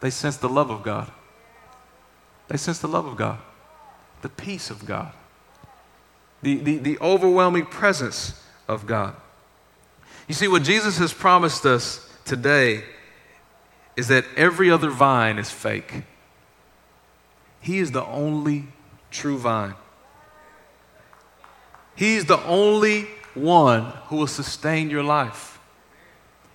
they 0.00 0.10
sense 0.10 0.36
the 0.36 0.48
love 0.48 0.70
of 0.70 0.82
God. 0.82 1.12
They 2.48 2.56
sense 2.56 2.78
the 2.78 2.88
love 2.88 3.06
of 3.06 3.16
God, 3.16 3.38
the 4.22 4.28
peace 4.28 4.70
of 4.70 4.86
God, 4.86 5.12
the, 6.42 6.56
the, 6.56 6.78
the 6.78 6.98
overwhelming 7.00 7.66
presence 7.66 8.42
of 8.68 8.86
God. 8.86 9.14
You 10.28 10.34
see, 10.34 10.48
what 10.48 10.62
Jesus 10.62 10.98
has 10.98 11.12
promised 11.12 11.64
us 11.66 12.08
today 12.24 12.84
is 13.96 14.08
that 14.08 14.24
every 14.36 14.70
other 14.70 14.90
vine 14.90 15.38
is 15.38 15.50
fake. 15.50 16.02
He 17.60 17.78
is 17.78 17.92
the 17.92 18.04
only 18.04 18.66
true 19.10 19.38
vine. 19.38 19.74
He's 21.94 22.26
the 22.26 22.42
only 22.44 23.08
one 23.34 23.92
who 24.06 24.16
will 24.16 24.26
sustain 24.26 24.90
your 24.90 25.02
life. 25.02 25.58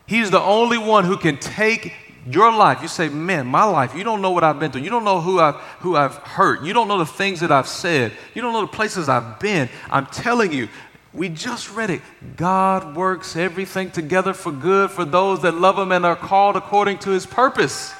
He's 0.05 0.29
the 0.29 0.41
only 0.41 0.77
one 0.77 1.05
who 1.05 1.17
can 1.17 1.37
take 1.37 1.93
your 2.27 2.51
life, 2.51 2.81
you 2.81 2.87
say, 2.87 3.09
man, 3.09 3.47
my 3.47 3.63
life, 3.63 3.95
you 3.95 4.03
don't 4.03 4.21
know 4.21 4.31
what 4.31 4.43
I've 4.43 4.59
been 4.59 4.71
through. 4.71 4.81
You 4.81 4.89
don't 4.89 5.03
know 5.03 5.21
who 5.21 5.39
I've, 5.39 5.55
who 5.79 5.95
I've 5.95 6.15
hurt. 6.17 6.63
You 6.63 6.73
don't 6.73 6.87
know 6.87 6.99
the 6.99 7.05
things 7.05 7.39
that 7.39 7.51
I've 7.51 7.67
said. 7.67 8.11
You 8.35 8.41
don't 8.41 8.53
know 8.53 8.61
the 8.61 8.67
places 8.67 9.09
I've 9.09 9.39
been. 9.39 9.69
I'm 9.89 10.05
telling 10.05 10.53
you, 10.53 10.69
we 11.13 11.29
just 11.29 11.73
read 11.73 11.89
it. 11.89 12.01
God 12.37 12.95
works 12.95 13.35
everything 13.35 13.91
together 13.91 14.33
for 14.33 14.51
good 14.51 14.91
for 14.91 15.03
those 15.03 15.41
that 15.41 15.55
love 15.55 15.77
Him 15.77 15.91
and 15.91 16.05
are 16.05 16.15
called 16.15 16.55
according 16.55 16.99
to 16.99 17.09
His 17.09 17.25
purpose. 17.25 17.93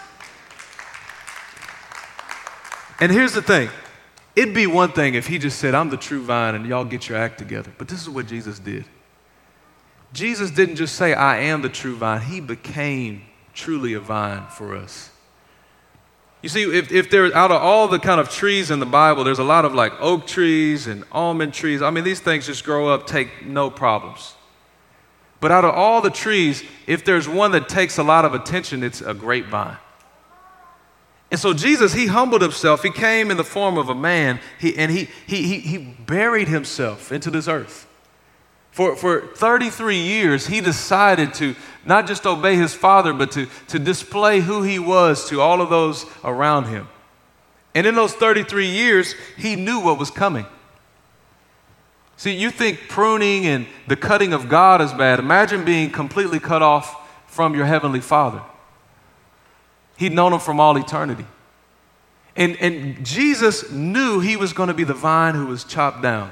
And 3.00 3.12
here's 3.12 3.34
the 3.34 3.42
thing 3.42 3.70
it'd 4.36 4.54
be 4.54 4.68
one 4.68 4.92
thing 4.92 5.16
if 5.16 5.28
He 5.28 5.40
just 5.40 5.60
said, 5.60 5.74
I'm 5.74 5.90
the 5.90 5.98
true 5.98 6.22
vine 6.22 6.54
and 6.54 6.66
y'all 6.66 6.86
get 6.86 7.10
your 7.10 7.18
act 7.18 7.40
together. 7.40 7.72
But 7.78 7.88
this 7.88 8.02
is 8.02 8.10
what 8.10 8.28
Jesus 8.28 8.60
did. 8.60 8.86
Jesus 10.14 10.52
didn't 10.52 10.76
just 10.76 10.96
say, 10.96 11.14
I 11.14 11.40
am 11.40 11.62
the 11.64 11.70
true 11.70 11.96
vine, 11.96 12.22
He 12.22 12.40
became 12.40 13.24
truly 13.54 13.94
a 13.94 14.00
vine 14.00 14.46
for 14.48 14.76
us. 14.76 15.10
You 16.42 16.50
see, 16.50 16.64
if, 16.64 16.92
if 16.92 17.12
there, 17.12 17.36
out 17.36 17.52
of 17.52 17.62
all 17.62 17.88
the 17.88 18.00
kind 18.00 18.20
of 18.20 18.30
trees 18.30 18.72
in 18.72 18.80
the 18.80 18.86
Bible, 18.86 19.24
there's 19.24 19.40
a 19.40 19.44
lot 19.44 19.64
of 19.64 19.76
like 19.76 19.94
oak 20.00 20.26
trees 20.26 20.88
and 20.88 21.04
almond 21.12 21.54
trees. 21.54 21.82
I 21.82 21.92
mean, 21.92 22.04
these 22.04 22.20
things 22.20 22.48
just 22.48 22.64
grow 22.64 22.90
up, 22.90 23.06
take 23.06 23.46
no 23.46 23.70
problems. 23.70 24.34
But 25.40 25.52
out 25.52 25.66
of 25.66 25.76
all 25.76 26.02
the 26.02 26.10
trees, 26.10 26.64
if 26.88 27.06
there's 27.06 27.28
one 27.28 27.52
that 27.52 27.70
takes 27.70 27.98
a 27.98 28.04
lot 28.04 28.26
of 28.26 28.34
attention, 28.34 28.84
it's 28.84 29.02
a 29.02 29.14
grapevine. 29.14 29.78
And 31.30 31.40
so 31.40 31.54
Jesus, 31.54 31.94
he 31.94 32.08
humbled 32.08 32.42
himself. 32.42 32.84
He 32.84 32.92
came 32.92 33.32
in 33.32 33.38
the 33.38 33.44
form 33.44 33.78
of 33.78 33.90
a 33.90 33.96
man, 33.96 34.40
he, 34.60 34.76
and 34.78 34.92
he, 34.92 35.10
he, 35.26 35.44
he, 35.44 35.60
he 35.60 35.78
buried 35.78 36.48
himself 36.48 37.12
into 37.12 37.32
this 37.32 37.48
earth. 37.48 37.88
For, 38.72 38.96
for 38.96 39.28
33 39.36 39.98
years, 39.98 40.48
he 40.48 40.62
decided 40.62 41.34
to 41.36 41.56
not 41.86 42.08
just 42.08 42.26
obey 42.26 42.56
his 42.56 42.74
father, 42.74 43.14
but 43.14 43.32
to, 43.32 43.48
to 43.68 43.80
display 43.80 44.40
who 44.40 44.64
he 44.64 44.80
was 44.80 45.28
to 45.30 45.42
all 45.42 45.62
of 45.62 45.70
those 45.70 46.06
around 46.24 46.66
him. 46.66 46.88
And 47.76 47.86
in 47.86 47.96
those 47.96 48.14
33 48.14 48.68
years, 48.68 49.14
he 49.38 49.56
knew 49.56 49.80
what 49.80 50.00
was 50.00 50.10
coming. 50.10 50.46
See, 52.16 52.36
you 52.36 52.52
think 52.52 52.88
pruning 52.88 53.46
and 53.48 53.66
the 53.88 53.96
cutting 53.96 54.32
of 54.32 54.48
God 54.48 54.80
is 54.80 54.94
bad. 54.94 55.20
Imagine 55.20 55.66
being 55.66 55.90
completely 55.90 56.40
cut 56.40 56.62
off 56.62 57.10
from 57.28 57.56
your 57.56 57.66
heavenly 57.66 58.02
father. 58.02 58.42
He'd 59.98 60.14
known 60.14 60.34
him 60.34 60.40
from 60.40 60.60
all 60.60 60.78
eternity. 60.78 61.26
And, 62.36 62.56
and 62.62 63.06
Jesus 63.06 63.72
knew 63.72 64.20
he 64.20 64.38
was 64.38 64.54
going 64.54 64.68
to 64.68 64.74
be 64.74 64.84
the 64.84 64.94
vine 64.94 65.36
who 65.36 65.48
was 65.48 65.64
chopped 65.64 66.02
down. 66.02 66.32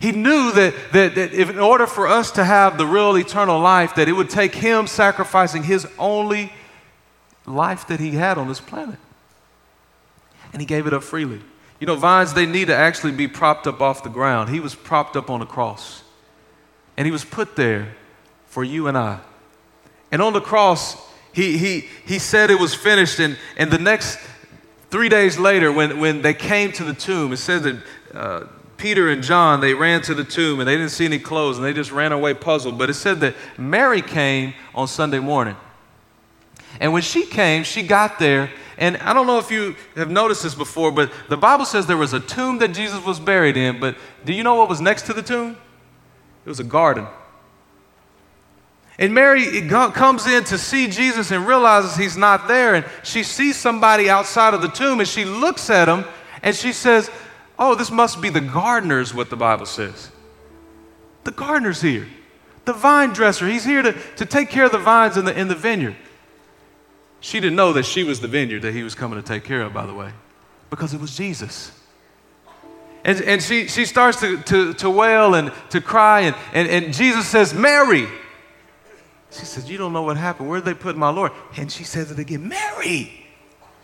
He 0.00 0.12
knew 0.12 0.50
that, 0.52 0.74
that, 0.92 1.14
that 1.14 1.32
if 1.34 1.50
in 1.50 1.58
order 1.58 1.86
for 1.86 2.08
us 2.08 2.30
to 2.32 2.44
have 2.44 2.78
the 2.78 2.86
real 2.86 3.16
eternal 3.18 3.60
life, 3.60 3.94
that 3.96 4.08
it 4.08 4.12
would 4.12 4.30
take 4.30 4.54
him 4.54 4.86
sacrificing 4.86 5.62
his 5.62 5.86
only 5.98 6.52
life 7.46 7.86
that 7.88 8.00
he 8.00 8.12
had 8.12 8.38
on 8.38 8.48
this 8.48 8.60
planet. 8.60 8.98
And 10.54 10.62
he 10.62 10.66
gave 10.66 10.86
it 10.86 10.94
up 10.94 11.02
freely. 11.02 11.42
You 11.80 11.86
know, 11.86 11.96
vines, 11.96 12.32
they 12.32 12.46
need 12.46 12.68
to 12.68 12.74
actually 12.74 13.12
be 13.12 13.28
propped 13.28 13.66
up 13.66 13.82
off 13.82 14.02
the 14.02 14.08
ground. 14.08 14.48
He 14.48 14.58
was 14.58 14.74
propped 14.74 15.16
up 15.16 15.28
on 15.28 15.40
the 15.40 15.46
cross. 15.46 16.02
And 16.96 17.06
he 17.06 17.12
was 17.12 17.24
put 17.24 17.54
there 17.54 17.94
for 18.46 18.64
you 18.64 18.86
and 18.86 18.96
I. 18.96 19.20
And 20.10 20.22
on 20.22 20.32
the 20.32 20.40
cross, 20.40 20.96
he, 21.32 21.58
he, 21.58 21.88
he 22.06 22.18
said 22.18 22.50
it 22.50 22.58
was 22.58 22.74
finished. 22.74 23.18
And, 23.20 23.36
and 23.58 23.70
the 23.70 23.78
next 23.78 24.18
three 24.90 25.10
days 25.10 25.38
later, 25.38 25.70
when, 25.70 26.00
when 26.00 26.22
they 26.22 26.34
came 26.34 26.72
to 26.72 26.84
the 26.84 26.94
tomb, 26.94 27.32
it 27.32 27.36
says 27.36 27.62
that 27.62 27.82
uh, 28.14 28.46
Peter 28.80 29.10
and 29.10 29.22
John, 29.22 29.60
they 29.60 29.74
ran 29.74 30.00
to 30.02 30.14
the 30.14 30.24
tomb 30.24 30.58
and 30.58 30.66
they 30.66 30.74
didn't 30.74 30.90
see 30.90 31.04
any 31.04 31.18
clothes 31.18 31.58
and 31.58 31.64
they 31.64 31.74
just 31.74 31.92
ran 31.92 32.12
away 32.12 32.32
puzzled. 32.32 32.78
But 32.78 32.88
it 32.88 32.94
said 32.94 33.20
that 33.20 33.36
Mary 33.58 34.00
came 34.00 34.54
on 34.74 34.88
Sunday 34.88 35.18
morning. 35.18 35.54
And 36.80 36.92
when 36.94 37.02
she 37.02 37.26
came, 37.26 37.62
she 37.62 37.82
got 37.82 38.18
there. 38.18 38.50
And 38.78 38.96
I 38.96 39.12
don't 39.12 39.26
know 39.26 39.38
if 39.38 39.50
you 39.50 39.76
have 39.96 40.10
noticed 40.10 40.42
this 40.42 40.54
before, 40.54 40.90
but 40.90 41.12
the 41.28 41.36
Bible 41.36 41.66
says 41.66 41.86
there 41.86 41.98
was 41.98 42.14
a 42.14 42.20
tomb 42.20 42.58
that 42.58 42.68
Jesus 42.68 43.04
was 43.04 43.20
buried 43.20 43.58
in. 43.58 43.78
But 43.80 43.96
do 44.24 44.32
you 44.32 44.42
know 44.42 44.54
what 44.54 44.70
was 44.70 44.80
next 44.80 45.02
to 45.02 45.12
the 45.12 45.22
tomb? 45.22 45.58
It 46.46 46.48
was 46.48 46.60
a 46.60 46.64
garden. 46.64 47.06
And 48.98 49.12
Mary 49.12 49.68
comes 49.68 50.26
in 50.26 50.44
to 50.44 50.56
see 50.56 50.88
Jesus 50.88 51.30
and 51.30 51.46
realizes 51.46 51.96
he's 51.96 52.16
not 52.16 52.48
there. 52.48 52.74
And 52.76 52.86
she 53.02 53.24
sees 53.24 53.56
somebody 53.56 54.08
outside 54.08 54.54
of 54.54 54.62
the 54.62 54.68
tomb 54.68 55.00
and 55.00 55.08
she 55.08 55.26
looks 55.26 55.68
at 55.68 55.86
him 55.86 56.06
and 56.42 56.56
she 56.56 56.72
says, 56.72 57.10
Oh, 57.62 57.74
this 57.74 57.90
must 57.90 58.22
be 58.22 58.30
the 58.30 58.40
gardener's 58.40 59.12
what 59.12 59.28
the 59.28 59.36
Bible 59.36 59.66
says. 59.66 60.10
The 61.24 61.30
gardener's 61.30 61.82
here. 61.82 62.08
The 62.64 62.72
vine 62.72 63.10
dresser, 63.10 63.46
he's 63.46 63.64
here 63.64 63.82
to, 63.82 63.92
to 64.16 64.24
take 64.24 64.48
care 64.48 64.64
of 64.64 64.72
the 64.72 64.78
vines 64.78 65.18
in 65.18 65.26
the, 65.26 65.38
in 65.38 65.48
the 65.48 65.54
vineyard. 65.54 65.96
She 67.20 67.38
didn't 67.38 67.56
know 67.56 67.74
that 67.74 67.84
she 67.84 68.02
was 68.02 68.20
the 68.20 68.28
vineyard 68.28 68.62
that 68.62 68.72
he 68.72 68.82
was 68.82 68.94
coming 68.94 69.20
to 69.20 69.26
take 69.26 69.44
care 69.44 69.60
of, 69.60 69.74
by 69.74 69.84
the 69.84 69.92
way, 69.92 70.10
because 70.70 70.94
it 70.94 71.00
was 71.00 71.14
Jesus. 71.14 71.72
And, 73.04 73.20
and 73.22 73.42
she, 73.42 73.68
she 73.68 73.84
starts 73.84 74.20
to, 74.20 74.38
to, 74.42 74.72
to 74.74 74.88
wail 74.88 75.34
and 75.34 75.52
to 75.70 75.82
cry, 75.82 76.20
and, 76.20 76.36
and, 76.54 76.68
and 76.68 76.94
Jesus 76.94 77.26
says, 77.26 77.52
Mary. 77.52 78.06
She 79.30 79.44
says, 79.44 79.70
You 79.70 79.76
don't 79.76 79.92
know 79.92 80.02
what 80.02 80.16
happened. 80.16 80.48
Where 80.48 80.60
did 80.60 80.66
they 80.66 80.74
put 80.74 80.96
my 80.96 81.10
Lord? 81.10 81.32
And 81.56 81.70
she 81.70 81.84
says 81.84 82.10
it 82.10 82.18
again, 82.18 82.48
Mary. 82.48 83.26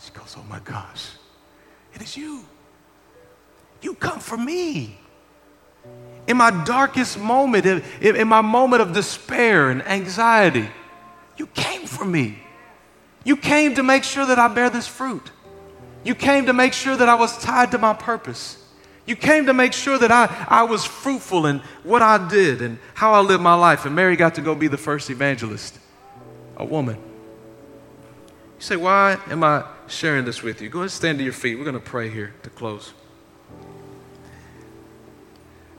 She 0.00 0.10
goes, 0.12 0.34
Oh 0.38 0.44
my 0.48 0.60
gosh, 0.60 1.10
it 1.94 2.00
is 2.00 2.16
you. 2.16 2.44
You 3.86 3.94
come 3.94 4.18
for 4.18 4.36
me. 4.36 4.98
In 6.26 6.36
my 6.36 6.50
darkest 6.64 7.20
moment, 7.20 7.64
in, 7.64 7.84
in 8.16 8.26
my 8.26 8.40
moment 8.40 8.82
of 8.82 8.92
despair 8.92 9.70
and 9.70 9.80
anxiety, 9.86 10.68
you 11.36 11.46
came 11.46 11.86
for 11.86 12.04
me. 12.04 12.36
You 13.22 13.36
came 13.36 13.76
to 13.76 13.84
make 13.84 14.02
sure 14.02 14.26
that 14.26 14.40
I 14.40 14.48
bear 14.48 14.70
this 14.70 14.88
fruit. 14.88 15.30
You 16.02 16.16
came 16.16 16.46
to 16.46 16.52
make 16.52 16.72
sure 16.72 16.96
that 16.96 17.08
I 17.08 17.14
was 17.14 17.38
tied 17.38 17.70
to 17.70 17.78
my 17.78 17.92
purpose. 17.94 18.60
You 19.06 19.14
came 19.14 19.46
to 19.46 19.54
make 19.54 19.72
sure 19.72 19.98
that 19.98 20.10
I, 20.10 20.46
I 20.48 20.64
was 20.64 20.84
fruitful 20.84 21.46
in 21.46 21.62
what 21.84 22.02
I 22.02 22.26
did 22.26 22.62
and 22.62 22.80
how 22.94 23.12
I 23.12 23.20
lived 23.20 23.44
my 23.44 23.54
life. 23.54 23.86
And 23.86 23.94
Mary 23.94 24.16
got 24.16 24.34
to 24.34 24.40
go 24.40 24.56
be 24.56 24.66
the 24.66 24.76
first 24.76 25.10
evangelist, 25.10 25.78
a 26.56 26.64
woman. 26.64 26.96
You 26.96 28.62
say, 28.64 28.74
Why 28.74 29.18
am 29.28 29.44
I 29.44 29.64
sharing 29.86 30.24
this 30.24 30.42
with 30.42 30.60
you? 30.60 30.70
Go 30.70 30.80
ahead 30.80 30.86
and 30.86 30.90
stand 30.90 31.18
to 31.18 31.24
your 31.24 31.32
feet. 31.32 31.54
We're 31.54 31.62
going 31.62 31.74
to 31.74 31.80
pray 31.80 32.10
here 32.10 32.34
to 32.42 32.50
close. 32.50 32.92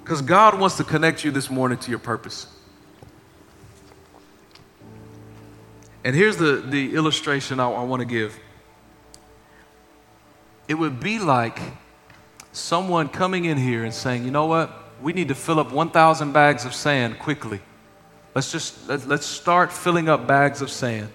Because 0.04 0.22
God 0.22 0.58
wants 0.60 0.78
to 0.78 0.84
connect 0.84 1.26
you 1.26 1.32
this 1.32 1.50
morning 1.50 1.78
to 1.80 1.90
your 1.90 2.00
purpose. 2.00 2.48
And 6.04 6.16
here's 6.16 6.38
the, 6.38 6.64
the 6.66 6.96
illustration 6.96 7.60
I, 7.60 7.70
I 7.70 7.84
want 7.84 8.00
to 8.00 8.06
give. 8.06 8.40
it 10.68 10.76
would 10.76 11.00
be 11.00 11.20
like 11.20 11.60
someone 12.52 13.10
coming 13.10 13.46
in 13.46 13.58
here 13.58 13.84
and 13.84 13.94
saying, 13.94 14.24
you 14.24 14.32
know 14.32 14.46
what? 14.46 14.72
We 15.02 15.14
need 15.14 15.28
to 15.28 15.36
fill 15.36 15.60
up 15.60 15.72
1,000 15.72 16.32
bags 16.32 16.66
of 16.66 16.74
sand 16.74 17.20
quickly. 17.20 17.60
Let's 18.34 18.52
just 18.52 18.88
let, 18.88 19.08
let's 19.08 19.26
start 19.26 19.72
filling 19.72 20.10
up 20.10 20.28
bags 20.28 20.62
of 20.62 20.70
sand. 20.70 21.10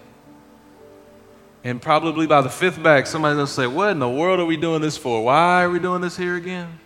And 1.64 1.80
probably 1.80 2.26
by 2.26 2.40
the 2.40 2.48
fifth 2.48 2.82
bag, 2.82 3.06
somebody's 3.06 3.36
gonna 3.36 3.46
say, 3.46 3.66
What 3.66 3.90
in 3.90 3.98
the 3.98 4.08
world 4.08 4.40
are 4.40 4.46
we 4.46 4.56
doing 4.56 4.82
this 4.82 4.96
for? 4.96 5.22
Why 5.24 5.62
are 5.62 5.70
we 5.70 5.78
doing 5.78 6.00
this 6.00 6.16
here 6.16 6.36
again? 6.36 6.80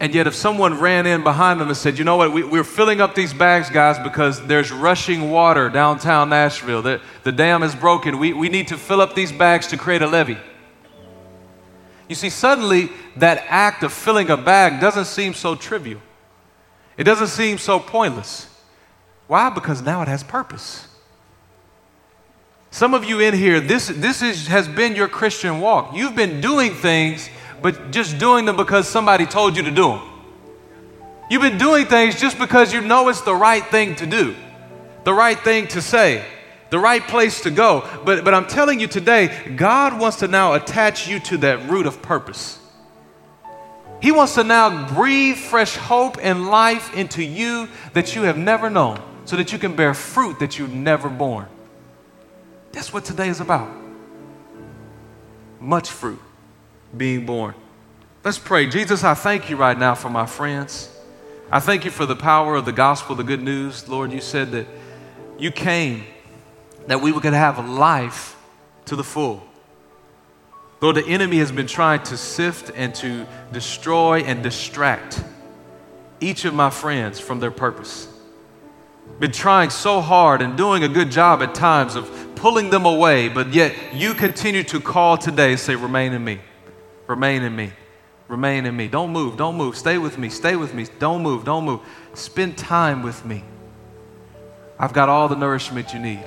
And 0.00 0.14
yet, 0.14 0.26
if 0.26 0.34
someone 0.34 0.80
ran 0.80 1.06
in 1.06 1.22
behind 1.22 1.60
them 1.60 1.68
and 1.68 1.76
said, 1.76 1.98
You 1.98 2.04
know 2.04 2.16
what, 2.16 2.32
we, 2.32 2.58
are 2.58 2.64
filling 2.64 3.00
up 3.00 3.14
these 3.14 3.32
bags, 3.32 3.68
guys, 3.68 3.98
because 3.98 4.44
there's 4.46 4.70
rushing 4.70 5.30
water 5.30 5.68
downtown 5.68 6.28
Nashville, 6.28 6.82
the, 6.82 7.00
the 7.24 7.32
dam 7.32 7.62
is 7.62 7.74
broken. 7.74 8.18
We, 8.18 8.32
we 8.32 8.48
need 8.48 8.68
to 8.68 8.76
fill 8.76 9.00
up 9.00 9.14
these 9.14 9.32
bags 9.32 9.66
to 9.68 9.76
create 9.76 10.02
a 10.02 10.06
levee. 10.06 10.38
You 12.08 12.14
see, 12.14 12.30
suddenly 12.30 12.90
that 13.16 13.44
act 13.48 13.82
of 13.82 13.92
filling 13.92 14.30
a 14.30 14.36
bag 14.36 14.80
doesn't 14.80 15.06
seem 15.06 15.34
so 15.34 15.54
trivial. 15.54 16.00
It 16.96 17.04
doesn't 17.04 17.28
seem 17.28 17.58
so 17.58 17.80
pointless. 17.80 18.48
Why? 19.26 19.50
Because 19.50 19.82
now 19.82 20.02
it 20.02 20.08
has 20.08 20.22
purpose. 20.22 20.86
Some 22.74 22.92
of 22.92 23.04
you 23.04 23.20
in 23.20 23.34
here, 23.34 23.60
this, 23.60 23.86
this 23.86 24.20
is, 24.20 24.48
has 24.48 24.66
been 24.66 24.96
your 24.96 25.06
Christian 25.06 25.60
walk. 25.60 25.94
You've 25.94 26.16
been 26.16 26.40
doing 26.40 26.74
things, 26.74 27.30
but 27.62 27.92
just 27.92 28.18
doing 28.18 28.46
them 28.46 28.56
because 28.56 28.88
somebody 28.88 29.26
told 29.26 29.56
you 29.56 29.62
to 29.62 29.70
do 29.70 29.90
them. 29.90 30.00
You've 31.30 31.40
been 31.40 31.56
doing 31.56 31.86
things 31.86 32.20
just 32.20 32.36
because 32.36 32.72
you 32.72 32.80
know 32.80 33.08
it's 33.10 33.20
the 33.20 33.32
right 33.32 33.64
thing 33.64 33.94
to 33.94 34.06
do, 34.06 34.34
the 35.04 35.14
right 35.14 35.38
thing 35.38 35.68
to 35.68 35.80
say, 35.80 36.24
the 36.70 36.80
right 36.80 37.00
place 37.00 37.42
to 37.42 37.52
go. 37.52 37.88
But, 38.04 38.24
but 38.24 38.34
I'm 38.34 38.48
telling 38.48 38.80
you 38.80 38.88
today, 38.88 39.54
God 39.54 40.00
wants 40.00 40.16
to 40.16 40.26
now 40.26 40.54
attach 40.54 41.06
you 41.06 41.20
to 41.20 41.36
that 41.38 41.68
root 41.70 41.86
of 41.86 42.02
purpose. 42.02 42.58
He 44.02 44.10
wants 44.10 44.34
to 44.34 44.42
now 44.42 44.88
breathe 44.88 45.36
fresh 45.36 45.76
hope 45.76 46.16
and 46.20 46.48
life 46.48 46.92
into 46.96 47.22
you 47.22 47.68
that 47.92 48.16
you 48.16 48.22
have 48.22 48.36
never 48.36 48.68
known 48.68 49.00
so 49.26 49.36
that 49.36 49.52
you 49.52 49.60
can 49.60 49.76
bear 49.76 49.94
fruit 49.94 50.40
that 50.40 50.58
you've 50.58 50.74
never 50.74 51.08
borne. 51.08 51.46
That's 52.74 52.92
what 52.92 53.04
today 53.04 53.28
is 53.28 53.40
about. 53.40 53.68
Much 55.60 55.90
fruit 55.90 56.20
being 56.96 57.24
borne. 57.24 57.54
Let's 58.24 58.38
pray. 58.38 58.66
Jesus, 58.66 59.04
I 59.04 59.14
thank 59.14 59.48
you 59.48 59.56
right 59.56 59.78
now 59.78 59.94
for 59.94 60.10
my 60.10 60.26
friends. 60.26 60.90
I 61.52 61.60
thank 61.60 61.84
you 61.84 61.92
for 61.92 62.04
the 62.04 62.16
power 62.16 62.56
of 62.56 62.64
the 62.64 62.72
gospel, 62.72 63.14
the 63.14 63.22
good 63.22 63.42
news. 63.42 63.88
Lord, 63.88 64.10
you 64.10 64.20
said 64.20 64.50
that 64.52 64.66
you 65.38 65.52
came 65.52 66.04
that 66.88 67.00
we 67.00 67.12
could 67.12 67.32
have 67.32 67.68
life 67.68 68.36
to 68.86 68.96
the 68.96 69.04
full. 69.04 69.44
Lord, 70.80 70.96
the 70.96 71.06
enemy 71.06 71.38
has 71.38 71.52
been 71.52 71.68
trying 71.68 72.02
to 72.04 72.16
sift 72.16 72.72
and 72.74 72.92
to 72.96 73.26
destroy 73.52 74.20
and 74.20 74.42
distract 74.42 75.22
each 76.20 76.44
of 76.44 76.54
my 76.54 76.70
friends 76.70 77.20
from 77.20 77.38
their 77.38 77.52
purpose. 77.52 78.08
Been 79.20 79.32
trying 79.32 79.70
so 79.70 80.00
hard 80.00 80.42
and 80.42 80.56
doing 80.56 80.82
a 80.82 80.88
good 80.88 81.10
job 81.10 81.40
at 81.40 81.54
times 81.54 81.94
of 81.94 82.23
pulling 82.44 82.68
them 82.68 82.84
away, 82.84 83.26
but 83.26 83.54
yet 83.54 83.74
you 83.94 84.12
continue 84.12 84.62
to 84.62 84.78
call 84.78 85.16
today 85.16 85.56
say, 85.56 85.74
Remain 85.74 86.12
in 86.12 86.22
me, 86.22 86.38
remain 87.06 87.40
in 87.40 87.56
me, 87.56 87.72
remain 88.28 88.66
in 88.66 88.76
me. 88.76 88.86
Don't 88.86 89.12
move, 89.12 89.38
don't 89.38 89.56
move. 89.56 89.78
Stay 89.78 89.96
with 89.96 90.18
me, 90.18 90.28
stay 90.28 90.54
with 90.54 90.74
me. 90.74 90.86
Don't 90.98 91.22
move, 91.22 91.46
don't 91.46 91.64
move. 91.64 91.80
Spend 92.12 92.58
time 92.58 93.02
with 93.02 93.24
me. 93.24 93.42
I've 94.78 94.92
got 94.92 95.08
all 95.08 95.26
the 95.26 95.36
nourishment 95.36 95.94
you 95.94 95.98
need. 95.98 96.22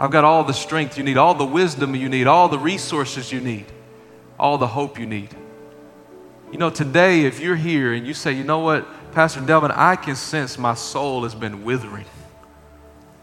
I've 0.00 0.10
got 0.10 0.24
all 0.24 0.44
the 0.44 0.54
strength 0.54 0.96
you 0.96 1.04
need, 1.04 1.18
all 1.18 1.34
the 1.34 1.44
wisdom 1.44 1.94
you 1.94 2.08
need, 2.08 2.26
all 2.26 2.48
the 2.48 2.58
resources 2.58 3.30
you 3.30 3.42
need, 3.42 3.66
all 4.38 4.56
the 4.56 4.68
hope 4.68 4.98
you 4.98 5.04
need. 5.04 5.28
You 6.50 6.56
know, 6.56 6.70
today, 6.70 7.26
if 7.26 7.38
you're 7.38 7.54
here 7.54 7.92
and 7.92 8.06
you 8.06 8.14
say, 8.14 8.32
you 8.32 8.44
know 8.44 8.60
what, 8.60 9.12
Pastor 9.12 9.42
Delvin, 9.42 9.72
I 9.72 9.96
can 9.96 10.16
sense 10.16 10.56
my 10.56 10.72
soul 10.72 11.24
has 11.24 11.34
been 11.34 11.64
withering. 11.64 12.06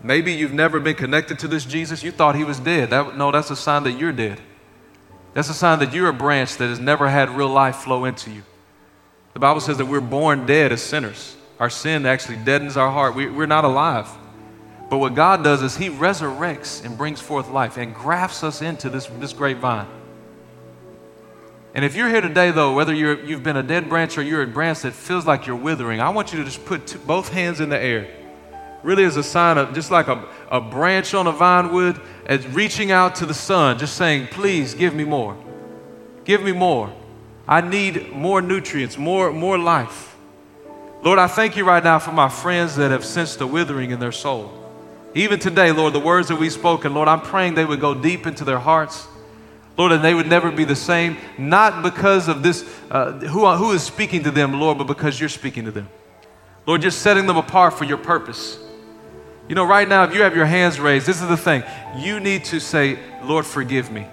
Maybe 0.05 0.33
you've 0.33 0.53
never 0.53 0.79
been 0.79 0.93
connected 0.93 1.39
to 1.39 1.47
this 1.47 1.65
Jesus. 1.65 2.03
You 2.03 2.11
thought 2.11 2.35
he 2.35 2.43
was 2.43 2.59
dead. 2.59 2.91
That, 2.91 3.17
no, 3.17 3.31
that's 3.31 3.49
a 3.49 3.55
sign 3.55 3.81
that 3.85 3.93
you're 3.93 4.11
dead. 4.11 4.39
That's 5.33 5.49
a 5.49 5.53
sign 5.53 5.79
that 5.79 5.93
you're 5.93 6.09
a 6.09 6.13
branch 6.13 6.57
that 6.57 6.67
has 6.67 6.79
never 6.79 7.09
had 7.09 7.31
real 7.31 7.49
life 7.49 7.77
flow 7.77 8.05
into 8.05 8.29
you. 8.29 8.43
The 9.33 9.39
Bible 9.39 9.61
says 9.61 9.79
that 9.79 9.87
we're 9.87 10.01
born 10.01 10.45
dead 10.45 10.71
as 10.71 10.83
sinners. 10.83 11.35
Our 11.59 11.71
sin 11.71 12.05
actually 12.05 12.37
deadens 12.37 12.77
our 12.77 12.91
heart. 12.91 13.15
We, 13.15 13.31
we're 13.31 13.47
not 13.47 13.65
alive. 13.65 14.07
But 14.91 14.99
what 14.99 15.15
God 15.15 15.43
does 15.43 15.63
is 15.63 15.75
He 15.75 15.89
resurrects 15.89 16.85
and 16.85 16.95
brings 16.95 17.19
forth 17.19 17.49
life 17.49 17.77
and 17.77 17.95
grafts 17.95 18.43
us 18.43 18.61
into 18.61 18.91
this, 18.91 19.07
this 19.07 19.33
great 19.33 19.57
vine. 19.57 19.87
And 21.73 21.83
if 21.83 21.95
you're 21.95 22.09
here 22.09 22.21
today, 22.21 22.51
though, 22.51 22.75
whether 22.75 22.93
you're, 22.93 23.25
you've 23.25 23.41
been 23.41 23.57
a 23.57 23.63
dead 23.63 23.89
branch 23.89 24.19
or 24.19 24.21
you're 24.21 24.43
a 24.43 24.47
branch 24.47 24.81
that 24.81 24.93
feels 24.93 25.25
like 25.25 25.47
you're 25.47 25.55
withering, 25.55 25.99
I 25.99 26.09
want 26.09 26.31
you 26.31 26.37
to 26.37 26.45
just 26.45 26.63
put 26.63 26.95
both 27.07 27.29
hands 27.29 27.59
in 27.59 27.69
the 27.69 27.81
air. 27.81 28.07
Really, 28.85 29.01
is 29.01 29.17
a 29.17 29.23
sign 29.23 29.57
of 29.57 29.73
just 29.73 29.89
like 29.89 30.07
a, 30.07 30.23
a 30.51 30.61
branch 30.61 31.15
on 31.15 31.25
a 31.25 31.31
vine 31.31 31.73
would, 31.73 31.99
as 32.27 32.45
reaching 32.45 32.91
out 32.91 33.15
to 33.15 33.25
the 33.25 33.33
sun, 33.33 33.79
just 33.79 33.95
saying, 33.95 34.27
Please 34.27 34.75
give 34.75 34.93
me 34.93 35.03
more. 35.03 35.35
Give 36.23 36.43
me 36.43 36.51
more. 36.51 36.93
I 37.47 37.61
need 37.61 38.11
more 38.11 38.43
nutrients, 38.43 38.95
more, 38.95 39.33
more 39.33 39.57
life. 39.57 40.15
Lord, 41.01 41.17
I 41.17 41.25
thank 41.25 41.57
you 41.57 41.65
right 41.65 41.83
now 41.83 41.97
for 41.97 42.11
my 42.11 42.29
friends 42.29 42.75
that 42.75 42.91
have 42.91 43.03
sensed 43.03 43.41
a 43.41 43.47
withering 43.47 43.89
in 43.89 43.99
their 43.99 44.11
soul. 44.11 44.53
Even 45.15 45.39
today, 45.39 45.71
Lord, 45.71 45.93
the 45.93 45.99
words 45.99 46.27
that 46.27 46.35
we've 46.35 46.53
spoken, 46.53 46.93
Lord, 46.93 47.07
I'm 47.07 47.21
praying 47.21 47.55
they 47.55 47.65
would 47.65 47.81
go 47.81 47.95
deep 47.95 48.27
into 48.27 48.43
their 48.43 48.59
hearts. 48.59 49.07
Lord, 49.77 49.93
and 49.93 50.03
they 50.03 50.13
would 50.13 50.27
never 50.27 50.51
be 50.51 50.63
the 50.63 50.75
same, 50.75 51.17
not 51.39 51.81
because 51.81 52.27
of 52.27 52.43
this, 52.43 52.63
uh, 52.91 53.13
who, 53.13 53.51
who 53.55 53.71
is 53.71 53.81
speaking 53.81 54.25
to 54.25 54.31
them, 54.31 54.59
Lord, 54.59 54.77
but 54.77 54.85
because 54.85 55.19
you're 55.19 55.27
speaking 55.27 55.65
to 55.65 55.71
them. 55.71 55.89
Lord, 56.67 56.83
you're 56.83 56.91
setting 56.91 57.25
them 57.25 57.37
apart 57.37 57.73
for 57.73 57.83
your 57.83 57.97
purpose. 57.97 58.59
You 59.47 59.53
know, 59.53 59.65
right 59.65 59.87
now, 59.87 60.03
if 60.03 60.13
you 60.13 60.21
have 60.21 60.35
your 60.35 60.45
hands 60.45 60.79
raised, 60.79 61.05
this 61.05 61.21
is 61.21 61.27
the 61.27 61.37
thing. 61.37 61.63
You 61.97 62.19
need 62.19 62.45
to 62.45 62.59
say, 62.59 62.97
Lord, 63.23 63.45
forgive 63.45 63.91
me. 63.91 64.07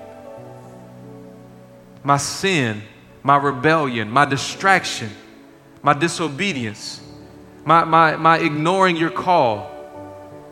My 2.04 2.18
sin, 2.18 2.82
my 3.22 3.36
rebellion, 3.36 4.10
my 4.10 4.26
distraction, 4.26 5.10
my 5.82 5.94
disobedience, 5.94 7.00
my, 7.64 7.84
my, 7.84 8.16
my 8.16 8.38
ignoring 8.38 8.96
your 8.96 9.10
call 9.10 9.70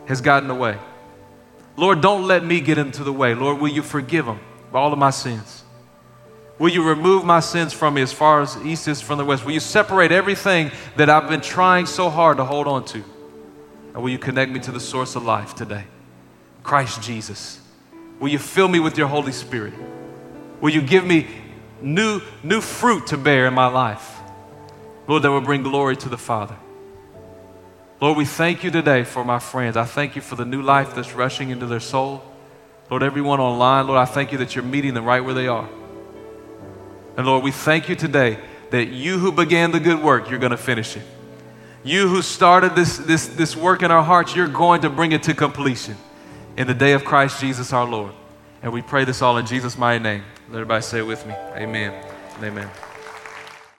has 0.07 0.19
gotten 0.19 0.49
away. 0.49 0.77
Lord, 1.77 2.01
don't 2.01 2.25
let 2.25 2.43
me 2.43 2.59
get 2.59 2.77
into 2.77 3.03
the 3.03 3.13
way. 3.13 3.35
Lord, 3.35 3.59
will 3.59 3.69
you 3.69 3.83
forgive 3.83 4.25
them 4.25 4.39
all 4.73 4.91
of 4.91 4.97
my 4.97 5.09
sins? 5.11 5.63
Will 6.57 6.69
you 6.69 6.87
remove 6.87 7.23
my 7.23 7.39
sins 7.39 7.73
from 7.73 7.95
me 7.95 8.01
as 8.01 8.13
far 8.13 8.41
as 8.41 8.57
east 8.65 8.87
is 8.87 9.01
from 9.01 9.17
the 9.17 9.25
west? 9.25 9.45
Will 9.45 9.51
you 9.51 9.59
separate 9.59 10.11
everything 10.11 10.71
that 10.95 11.09
I've 11.09 11.29
been 11.29 11.41
trying 11.41 11.85
so 11.85 12.09
hard 12.09 12.37
to 12.37 12.45
hold 12.45 12.67
on 12.67 12.85
to? 12.85 13.03
And 13.93 14.01
will 14.01 14.09
you 14.09 14.19
connect 14.19 14.51
me 14.51 14.59
to 14.61 14.71
the 14.71 14.79
source 14.79 15.15
of 15.15 15.23
life 15.23 15.55
today? 15.55 15.85
Christ 16.63 17.01
Jesus. 17.01 17.59
Will 18.19 18.29
you 18.29 18.39
fill 18.39 18.67
me 18.67 18.79
with 18.79 18.97
your 18.97 19.07
Holy 19.07 19.31
Spirit? 19.31 19.73
Will 20.61 20.69
you 20.69 20.81
give 20.81 21.05
me 21.05 21.27
new, 21.81 22.21
new 22.43 22.61
fruit 22.61 23.07
to 23.07 23.17
bear 23.17 23.47
in 23.47 23.53
my 23.53 23.67
life? 23.67 24.19
Lord, 25.07 25.23
that 25.23 25.31
will 25.31 25.41
bring 25.41 25.63
glory 25.63 25.97
to 25.97 26.09
the 26.09 26.17
Father. 26.17 26.55
Lord, 27.99 28.17
we 28.17 28.25
thank 28.25 28.63
you 28.63 28.71
today 28.71 29.03
for 29.03 29.25
my 29.25 29.39
friends. 29.39 29.75
I 29.75 29.85
thank 29.85 30.15
you 30.15 30.21
for 30.21 30.35
the 30.35 30.45
new 30.45 30.61
life 30.61 30.95
that's 30.95 31.13
rushing 31.13 31.49
into 31.49 31.65
their 31.65 31.79
soul. 31.79 32.23
Lord, 32.89 33.03
everyone 33.03 33.39
online, 33.39 33.87
Lord, 33.87 33.99
I 33.99 34.05
thank 34.05 34.31
you 34.31 34.37
that 34.39 34.55
you're 34.55 34.63
meeting 34.63 34.93
them 34.93 35.05
right 35.05 35.21
where 35.21 35.33
they 35.33 35.47
are. 35.47 35.69
And 37.17 37.25
Lord, 37.25 37.43
we 37.43 37.51
thank 37.51 37.89
you 37.89 37.95
today 37.95 38.39
that 38.69 38.87
you 38.87 39.19
who 39.19 39.31
began 39.31 39.71
the 39.71 39.79
good 39.79 40.01
work, 40.01 40.29
you're 40.29 40.39
going 40.39 40.51
to 40.51 40.57
finish 40.57 40.95
it. 40.95 41.03
You 41.83 42.07
who 42.07 42.21
started 42.21 42.75
this, 42.75 42.97
this, 42.97 43.27
this 43.27 43.55
work 43.55 43.81
in 43.81 43.89
our 43.89 44.03
hearts, 44.03 44.35
you're 44.35 44.47
going 44.47 44.81
to 44.81 44.89
bring 44.89 45.13
it 45.13 45.23
to 45.23 45.33
completion 45.33 45.97
in 46.57 46.67
the 46.67 46.75
day 46.75 46.93
of 46.93 47.03
Christ 47.03 47.39
Jesus 47.39 47.73
our 47.73 47.85
Lord. 47.85 48.13
And 48.61 48.71
we 48.71 48.81
pray 48.81 49.03
this 49.03 49.21
all 49.21 49.37
in 49.37 49.45
Jesus' 49.47 49.77
mighty 49.77 50.03
name. 50.03 50.23
Let 50.49 50.57
everybody 50.57 50.83
say 50.83 50.99
it 50.99 51.07
with 51.07 51.25
me. 51.25 51.33
Amen. 51.55 52.05
Amen. 52.43 52.69